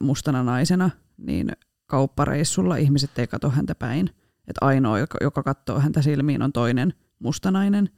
mustana 0.00 0.42
naisena, 0.42 0.90
niin 1.16 1.52
kauppareissulla 1.86 2.76
ihmiset 2.76 3.18
ei 3.18 3.26
katso 3.26 3.50
häntä 3.50 3.74
päin. 3.74 4.10
Että 4.48 4.66
ainoa, 4.66 4.98
joka, 4.98 5.18
joka 5.20 5.42
katsoo 5.42 5.80
häntä 5.80 6.02
silmiin, 6.02 6.42
on 6.42 6.52
toinen 6.52 6.94
mustanainen. 7.18 7.88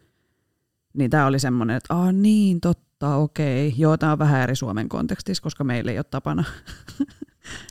Niin 0.97 1.11
tämä 1.11 1.27
oli 1.27 1.39
semmoinen, 1.39 1.77
että 1.77 1.95
ah 1.95 2.13
niin, 2.13 2.61
totta, 2.61 3.17
okei. 3.17 3.75
Joo, 3.77 3.97
tämä 3.97 4.13
on 4.13 4.19
vähän 4.19 4.43
eri 4.43 4.57
Suomen 4.57 4.89
kontekstissa, 4.89 5.43
koska 5.43 5.65
meillä 5.65 5.91
ei 5.93 5.99
ole 5.99 6.05
tapana 6.11 6.45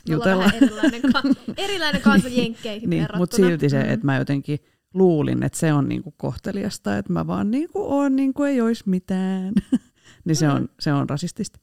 jutella. 0.08 0.44
vähän 0.44 0.62
erilainen, 0.62 1.02
ka- 1.12 1.22
erilainen 1.56 2.00
kansa 2.02 2.28
jenkkeihin 2.28 2.90
Niin, 2.90 3.00
verrattuna. 3.02 3.18
mutta 3.22 3.36
silti 3.36 3.68
se, 3.70 3.82
Mm. 3.84 3.90
että 3.90 4.06
mä 4.06 4.16
jotenkin 4.18 4.58
luulin, 4.94 5.42
että 5.42 5.58
se 5.58 5.72
on 5.72 5.88
niinku 5.88 6.14
kohteliasta, 6.16 6.96
että 6.98 7.12
mä 7.12 7.26
vaan 7.26 7.50
niinku 7.50 7.94
oon 7.94 8.16
niinku 8.16 8.42
ei 8.42 8.60
olisi 8.60 8.82
mitään. 8.86 9.52
niin 10.24 10.36
se 10.36 10.46
Mm. 10.48 10.54
on, 10.54 10.68
se 10.80 10.92
on 10.92 11.10
rasistista. 11.10 11.58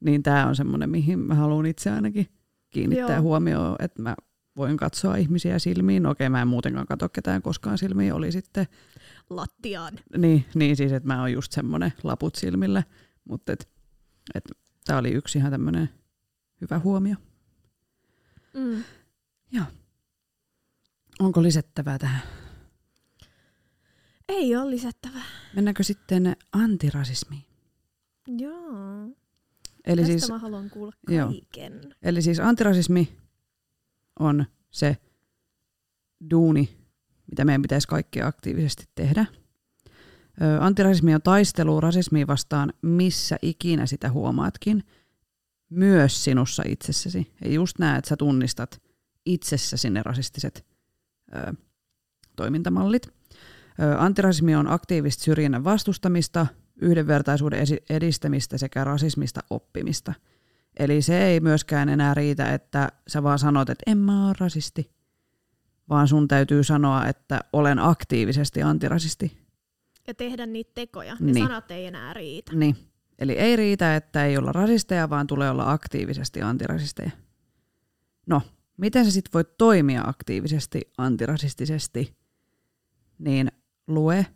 Niin 0.00 0.22
tämä 0.22 0.46
on 0.46 0.56
semmoinen, 0.56 0.90
mihin 0.90 1.18
mä 1.18 1.34
haluan 1.34 1.66
itse 1.66 1.90
ainakin 1.90 2.26
kiinnittää 2.70 3.10
Joo. 3.16 3.22
huomioon, 3.22 3.76
että 3.78 4.02
mä 4.02 4.14
voin 4.56 4.76
katsoa 4.76 5.16
ihmisiä 5.16 5.58
silmiin. 5.58 6.02
No 6.02 6.10
okei, 6.10 6.28
mä 6.28 6.42
en 6.42 6.48
muutenkaan 6.48 6.86
katso 6.86 7.08
ketään 7.08 7.42
koskaan 7.42 7.78
silmiin. 7.78 8.12
Oli 8.12 8.32
sitten, 8.32 8.66
Lattiaan. 9.30 9.98
niin, 10.16 10.44
niin 10.54 10.76
siis, 10.76 10.92
että 10.92 11.06
mä 11.06 11.20
oon 11.20 11.32
just 11.32 11.52
semmonen 11.52 11.92
laput 12.02 12.34
silmille. 12.34 12.84
Mutta 13.24 13.52
et, 13.52 13.68
et, 14.34 14.44
tää 14.84 14.98
oli 14.98 15.10
yksi 15.10 15.38
ihan 15.38 15.50
tämmönen 15.50 15.88
hyvä 16.60 16.78
huomio. 16.78 17.16
Mm. 18.54 18.82
Onko 21.18 21.42
lisättävää 21.42 21.98
tähän? 21.98 22.22
Ei 24.28 24.56
ole 24.56 24.70
lisättävää. 24.70 25.24
Mennäänkö 25.54 25.82
sitten 25.82 26.36
antirasismiin? 26.52 27.44
Joo. 28.26 29.06
Eli 29.86 30.00
Tästä 30.00 30.18
siis, 30.18 30.30
mä 30.30 30.38
haluan 30.38 30.70
kuulla 30.70 30.92
joo. 31.08 31.28
kaiken. 31.28 31.94
eli 32.02 32.22
siis 32.22 32.40
antirasismi 32.40 33.16
on 34.18 34.44
se 34.70 34.96
duuni, 36.30 36.76
mitä 37.30 37.44
meidän 37.44 37.62
pitäisi 37.62 37.88
kaikki 37.88 38.22
aktiivisesti 38.22 38.84
tehdä. 38.94 39.26
Antirasismi 40.60 41.14
on 41.14 41.22
taistelu 41.22 41.80
rasismia 41.80 42.26
vastaan, 42.26 42.72
missä 42.82 43.36
ikinä 43.42 43.86
sitä 43.86 44.10
huomaatkin. 44.10 44.84
Myös 45.70 46.24
sinussa 46.24 46.62
itsessäsi. 46.66 47.32
Ja 47.44 47.50
just 47.50 47.78
näet, 47.78 47.98
että 47.98 48.08
sä 48.08 48.16
tunnistat 48.16 48.82
itsessäsi 49.26 49.90
ne 49.90 50.02
rasistiset 50.02 50.66
ö, 51.34 51.54
toimintamallit. 52.36 53.06
Ö, 53.06 53.12
Antirasismi 53.98 54.54
on 54.56 54.70
aktiivista 54.70 55.24
syrjinnän 55.24 55.64
vastustamista, 55.64 56.46
yhdenvertaisuuden 56.80 57.66
edistämistä 57.90 58.58
sekä 58.58 58.84
rasismista 58.84 59.40
oppimista. 59.50 60.14
Eli 60.78 61.02
se 61.02 61.26
ei 61.26 61.40
myöskään 61.40 61.88
enää 61.88 62.14
riitä, 62.14 62.54
että 62.54 62.88
sä 63.08 63.22
vaan 63.22 63.38
sanot, 63.38 63.70
että 63.70 63.82
en 63.86 63.98
mä 63.98 64.26
ole 64.26 64.34
rasisti, 64.40 64.90
vaan 65.88 66.08
sun 66.08 66.28
täytyy 66.28 66.64
sanoa, 66.64 67.06
että 67.06 67.40
olen 67.52 67.78
aktiivisesti 67.78 68.62
antirasisti. 68.62 69.38
Ja 70.06 70.14
tehdä 70.14 70.46
niitä 70.46 70.70
tekoja. 70.74 71.16
Ne 71.20 71.32
Niin. 71.32 71.46
sanat 71.46 71.70
ei 71.70 71.86
enää 71.86 72.14
riitä. 72.14 72.52
Niin. 72.54 72.76
Eli 73.18 73.32
ei 73.32 73.56
riitä, 73.56 73.96
että 73.96 74.24
ei 74.24 74.36
olla 74.38 74.52
rasisteja, 74.52 75.10
vaan 75.10 75.26
tulee 75.26 75.50
olla 75.50 75.70
aktiivisesti 75.70 76.42
antirasisteja. 76.42 77.10
No, 78.26 78.42
miten 78.76 79.04
sä 79.04 79.10
sitten 79.10 79.32
voit 79.34 79.56
toimia 79.58 80.02
aktiivisesti 80.06 80.80
antirasistisesti? 80.98 82.16
Niin 83.18 83.52
lue, 83.86 84.26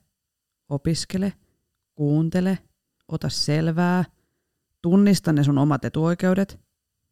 opiskele, 0.69 1.33
kuuntele, 1.95 2.59
ota 3.09 3.29
selvää, 3.29 4.05
tunnista 4.82 5.32
ne 5.32 5.44
sun 5.44 5.59
omat 5.59 5.85
etuoikeudet, 5.85 6.61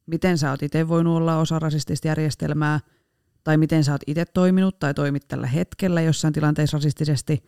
miten 0.06 0.38
sä 0.38 0.50
oot 0.50 0.62
itse 0.62 0.88
voinut 0.88 1.16
olla 1.16 1.36
osa 1.36 1.58
rasistista 1.58 2.08
järjestelmää, 2.08 2.80
tai 3.44 3.56
miten 3.56 3.84
sä 3.84 3.92
oot 3.92 4.00
itse 4.06 4.24
toiminut 4.24 4.78
tai 4.78 4.94
toimit 4.94 5.28
tällä 5.28 5.46
hetkellä 5.46 6.00
jossain 6.00 6.34
tilanteessa 6.34 6.76
rasistisesti, 6.76 7.42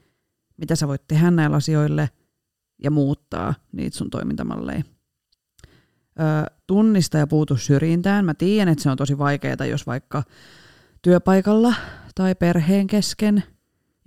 mitä 0.57 0.77
sä 0.77 0.89
voit 0.89 1.09
tehdä 1.09 1.31
näillä 1.31 1.57
asioille 1.57 2.11
ja 2.83 2.91
muuttaa 2.91 3.55
niitä 3.73 3.97
sun 3.97 4.11
toimintamalleja. 4.11 4.83
Ö, 6.21 6.55
tunnista 6.67 7.19
ja 7.19 7.27
puutu 7.27 7.57
syrjintään. 7.57 8.25
Mä 8.25 8.35
tiedän, 8.35 8.73
että 8.73 8.83
se 8.83 8.91
on 8.91 8.97
tosi 8.97 9.19
vaikeaa, 9.19 9.67
jos 9.71 9.87
vaikka 9.87 10.23
työpaikalla 11.03 11.75
tai 12.15 12.35
perheen 12.35 12.87
kesken 12.87 13.43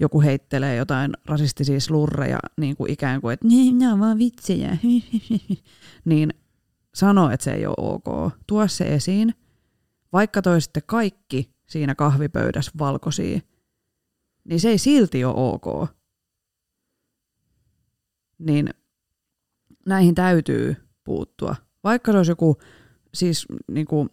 joku 0.03 0.21
heittelee 0.21 0.75
jotain 0.75 1.11
rasistisia 1.25 1.79
slurreja 1.79 2.39
niin 2.57 2.75
kuin 2.75 2.91
ikään 2.91 3.21
kuin, 3.21 3.33
että 3.33 3.47
"Nee, 3.47 3.71
nämä 3.71 3.93
on 3.93 3.99
vaan 3.99 4.17
vitsejä. 4.17 4.77
niin 6.05 6.33
sano, 6.95 7.29
että 7.31 7.43
se 7.43 7.51
ei 7.51 7.65
ole 7.65 7.75
ok. 7.77 8.33
Tuo 8.47 8.67
se 8.67 8.83
esiin. 8.95 9.33
Vaikka 10.13 10.41
toisitte 10.41 10.81
kaikki 10.81 11.53
siinä 11.69 11.95
kahvipöydässä 11.95 12.71
valkoisia, 12.79 13.39
niin 14.43 14.59
se 14.59 14.69
ei 14.69 14.77
silti 14.77 15.25
ole 15.25 15.33
ok. 15.35 15.89
Niin 18.37 18.69
näihin 19.85 20.15
täytyy 20.15 20.75
puuttua. 21.03 21.55
Vaikka 21.83 22.11
se 22.11 22.17
olisi 22.17 22.31
joku, 22.31 22.57
siis 23.13 23.45
niin 23.71 23.87
kuin, 23.87 24.09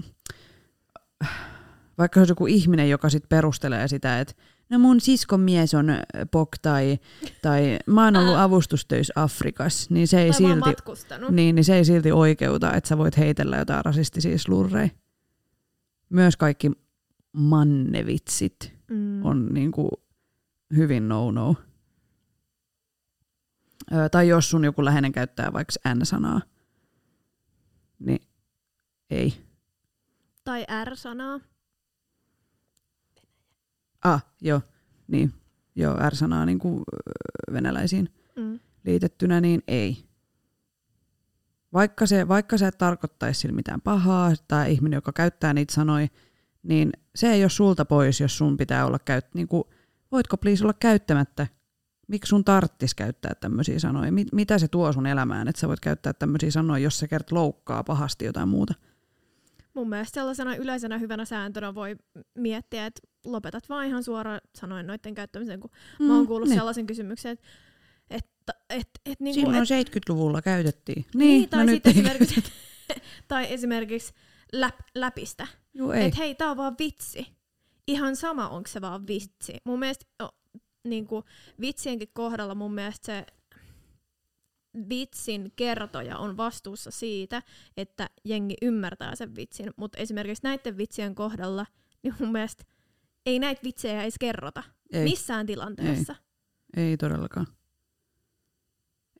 vaikka 1.98 2.14
se 2.14 2.20
olisi 2.20 2.30
joku 2.32 2.46
ihminen, 2.46 2.90
joka 2.90 3.10
sit 3.10 3.28
perustelee 3.28 3.88
sitä, 3.88 4.20
että 4.20 4.34
no 4.70 4.78
mun 4.78 5.00
siskon 5.00 5.40
mies 5.40 5.74
on 5.74 5.90
äh, 5.90 6.00
pok 6.30 6.48
tai, 6.62 6.98
tai 7.42 7.78
mä 7.86 8.04
oon 8.04 8.16
ollut 8.16 8.34
Ää. 8.36 8.42
avustustöissä 8.42 9.12
Afrikassa, 9.16 9.94
niin 9.94 10.08
se 10.08 10.22
ei, 10.22 10.32
silti, 10.32 10.70
niin, 11.30 11.54
niin 11.54 11.64
se 11.64 11.76
ei 11.76 11.84
silti 11.84 12.12
oikeuta, 12.12 12.74
että 12.74 12.88
sä 12.88 12.98
voit 12.98 13.16
heitellä 13.18 13.56
jotain 13.56 13.84
rasistisia 13.84 14.38
slurreja. 14.38 14.88
Myös 16.10 16.36
kaikki 16.36 16.70
mannevitsit 17.32 18.80
Mm. 18.90 19.24
on 19.24 19.46
niin 19.52 19.72
kuin 19.72 19.90
hyvin 20.76 21.08
no-no. 21.08 21.56
Ö, 23.92 24.08
tai 24.08 24.28
jos 24.28 24.50
sun 24.50 24.64
joku 24.64 24.84
läheinen 24.84 25.12
käyttää 25.12 25.52
vaikka 25.52 25.72
N-sanaa, 25.94 26.40
niin 27.98 28.22
ei. 29.10 29.34
Tai 30.44 30.66
R-sanaa. 30.84 31.40
Ah, 34.04 34.26
joo, 34.40 34.60
niin. 35.08 35.32
Joo, 35.76 35.96
R-sanaa 36.10 36.46
niin 36.46 36.58
kuin 36.58 36.84
venäläisiin 37.52 38.08
Mm. 38.36 38.60
liitettynä, 38.84 39.40
niin 39.40 39.62
ei. 39.68 40.04
Vaikka, 41.72 42.06
se, 42.06 42.28
vaikka 42.28 42.58
sä 42.58 42.68
et 42.68 42.78
tarkoittaisi 42.78 43.40
sillä 43.40 43.54
mitään 43.54 43.80
pahaa, 43.80 44.32
tai 44.48 44.72
ihminen, 44.72 44.96
joka 44.96 45.12
käyttää 45.12 45.54
niitä 45.54 45.74
sanoja, 45.74 46.08
niin 46.62 46.92
se 47.14 47.32
ei 47.32 47.42
ole 47.44 47.50
sulta 47.50 47.84
pois, 47.84 48.20
jos 48.20 48.38
sun 48.38 48.56
pitää 48.56 48.86
olla 48.86 48.98
käyt, 48.98 49.26
niin 49.34 49.48
kuin, 49.48 49.64
voitko 50.12 50.36
please 50.36 50.64
olla 50.64 50.74
käyttämättä? 50.80 51.46
Miksi 52.08 52.28
sun 52.28 52.44
tarttis 52.44 52.94
käyttää 52.94 53.34
tämmöisiä 53.34 53.78
sanoja? 53.78 54.12
Mit, 54.12 54.28
mitä 54.32 54.58
se 54.58 54.68
tuo 54.68 54.92
sun 54.92 55.06
elämään, 55.06 55.48
että 55.48 55.60
sä 55.60 55.68
voit 55.68 55.80
käyttää 55.80 56.12
tämmöisiä 56.12 56.50
sanoja, 56.50 56.84
jos 56.84 56.98
se 56.98 57.08
kert 57.08 57.32
loukkaa 57.32 57.84
pahasti 57.84 58.24
jotain 58.24 58.48
muuta? 58.48 58.74
Mun 59.80 59.88
mielestä 59.88 60.14
sellaisena 60.14 60.56
yleisenä 60.56 60.98
hyvänä 60.98 61.24
sääntönä 61.24 61.74
voi 61.74 61.96
miettiä, 62.38 62.86
että 62.86 63.00
lopetat 63.24 63.68
vaan 63.68 63.86
ihan 63.86 64.04
suoraan 64.04 64.40
sanoen 64.54 64.86
noiden 64.86 65.14
käyttämisen, 65.14 65.60
kun 65.60 65.70
mm, 65.98 66.06
mä 66.06 66.16
oon 66.16 66.26
kuullut 66.26 66.48
niin. 66.48 66.58
sellaisen 66.58 66.86
kysymyksen, 66.86 67.32
että 67.32 67.50
että 68.10 68.52
et, 68.70 68.88
et, 69.06 69.20
niinku, 69.20 69.40
Silloin 69.40 69.72
et, 69.72 69.88
70-luvulla 69.88 70.42
käytettiin. 70.42 71.06
niin, 71.14 71.28
Niin, 71.28 71.48
tai, 71.48 71.66
no 71.66 71.72
sitten 71.72 71.96
nyt 71.96 72.06
esimerkiksi, 72.06 72.42
tai 73.28 73.52
esimerkiksi 73.52 74.12
läp, 74.52 74.74
läpistä. 74.94 75.46
Että 75.94 76.18
hei, 76.18 76.34
tää 76.34 76.50
on 76.50 76.56
vaan 76.56 76.76
vitsi. 76.78 77.26
Ihan 77.86 78.16
sama, 78.16 78.48
onko 78.48 78.68
se 78.68 78.80
vaan 78.80 79.06
vitsi. 79.06 79.56
Mun 79.64 79.78
mielestä 79.78 80.06
o, 80.22 80.28
niinku, 80.84 81.24
vitsienkin 81.60 82.08
kohdalla 82.12 82.54
mun 82.54 82.74
mielestä 82.74 83.06
se 83.06 83.26
vitsin 84.88 85.52
kertoja 85.56 86.18
on 86.18 86.36
vastuussa 86.36 86.90
siitä, 86.90 87.42
että 87.76 88.10
jengi 88.24 88.54
ymmärtää 88.62 89.16
sen 89.16 89.36
vitsin. 89.36 89.70
Mutta 89.76 89.98
esimerkiksi 89.98 90.44
näiden 90.44 90.76
vitsien 90.76 91.14
kohdalla, 91.14 91.66
niin 92.02 92.14
mun 92.20 92.32
mielestä 92.32 92.64
ei 93.26 93.38
näitä 93.38 93.60
vitsejä 93.64 94.02
edes 94.02 94.18
kerrota. 94.20 94.62
ei. 94.92 95.04
Missään 95.04 95.46
tilanteessa. 95.46 96.16
Ei 96.76 96.96
todellakaan. 96.96 97.46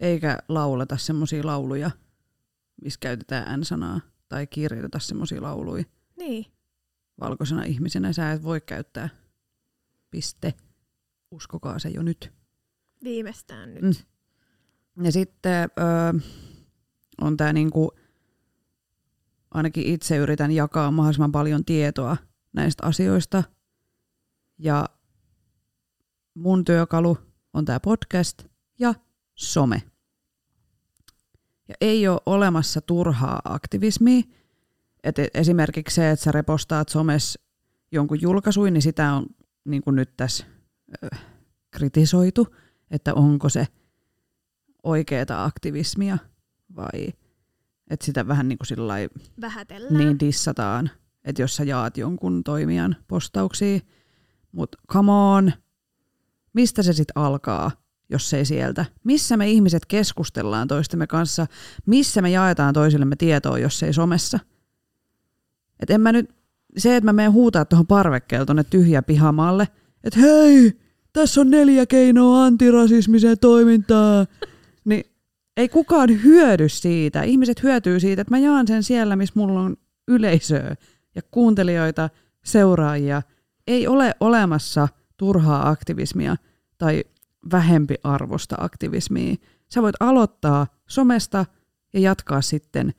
Eikä 0.01 0.39
lauleta 0.49 0.97
semmoisia 0.97 1.47
lauluja, 1.47 1.91
missä 2.85 2.99
käytetään 3.01 3.61
N-sanaa, 3.61 4.01
tai 4.29 4.47
kirjoiteta 4.47 4.99
semmoisia 4.99 5.43
lauluja 5.43 5.85
Niin. 6.19 6.47
valkoisena 7.21 7.65
ihmisenä. 7.65 8.13
Sä 8.13 8.33
et 8.33 8.43
voi 8.43 8.61
käyttää. 8.61 9.09
Piste. 10.11 10.55
Uskokaa 11.31 11.79
se 11.79 11.89
jo 11.89 12.03
nyt. 12.03 12.33
Viimeistään 13.05 13.75
nyt. 13.75 13.83
Mm. 13.83 13.93
Ja 15.03 15.13
sitten 15.13 15.69
öö, 15.79 16.21
on 17.21 17.37
tämä 17.37 17.53
niinku, 17.53 17.93
ainakin 19.51 19.85
itse 19.85 20.17
yritän 20.17 20.53
jakaa 20.53 20.91
mahdollisimman 20.91 21.33
paljon 21.33 21.65
tietoa 21.65 22.17
näistä 22.53 22.87
asioista. 22.87 23.45
Ja 24.59 24.89
mun 26.35 26.65
työkalu 26.65 27.19
on 27.53 27.65
tämä 27.65 27.81
podcast 27.81 28.43
ja 28.79 28.95
some. 29.35 29.83
Ja 31.69 31.75
ei 31.81 32.09
ole 32.09 32.21
olemassa 32.27 32.81
turhaa 32.81 33.41
aktivismia. 33.45 34.23
Et 35.05 35.17
esimerkiksi 35.35 35.95
se, 35.95 36.11
että 36.11 36.25
sä 36.25 36.33
repostaat 36.33 36.89
somessa 36.89 37.41
jonkun 37.93 38.21
julkaisuin, 38.21 38.75
niin 38.75 38.83
sitä 38.83 39.13
on 39.13 39.27
niin 39.65 39.83
kuin 39.83 39.97
nyt 39.97 40.17
tässä 40.17 40.47
kritisoitu, 41.71 42.57
että 42.91 43.15
onko 43.15 43.49
se 43.49 43.67
oikeaa 44.83 45.45
aktivismia 45.45 46.19
vai 46.77 47.09
että 47.91 48.07
sitä 48.07 48.29
vähän 48.29 48.49
niin 48.49 48.59
kuin 48.59 48.67
sillä 48.67 48.95
Vähätellään. 49.41 49.95
niin 49.99 50.21
dissataan, 50.21 50.91
että 51.25 51.43
jos 51.43 51.57
sä 51.57 51.65
jaat 51.65 51.97
jonkun 51.97 52.45
toimijan 52.45 52.97
postauksia, 53.09 53.81
mutta 54.53 54.79
come 54.93 55.13
on, 55.13 55.53
mistä 56.53 56.83
se 56.83 56.93
sitten 56.93 57.23
alkaa, 57.23 57.71
jos 58.11 58.35
ei 58.35 58.45
sieltä? 58.45 58.85
Missä 59.05 59.37
me 59.37 59.51
ihmiset 59.51 59.87
keskustellaan 59.87 60.69
toistemme 60.69 61.07
kanssa? 61.07 61.47
Missä 61.87 62.23
me 62.23 62.31
jaetaan 62.31 62.75
toisillemme 62.75 63.17
tietoa, 63.17 63.59
jos 63.59 63.83
ei 63.83 63.93
somessa? 63.93 64.39
Et 65.81 65.91
en 65.91 66.01
mä 66.01 66.13
nyt, 66.13 66.35
se, 66.77 66.97
että 66.97 67.05
mä 67.05 67.13
menen 67.13 67.33
huutaa 67.33 67.65
tuohon 67.65 67.87
parvekkeelle 67.87 68.47
tuonne 68.47 68.65
tyhjä 68.65 69.03
pihamaalle, 69.03 69.69
että 70.05 70.21
hei, 70.21 70.81
tässä 71.13 71.41
on 71.41 71.51
neljä 71.51 71.87
keinoa 71.87 72.45
antirasismiseen 72.45 73.39
toimintaan, 73.39 74.27
niin 74.85 75.05
ei 75.57 75.69
kukaan 75.69 76.23
hyödy 76.23 76.69
siitä. 76.69 77.23
Ihmiset 77.23 77.63
hyötyy 77.63 78.01
siitä, 78.01 78.23
että 78.23 78.35
mä 78.35 78.39
jaan 78.39 78.67
sen 78.67 78.83
siellä, 78.83 79.17
missä 79.17 79.33
mulla 79.37 79.61
on 79.61 79.77
yleisöä 80.09 80.77
ja 81.15 81.23
kuuntelijoita, 81.31 82.11
seuraajia. 82.45 83.23
Ei 83.67 83.87
ole 83.87 84.15
olemassa 84.21 84.89
turhaa 85.17 85.69
aktivismia 85.69 86.37
tai 86.79 87.05
vähempi 87.53 87.95
arvosta 88.05 88.57
aktivismia. 88.59 89.37
Sä 89.69 89.83
voit 89.83 89.97
aloittaa 90.01 90.67
somesta 90.89 91.47
ja 91.93 92.01
jatkaa 92.01 92.43
sitten. 92.43 92.95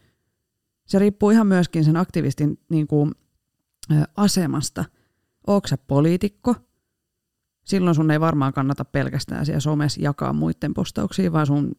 Se 0.88 1.00
riippuu 1.00 1.30
ihan 1.30 1.48
myöskin 1.48 1.84
sen 1.84 1.98
aktivistin 1.98 2.60
niin 2.70 2.88
kuin, 2.88 3.12
asemasta. 4.18 4.86
Oletko 5.48 5.68
sä 5.68 5.78
poliitikko? 5.78 6.56
Silloin 7.72 7.96
sun 7.96 8.12
ei 8.12 8.20
varmaan 8.20 8.54
kannata 8.54 8.86
pelkästään 8.86 9.46
siellä 9.46 9.60
somessa 9.60 10.02
jakaa 10.02 10.34
muiden 10.34 10.74
postauksia, 10.74 11.32
vaan 11.32 11.48
sun 11.48 11.72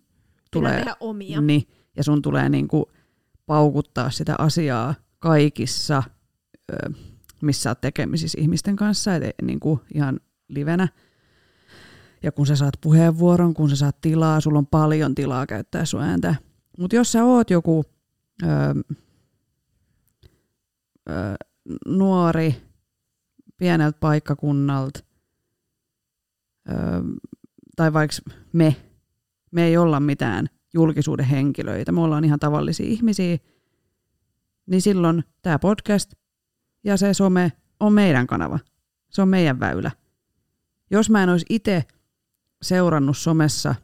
tulee... 0.50 0.76
tehdä 0.76 0.96
omia. 1.00 1.40
Niin, 1.40 1.68
ja 1.96 2.04
sun 2.04 2.22
tulee 2.22 2.48
niin 2.48 2.68
kuin 2.68 2.84
paukuttaa 3.46 4.10
sitä 4.10 4.34
asiaa 4.38 4.94
kaikissa, 5.18 6.02
missä 7.42 7.70
oot 7.70 7.80
tekemisissä 7.80 8.40
ihmisten 8.40 8.76
kanssa, 8.76 9.14
et 9.14 9.34
niin 9.42 9.60
kuin 9.60 9.80
ihan 9.94 10.20
livenä. 10.48 10.88
Ja 12.22 12.32
kun 12.32 12.46
sä 12.46 12.56
saat 12.56 12.74
puheenvuoron, 12.80 13.54
kun 13.54 13.70
sä 13.70 13.76
saat 13.76 14.00
tilaa, 14.00 14.40
sulla 14.40 14.58
on 14.58 14.66
paljon 14.66 15.14
tilaa 15.14 15.46
käyttää 15.46 15.84
sun 15.84 16.02
ääntä. 16.02 16.34
Mutta 16.78 16.96
jos 16.96 17.12
sä 17.12 17.24
oot 17.24 17.50
joku 17.50 17.84
ö, 18.42 18.46
ö, 21.10 21.34
nuori 21.86 22.62
pieneltä 23.56 23.98
paikkakunnalta, 24.00 25.00
ö, 26.68 26.72
tai 27.76 27.92
vaikka 27.92 28.16
me, 28.52 28.76
me 29.50 29.64
ei 29.64 29.76
olla 29.76 30.00
mitään 30.00 30.46
julkisuuden 30.74 31.26
henkilöitä, 31.26 31.92
me 31.92 32.00
ollaan 32.00 32.24
ihan 32.24 32.38
tavallisia 32.38 32.86
ihmisiä, 32.86 33.38
niin 34.66 34.82
silloin 34.82 35.24
tämä 35.42 35.58
podcast 35.58 36.12
ja 36.84 36.96
se 36.96 37.14
some 37.14 37.52
on 37.80 37.92
meidän 37.92 38.26
kanava. 38.26 38.58
Se 39.10 39.22
on 39.22 39.28
meidän 39.28 39.60
väylä. 39.60 39.90
Jos 40.90 41.10
mä 41.10 41.22
en 41.22 41.28
olisi 41.28 41.46
itse 41.48 41.84
seurannut 42.62 43.16
somessa 43.16 43.74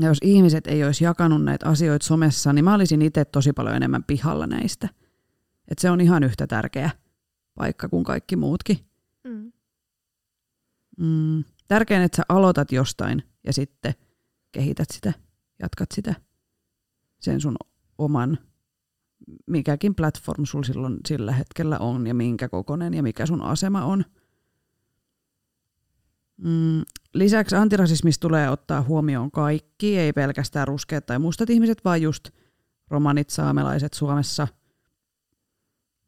ja 0.00 0.08
jos 0.08 0.18
ihmiset 0.22 0.66
ei 0.66 0.84
olisi 0.84 1.04
jakanut 1.04 1.44
näitä 1.44 1.68
asioita 1.68 2.06
somessa, 2.06 2.52
niin 2.52 2.64
mä 2.64 2.74
olisin 2.74 3.02
itse 3.02 3.24
tosi 3.24 3.52
paljon 3.52 3.76
enemmän 3.76 4.04
pihalla 4.04 4.46
näistä. 4.46 4.88
Et 5.68 5.78
se 5.78 5.90
on 5.90 6.00
ihan 6.00 6.24
yhtä 6.24 6.46
tärkeä 6.46 6.90
paikka 7.54 7.88
kuin 7.88 8.04
kaikki 8.04 8.36
muutkin. 8.36 8.78
Mm. 9.24 9.52
Mm. 10.98 11.44
Tärkein, 11.68 12.02
että 12.02 12.16
sä 12.16 12.22
aloitat 12.28 12.72
jostain 12.72 13.22
ja 13.46 13.52
sitten 13.52 13.94
kehität 14.52 14.88
sitä, 14.92 15.12
jatkat 15.62 15.88
sitä 15.94 16.14
sen 17.20 17.40
sun 17.40 17.56
oman, 17.98 18.38
mikäkin 19.46 19.94
platform 19.94 20.44
sulla 20.44 20.64
silloin 20.64 20.96
sillä 21.08 21.32
hetkellä 21.32 21.78
on 21.78 22.06
ja 22.06 22.14
minkä 22.14 22.48
kokonen 22.48 22.94
ja 22.94 23.02
mikä 23.02 23.26
sun 23.26 23.42
asema 23.42 23.84
on. 23.84 24.04
Mm. 26.36 26.82
Lisäksi 27.14 27.56
antirasismista 27.56 28.20
tulee 28.20 28.50
ottaa 28.50 28.82
huomioon 28.82 29.30
kaikki, 29.30 29.98
ei 29.98 30.12
pelkästään 30.12 30.68
ruskeat 30.68 31.06
tai 31.06 31.18
mustat 31.18 31.50
ihmiset, 31.50 31.84
vaan 31.84 32.02
just 32.02 32.28
romanit, 32.88 33.30
saamelaiset 33.30 33.94
Suomessa 33.94 34.48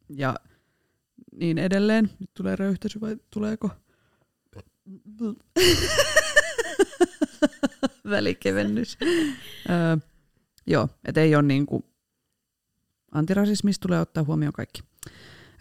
ja 0.09 0.35
niin 1.31 1.57
edelleen. 1.57 2.09
Nyt 2.19 2.33
tulee 2.33 2.55
röyhtäisy 2.55 3.01
vai 3.01 3.17
tuleeko? 3.33 3.69
Välikevennys. 8.09 8.97
öö, 9.69 9.97
joo, 10.67 10.89
et 11.05 11.17
ei 11.17 11.35
ole 11.35 11.43
niinku, 11.43 11.85
antirasismista 13.11 13.87
tulee 13.87 13.99
ottaa 13.99 14.23
huomioon 14.23 14.53
kaikki. 14.53 14.81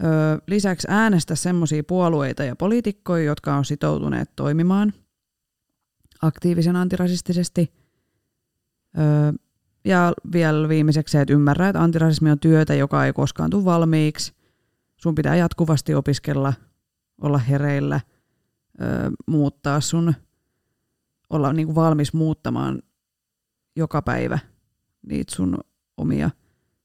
Öö, 0.05 0.39
lisäksi 0.47 0.87
äänestä 0.91 1.35
semmoisia 1.35 1.85
puolueita 1.85 2.45
ja 2.45 2.57
poliitikkoja, 2.57 3.25
jotka 3.25 3.55
on 3.55 3.65
sitoutuneet 3.65 4.31
toimimaan 4.37 4.93
aktiivisen 6.23 6.77
antirasistisesti. 6.77 7.73
Öö, 8.99 9.33
ja 9.85 10.13
vielä 10.33 10.69
viimeiseksi 10.69 11.13
se, 11.13 11.21
että 11.21 11.35
ymmärrä, 11.35 11.69
että 11.69 11.83
antirasismi 11.83 12.31
on 12.31 12.41
työtä, 12.41 12.75
joka 12.75 13.07
ei 13.07 13.13
koskaan 13.13 13.51
tule 13.51 13.65
valmiiksi. 13.65 14.33
Sun 14.97 15.15
pitää 15.15 15.37
jatkuvasti 15.37 15.95
opiskella, 15.95 16.53
olla 17.21 17.39
hereillä, 17.39 18.01
öö, 18.83 19.11
muuttaa 19.27 19.81
sun, 19.81 20.15
olla 21.31 21.53
niinku 21.53 21.75
valmis 21.75 22.13
muuttamaan 22.13 22.83
joka 23.77 24.03
päivä 24.03 24.39
niitä 25.07 25.35
sun 25.35 25.59
omia 25.97 26.31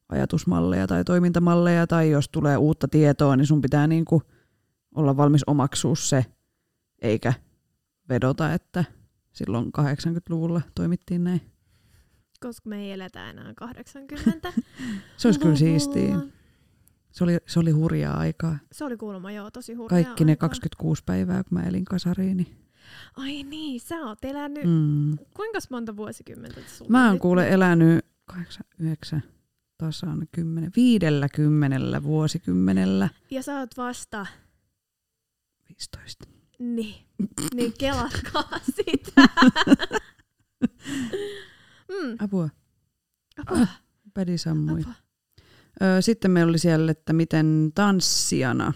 ajatusmalleja 0.09 0.87
tai 0.87 1.03
toimintamalleja, 1.03 1.87
tai 1.87 2.11
jos 2.11 2.29
tulee 2.29 2.57
uutta 2.57 2.87
tietoa, 2.87 3.35
niin 3.35 3.47
sun 3.47 3.61
pitää 3.61 3.87
niinku 3.87 4.21
olla 4.95 5.17
valmis 5.17 5.43
omaksua 5.47 5.95
se, 5.95 6.25
eikä 7.01 7.33
vedota, 8.09 8.53
että 8.53 8.83
silloin 9.33 9.65
80-luvulla 9.65 10.61
toimittiin 10.75 11.23
näin. 11.23 11.41
Koska 12.39 12.69
me 12.69 12.81
ei 12.81 12.91
eletä 12.91 13.29
enää 13.29 13.53
80. 13.53 14.53
Se 15.17 15.27
olisi 15.27 15.39
kyllä 15.39 15.55
siistiä. 15.55 16.17
Se 17.15 17.23
oli, 17.23 17.37
se 17.45 17.59
oli 17.59 17.71
hurjaa 17.71 18.17
aikaa. 18.17 18.57
Se 18.71 18.85
oli 18.85 18.97
kuulemma 18.97 19.31
joo 19.31 19.51
tosi 19.51 19.73
hurjaa 19.73 20.03
Kaikki 20.03 20.25
ne 20.25 20.31
aikaa. 20.31 20.49
26 20.49 21.03
päivää, 21.05 21.43
kun 21.43 21.57
mä 21.57 21.63
elin 21.63 21.85
kasariin. 21.85 22.37
Niin. 22.37 22.57
Ai 23.17 23.43
niin, 23.43 23.79
sä 23.79 23.95
oot 23.95 24.25
elänyt, 24.25 24.63
Mm. 24.63 25.17
kuinka 25.33 25.59
monta 25.69 25.95
vuosikymmentä 25.97 26.61
sulla 26.67 26.91
Mä 26.91 27.07
oon 27.09 27.19
kuule 27.19 27.49
elänyt 27.49 28.05
8, 28.25 28.65
9, 28.79 29.23
tasan 29.77 30.27
10, 30.31 30.71
50 30.75 32.03
vuosikymmenellä. 32.03 33.09
Ja 33.31 33.43
sä 33.43 33.59
oot 33.59 33.77
vasta, 33.77 34.25
15. 35.69 36.25
niin, 36.59 36.95
niin 37.53 37.73
kelatkaa 37.79 38.59
sitä. 38.75 39.21
mm, 41.91 42.15
Apua, 42.19 42.49
apua, 43.37 43.67
pädi 44.13 44.37
sammui. 44.37 44.81
apua. 44.81 44.93
Sitten 45.99 46.31
meillä 46.31 46.49
oli 46.49 46.59
siellä, 46.59 46.91
että 46.91 47.13
miten 47.13 47.71
tanssijana 47.75 48.73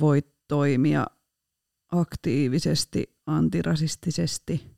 voit 0.00 0.26
toimia 0.48 1.06
aktiivisesti, 1.92 3.16
antirasistisesti. 3.26 4.76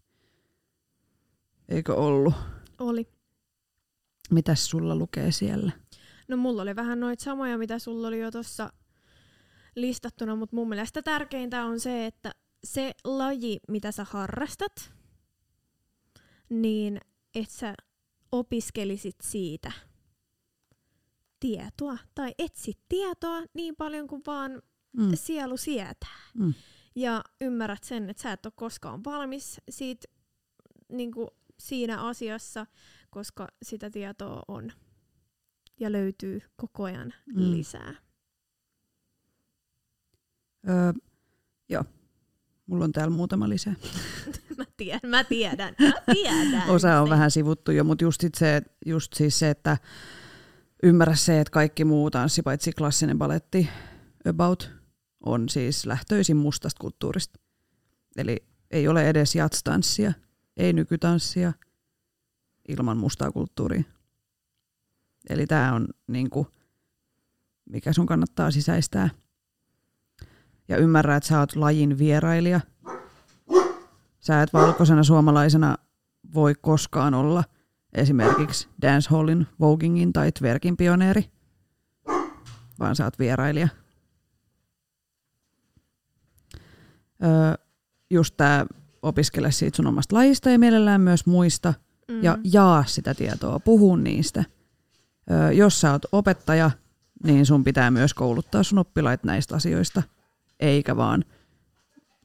Eikö 1.69 1.95
ollut? 1.95 2.35
Oli. 2.79 3.09
Mitäs 4.31 4.67
sulla 4.67 4.97
lukee 4.97 5.33
siellä? 5.33 5.73
No 6.29 6.37
mulla 6.37 6.63
oli 6.63 6.77
vähän 6.77 7.01
noita 7.01 7.25
samoja, 7.25 7.59
mitä 7.59 7.79
sulla 7.79 8.09
oli 8.09 8.21
jo 8.21 8.31
tuossa 8.31 8.73
listattuna, 9.77 10.37
mutta 10.37 10.57
mun 10.57 10.69
mielestä 10.69 11.03
tärkeintä 11.03 11.65
on 11.65 11.81
se, 11.81 12.07
että 12.07 12.35
se 12.65 12.93
laji, 13.05 13.61
mitä 13.69 13.93
sä 13.93 14.07
harrastat, 14.11 14.93
niin 16.49 17.01
et 17.35 17.51
sä 17.51 17.75
opiskelisit 18.33 19.17
siitä 19.23 19.73
tietoa 21.43 21.99
tai 22.15 22.35
etsit 22.39 22.79
tietoa 22.89 23.43
niin 23.55 23.77
paljon 23.77 24.07
kuin 24.07 24.23
vaan 24.27 24.63
Mm. 24.97 25.11
sielu 25.15 25.57
sietää. 25.57 26.19
Mm. 26.35 26.55
Ja 26.95 27.25
ymmärrät 27.41 27.85
sen, 27.85 28.11
että 28.11 28.23
sä 28.23 28.33
et 28.33 28.47
ole 28.47 28.53
koskaan 28.57 29.05
valmis 29.05 29.61
siitä, 29.71 30.09
niin 30.89 31.13
kuin 31.13 31.29
siinä 31.59 32.03
asiassa, 32.03 32.67
koska 33.11 33.49
sitä 33.63 33.91
tietoa 33.91 34.43
on 34.49 34.73
ja 35.81 35.93
löytyy 35.93 36.41
koko 36.57 36.85
ajan 36.85 37.15
Mm. 37.27 37.51
lisää. 37.51 37.95
Öö, 40.69 40.93
joo, 41.69 41.85
mulla 42.67 42.85
on 42.85 42.93
täällä 42.93 43.17
muutama 43.17 43.49
lisää. 43.49 43.75
Mä 44.59 44.65
tiedän, 44.77 45.11
mä 45.11 45.25
tiedän, 45.25 45.75
mä 45.81 46.15
tiedän. 46.15 46.71
Osa 46.71 47.01
on 47.01 47.11
vähän 47.11 47.31
sivuttu 47.31 47.71
jo, 47.73 47.85
mutta 47.85 48.05
just, 48.05 48.21
se, 48.37 48.63
just 48.87 49.13
siis 49.15 49.39
se, 49.39 49.51
että 49.51 49.79
ymmärrä 50.83 51.15
se, 51.15 51.41
että 51.41 51.51
kaikki 51.51 51.85
muu 51.85 52.11
tanssi, 52.11 52.43
paitsi 52.43 52.73
klassinen 52.73 53.19
baletti, 53.19 53.69
about, 54.29 54.71
on 55.27 55.49
siis 55.49 55.87
lähtöisin 55.87 56.37
mustasta 56.37 56.81
kulttuurista. 56.81 57.41
Eli 58.17 58.45
ei 58.71 58.89
ole 58.89 59.09
edes 59.09 59.35
jatstanssia, 59.35 60.13
ei 60.57 60.73
nykytanssia 60.73 61.53
ilman 62.69 62.97
mustaa 62.97 63.33
kulttuuria. 63.33 63.83
Eli 65.29 65.47
tämä 65.47 65.75
on 65.75 65.89
niinku, 66.07 66.47
mikä 67.71 67.93
sun 67.93 68.07
kannattaa 68.07 68.51
sisäistää. 68.51 69.11
Ja 70.69 70.77
ymmärrä, 70.77 71.17
että 71.17 71.29
sä 71.29 71.39
oot 71.39 71.57
lajin 71.57 71.99
vierailija. 71.99 72.61
Sä 74.21 74.43
et 74.43 74.53
valkoisena 74.53 75.05
suomalaisena 75.05 75.77
voi 76.35 76.55
koskaan 76.61 77.15
olla 77.15 77.45
esimerkiksi 77.93 78.69
dancehallin, 78.83 79.47
vogingin 79.61 80.13
tai 80.13 80.33
twerkin 80.33 80.77
pioneeri. 80.77 81.31
vaan 82.79 82.97
sä 82.97 83.05
oot 83.05 83.19
vierailija. 83.19 83.69
Öö, 87.25 87.55
just 88.11 88.37
tää 88.37 88.67
opiskele 89.03 89.53
siitä 89.53 89.77
sun 89.77 89.87
omasta 89.87 90.17
lajista 90.17 90.51
ja 90.51 90.59
mielellään 90.59 91.01
myös 91.01 91.27
muista 91.27 91.75
Mm. 92.09 92.23
ja 92.23 92.39
jaa 92.45 92.85
sitä 92.87 93.15
tietoa, 93.15 93.61
puhu 93.61 93.97
niistä. 93.97 94.45
Öö, 95.31 95.53
jos 95.53 95.81
sä 95.81 95.93
oot 95.93 96.03
opettaja, 96.13 96.71
niin 97.25 97.47
sun 97.47 97.65
pitää 97.65 97.91
myös 97.91 98.15
kouluttaa 98.15 98.63
sun 98.63 98.79
oppilaita 98.79 99.27
näistä 99.27 99.55
asioista, 99.57 100.03
eikä 100.61 100.97
vaan 100.97 101.25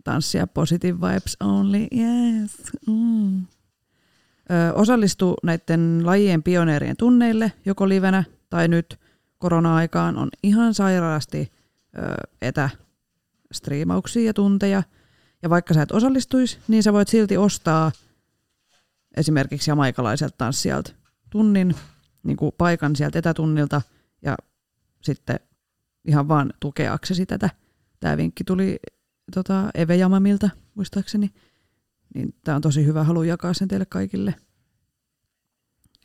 tanssia 0.04 0.48
positive 0.48 0.98
vibes 1.08 1.38
only, 1.40 1.78
yes. 1.80 2.58
Mm. 2.88 3.46
Osallistu 4.76 5.36
näiden 5.44 6.02
lajien 6.06 6.44
pioneerien 6.44 6.98
tunneille, 6.98 7.52
joko 7.66 7.90
livenä 7.90 8.24
tai 8.50 8.68
nyt 8.68 9.00
korona-aikaan 9.38 10.18
on 10.18 10.30
ihan 10.44 10.74
sairaasti 10.74 11.52
öö, 11.98 12.16
etästriimauksia 12.42 14.26
ja 14.26 14.34
tunteja. 14.34 14.84
Ja 15.44 15.50
vaikka 15.50 15.74
sä 15.74 15.82
et 15.82 15.92
osallistuisi, 15.92 16.58
niin 16.68 16.84
sä 16.84 16.94
voit 16.94 17.08
silti 17.08 17.38
ostaa 17.38 17.92
esimerkiksi 19.18 19.72
jamaikalaiselta 19.72 20.36
tanssijalta 20.38 20.94
tunnin 21.30 21.76
niin 22.24 22.38
kuin 22.38 22.52
paikan 22.58 22.96
sieltä 22.96 23.20
etätunnilta 23.20 23.82
ja 24.22 24.38
sitten 25.02 25.40
ihan 26.06 26.28
vaan 26.28 26.54
tukeaksesi 26.60 27.26
tätä. 27.26 27.50
Tämä 28.00 28.18
vinkki 28.18 28.44
tuli 28.44 28.80
tota, 29.34 29.70
Eve 29.74 29.96
Jamamilta, 29.96 30.50
muistaakseni. 30.76 31.32
Niin 32.18 32.36
tämä 32.44 32.56
on 32.56 32.62
tosi 32.62 32.86
hyvä, 32.86 33.04
halu 33.04 33.24
jakaa 33.24 33.54
sen 33.54 33.68
teille 33.68 33.86
kaikille. 33.86 34.36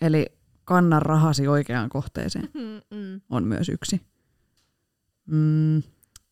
Eli 0.01 0.27
kanna 0.65 1.01
rahasi 1.01 1.49
oikeaan 1.49 1.89
kohteeseen 1.89 2.49
Mm, 2.55 2.99
mm. 2.99 3.21
on 3.31 3.45
myös 3.45 3.69
yksi. 3.69 4.01
Mm, 5.27 5.83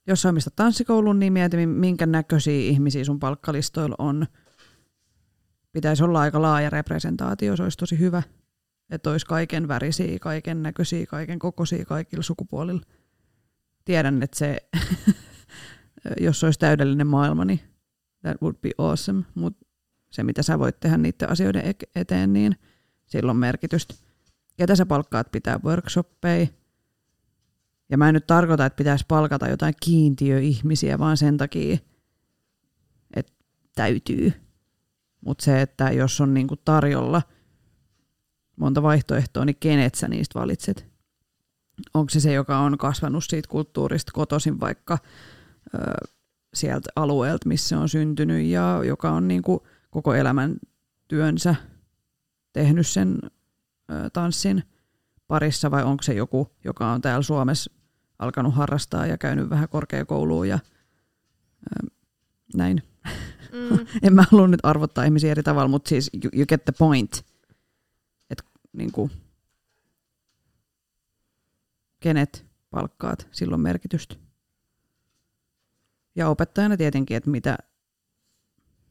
jos 0.06 0.22
sä 0.22 0.28
omistat 0.28 0.56
tanssikoulun, 0.56 1.18
niin 1.18 1.32
mieti, 1.32 1.66
minkä 1.66 2.06
näköisiä 2.06 2.60
ihmisiä 2.60 3.04
sun 3.04 3.20
palkkalistoilla 3.20 3.94
on. 3.98 4.26
Pitäisi 5.72 6.04
olla 6.04 6.20
aika 6.20 6.42
laaja 6.42 6.70
representaatio, 6.70 7.56
se 7.56 7.62
olisi 7.62 7.78
tosi 7.78 7.98
hyvä. 7.98 8.22
Että 8.90 9.10
olisi 9.10 9.26
kaiken 9.26 9.68
värisiä, 9.68 10.18
kaiken 10.20 10.62
näköisiä, 10.62 11.06
kaiken 11.06 11.38
kokoisia 11.38 11.84
kaikilla 11.84 12.22
sukupuolilla. 12.22 12.82
Tiedän, 13.84 14.22
että 14.22 14.38
se, 14.38 14.58
jos 16.26 16.40
se 16.40 16.46
olisi 16.46 16.58
täydellinen 16.58 17.06
maailma, 17.06 17.44
niin 17.44 17.60
that 18.22 18.42
would 18.42 18.56
be 18.62 18.70
awesome. 18.78 19.24
Mutta 19.34 19.69
se, 20.10 20.22
mitä 20.22 20.42
sä 20.42 20.58
voit 20.58 20.80
tehdä 20.80 20.96
niiden 20.96 21.30
asioiden 21.30 21.66
e- 21.66 22.00
eteen, 22.00 22.32
niin 22.32 22.56
sillä 23.06 23.30
on 23.30 23.36
merkitystä. 23.36 23.94
Ketä 24.56 24.76
sä 24.76 24.86
palkkaat 24.86 25.32
pitää 25.32 25.60
workshoppeja, 25.64 26.46
ja 27.90 27.98
mä 27.98 28.08
en 28.08 28.14
nyt 28.14 28.26
tarkoita, 28.26 28.66
että 28.66 28.76
pitäisi 28.76 29.04
palkata 29.08 29.48
jotain 29.48 29.74
kiintiöihmisiä, 29.82 30.98
vaan 30.98 31.16
sen 31.16 31.36
takia, 31.36 31.78
että 33.14 33.32
täytyy. 33.74 34.32
Mutta 35.20 35.44
se, 35.44 35.62
että 35.62 35.90
jos 35.90 36.20
on 36.20 36.34
niinku 36.34 36.56
tarjolla 36.56 37.22
monta 38.56 38.82
vaihtoehtoa, 38.82 39.44
niin 39.44 39.56
kenet 39.60 39.94
sä 39.94 40.08
niistä 40.08 40.40
valitset? 40.40 40.86
Onko 41.94 42.10
se 42.10 42.20
se, 42.20 42.32
joka 42.32 42.58
on 42.58 42.78
kasvanut 42.78 43.24
siitä 43.24 43.48
kulttuurista 43.48 44.12
kotoisin 44.14 44.60
vaikka 44.60 44.98
ö, 45.74 45.78
sieltä 46.54 46.88
alueelta, 46.96 47.48
missä 47.48 47.78
on 47.78 47.88
syntynyt 47.88 48.46
ja 48.46 48.80
joka 48.84 49.10
on 49.10 49.28
niinku 49.28 49.66
koko 49.90 50.14
elämän 50.14 50.56
työnsä 51.08 51.54
tehnyt 52.52 52.86
sen 52.86 53.18
ö, 53.24 54.10
tanssin 54.12 54.62
parissa 55.26 55.70
vai 55.70 55.84
onko 55.84 56.02
se 56.02 56.14
joku, 56.14 56.56
joka 56.64 56.92
on 56.92 57.00
täällä 57.00 57.22
Suomessa 57.22 57.72
alkanut 58.18 58.54
harrastaa 58.54 59.06
ja 59.06 59.18
käynyt 59.18 59.50
vähän 59.50 59.68
korkeakouluun 59.68 60.48
ja 60.48 60.58
ö, 61.66 61.86
näin. 62.54 62.82
Mm. 63.52 63.86
En 64.06 64.14
mä 64.14 64.24
halua 64.32 64.48
nyt 64.48 64.60
arvottaa 64.62 65.04
ihmisiä 65.04 65.30
eri 65.30 65.42
tavalla, 65.42 65.68
mutta 65.68 65.88
siis 65.88 66.10
you, 66.24 66.30
you 66.36 66.46
get 66.46 66.64
the 66.64 66.72
point. 66.78 67.24
Että 68.30 68.44
niinku, 68.72 69.10
kenet 72.00 72.46
palkkaat, 72.70 73.28
sillä 73.32 73.54
on 73.54 73.60
merkitystä. 73.60 74.16
Ja 76.14 76.28
opettajana 76.28 76.76
tietenkin, 76.76 77.16
että 77.16 77.30
mitä, 77.30 77.58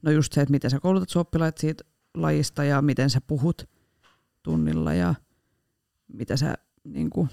no 0.01 0.11
just 0.11 0.33
se, 0.33 0.41
että 0.41 0.51
miten 0.51 0.71
sä 0.71 0.79
koulutat 0.79 1.15
oppilaat 1.15 1.57
siitä 1.57 1.83
lajista 2.13 2.63
ja 2.63 2.81
miten 2.81 3.09
sä 3.09 3.21
puhut 3.21 3.69
tunnilla 4.43 4.93
ja 4.93 5.15
mitä 6.13 6.37
sä, 6.37 6.55
niin 6.83 7.09
kuin, 7.09 7.29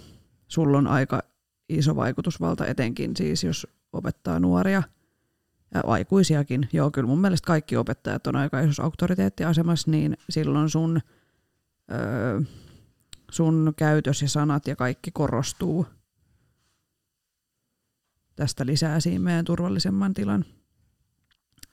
sulla 0.49 0.79
on 0.79 0.87
aika 0.87 1.23
iso 1.69 1.97
vaikutusvalta 1.97 2.67
etenkin 2.67 3.17
siis, 3.17 3.45
jos 3.45 3.67
opettaa 3.93 4.41
nuoria 4.41 4.83
ja 5.75 5.83
aikuisiakin. 5.87 6.69
Joo, 6.73 6.91
kyllä 6.91 7.09
mun 7.09 7.21
mielestä 7.21 7.47
kaikki 7.47 7.77
opettajat 7.77 8.27
on 8.27 8.37
aika 8.37 8.61
isossa 8.61 8.83
auktoriteettiasemassa, 8.83 9.91
niin 9.91 10.17
silloin 10.31 10.71
sun, 10.71 11.01
öö, 11.93 12.41
sun 13.31 13.73
käytös 13.77 14.23
ja 14.23 14.29
sanat 14.29 14.67
ja 14.67 14.77
kaikki 14.77 15.11
korostuu. 15.11 15.87
Tästä 18.37 18.67
lisää 18.67 19.01
siinä 19.01 19.25
meidän 19.25 19.45
turvallisemman 19.45 20.15
tilan 20.15 20.45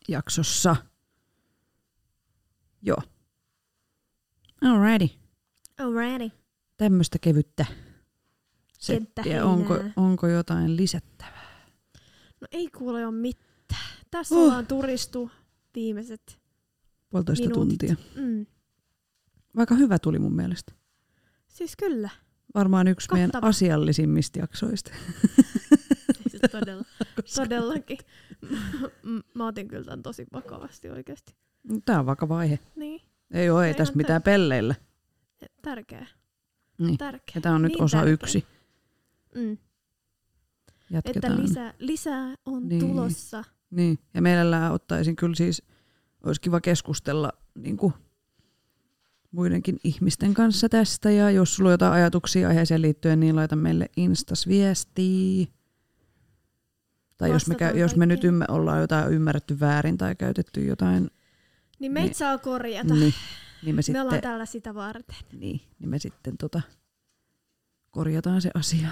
jaksossa. 0.08 0.76
Joo. 2.82 2.98
Alrighty 4.62 5.10
Alrighty. 5.80 6.38
tämmöistä 6.78 7.20
kevyttä 7.20 7.66
settiä. 8.80 9.46
Onko, 9.46 9.80
onko 9.96 10.28
jotain 10.28 10.76
lisättävää? 10.76 11.44
No 12.42 12.48
ei 12.52 12.68
kuule 12.68 13.06
ole 13.08 13.16
mitään. 13.16 13.54
Tässä 14.12 14.36
Huh. 14.36 14.44
ollaan 14.44 14.68
turistu 14.68 15.32
viimeiset. 15.76 16.40
Puolitoista 17.10 17.48
Minuutit. 17.50 17.78
tuntia. 17.80 17.96
Mm. 18.16 18.46
Vaikka 19.56 19.76
hyvä 19.76 20.00
tuli 20.00 20.20
mun 20.20 20.36
mielestä. 20.36 20.74
Siis 21.48 21.76
kyllä. 21.76 22.10
Varmaan 22.56 22.88
yksi 22.88 23.08
meidän 23.12 23.32
Kattava. 23.32 23.50
asiallisimmista 23.50 24.40
jaksoista. 24.40 24.92
Todella, 26.52 26.84
todellakin. 27.36 27.98
Mä 29.36 29.48
otin 29.48 29.68
kyllä 29.68 29.84
tämän 29.84 30.04
tosi 30.04 30.26
vakavasti 30.34 30.90
oikeasti. 30.90 31.36
Tämä 31.86 32.00
on 32.00 32.06
vakava 32.06 32.38
aihe. 32.38 32.60
Niin, 32.76 33.02
Ei 33.32 33.50
ole, 33.50 33.64
ei 33.66 33.70
Ihan 33.70 33.78
tässä 33.78 33.94
mitään 33.96 34.22
pelleillä. 34.22 34.76
tärkeä. 35.62 36.08
Niin. 36.78 36.98
tärkeä. 36.98 37.32
Ja 37.36 37.42
tämä 37.42 37.56
on 37.56 37.62
nyt 37.62 37.72
Niin 37.72 37.84
osa 37.84 37.98
tärkeä. 37.98 38.14
yksi. 38.14 38.46
Mm. 39.36 39.58
Jatketaan. 40.90 41.34
Että 41.34 41.44
lisää, 41.44 41.74
lisää 41.80 42.36
on 42.46 42.70
Niin. 42.70 42.80
tulossa. 42.80 43.44
Niin. 43.70 44.00
Ja 44.14 44.22
mielellään 44.22 44.72
ottaisin 44.74 45.16
kyllä 45.16 45.36
siis, 45.36 45.64
olisi 46.24 46.42
kiva 46.42 46.62
keskustella 46.62 47.32
niin 47.56 47.78
kuin 47.78 47.94
muidenkin 49.32 49.80
ihmisten 49.84 50.34
kanssa 50.34 50.70
tästä. 50.70 51.12
Ja 51.12 51.32
jos 51.32 51.56
sulla 51.56 51.68
on 51.70 51.74
jotain 51.74 51.94
ajatuksia 51.94 52.48
aiheeseen 52.48 52.82
liittyen, 52.82 53.20
niin 53.20 53.36
laita 53.36 53.56
meille 53.56 53.90
Instas 53.98 54.48
viestiä. 54.48 55.46
Tai 57.18 57.30
jos 57.30 57.48
me, 57.48 57.56
jos 57.76 57.96
me 57.96 58.06
nyt 58.06 58.24
ymmär- 58.24 58.52
ollaan 58.52 58.82
jotain 58.82 59.14
ymmärretty 59.14 59.60
väärin 59.60 59.98
tai 59.98 60.16
käytetty 60.16 60.66
jotain, 60.66 61.12
Niin 61.80 61.92
meitä 61.92 62.08
Niin. 62.08 62.16
saa 62.16 62.38
korjata. 62.38 62.94
niin, 62.94 63.14
niin 63.64 63.76
me 63.76 63.78
Me 63.78 63.82
sitten, 63.82 64.02
ollaan 64.02 64.22
täällä 64.22 64.46
sitä 64.46 64.74
varten. 64.76 65.16
niin, 65.32 65.62
niin 65.80 65.90
me 65.90 66.00
sitten 66.00 66.38
tota, 66.38 66.62
korjataan 67.92 68.42
se 68.42 68.52
asia 68.54 68.88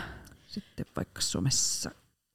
sitten 0.48 0.85
vaikka 0.95 1.22
somessa, 1.22 1.91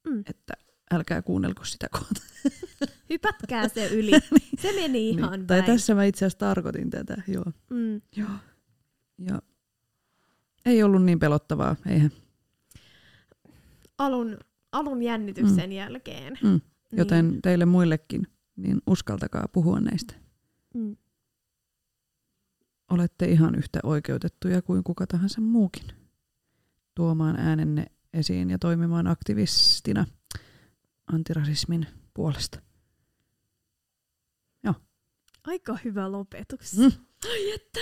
Mm. 0.09 0.23
että 0.25 0.53
älkää 0.91 1.21
kuunnelko 1.21 1.65
sitä 1.65 1.87
kohta. 1.91 2.21
Hypätkää 3.09 3.67
se 3.67 3.87
yli. 3.87 4.11
Se 4.61 4.73
meni 4.81 5.09
ihan 5.09 5.31
niin. 5.31 5.47
Tai 5.47 5.61
päin. 5.61 5.71
tässä 5.71 5.95
mä 5.95 6.03
itse 6.03 6.25
asiassa 6.25 6.39
tarkoitin 6.39 6.89
tätä, 6.89 7.21
joo. 7.27 7.45
Mm. 7.69 8.01
joo. 8.15 8.29
Ja 9.17 9.41
ei 10.65 10.83
ollut 10.83 11.03
niin 11.03 11.19
pelottavaa, 11.19 11.75
eihän. 11.85 12.11
Alun, 13.97 14.37
alun 14.71 15.03
jännityksen 15.03 15.71
jälkeen. 15.71 16.37
Mm. 16.43 16.49
Niin. 16.49 16.61
Joten 16.91 17.41
teille 17.41 17.65
muillekin, 17.65 18.27
niin 18.55 18.81
uskaltakaa 18.87 19.47
puhua 19.51 19.79
näistä. 19.79 20.13
Mm. 20.73 20.97
Olette 22.91 23.25
ihan 23.25 23.55
yhtä 23.55 23.79
oikeutettuja 23.83 24.61
kuin 24.61 24.83
kuka 24.83 25.07
tahansa 25.07 25.41
muukin 25.41 25.87
tuomaan 26.95 27.39
äänenne 27.39 27.85
esiin 28.13 28.49
ja 28.49 28.59
toimimaan 28.59 29.07
aktivistina 29.07 30.05
antirasismin 31.13 31.87
puolesta. 32.13 32.59
Aika 35.47 35.77
hyvä 35.85 36.11
lopetus. 36.11 36.77
Mm. 36.77 36.91
Ai 37.31 37.51
että. 37.51 37.79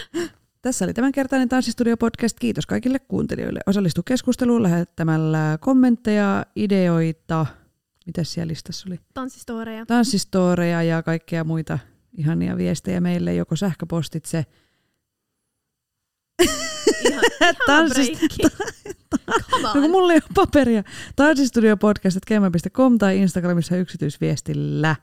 Tässä 0.65 0.85
oli 0.85 0.93
tämänkertainen 0.93 1.49
Tanssistudio-podcast. 1.49 2.35
Kiitos 2.39 2.65
kaikille 2.65 2.99
kuuntelijoille. 2.99 3.59
Osallistu 3.65 4.03
keskusteluun 4.03 4.63
lähettämällä 4.63 5.57
kommentteja, 5.61 6.45
ideoita. 6.55 7.45
Mitäs 8.05 8.33
siellä 8.33 8.51
listassa 8.51 8.85
oli? 8.89 8.99
Tanssistoreja. 9.13 9.85
Tanssistoreja 9.85 10.83
ja 10.83 11.03
kaikkea 11.03 11.43
muita 11.43 11.79
ihania 12.17 12.57
viestejä 12.57 13.01
meille, 13.01 13.33
joko 13.33 13.55
sähköpostitse 13.55 14.45
Ihan. 16.43 17.23
Come 17.65 17.89
No 19.63 19.81
kun 19.81 19.91
mulla 19.91 20.13
ei 20.13 20.19
ole 20.23 20.31
paperia. 20.35 20.83
Tanssistudiopodcast.gmail.com 21.15 22.97
tai 22.97 23.17
Instagramissa 23.17 23.77
yksityisviestillä 23.77 24.95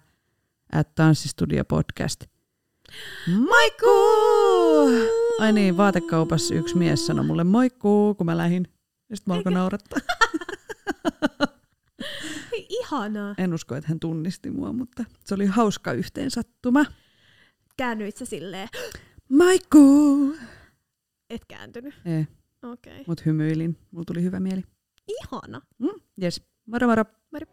at 0.73 0.95
tanssistudiopodcast. 0.95 2.25
Moikkuu! 3.27 4.22
Ai 5.43 5.53
niin, 5.53 5.77
vaatekaupassa 5.77 6.55
yksi 6.55 6.77
mies 6.77 7.07
sanoi 7.07 7.25
mulle 7.25 7.45
moikkuu, 7.45 8.15
kun 8.15 8.27
mä 8.27 8.37
lähdin. 8.37 8.69
Ja 9.11 9.17
sitten 9.17 9.33
mä 9.33 9.37
alkoin 9.37 9.55
naurattaa. 9.55 9.99
Ihanaa. 12.69 13.35
En 13.39 13.55
usko, 13.55 13.75
että 13.77 13.89
hän 13.89 14.01
tunnisti 14.01 14.51
mua, 14.51 14.73
mutta 14.73 15.05
se 15.25 15.35
oli 15.35 15.47
hauska 15.47 15.93
yhteensattuma. 15.93 16.85
Käännyit 17.77 18.17
sä 18.17 18.25
silleen, 18.25 18.69
Moikkuu! 19.29 20.37
et 21.31 21.45
kääntynyt. 21.49 21.95
Ei, 22.05 22.27
Okei. 22.63 22.93
Okay. 22.93 23.05
mut 23.07 23.27
hymyilin. 23.27 23.79
Mulla 23.91 24.05
tuli 24.05 24.23
hyvä 24.23 24.41
mieli. 24.41 24.65
Ihana. 25.09 25.61
Mm, 25.79 26.01
yes. 26.23 26.43
Moro 26.67 26.87
moro. 26.87 27.05
Moro. 27.33 27.47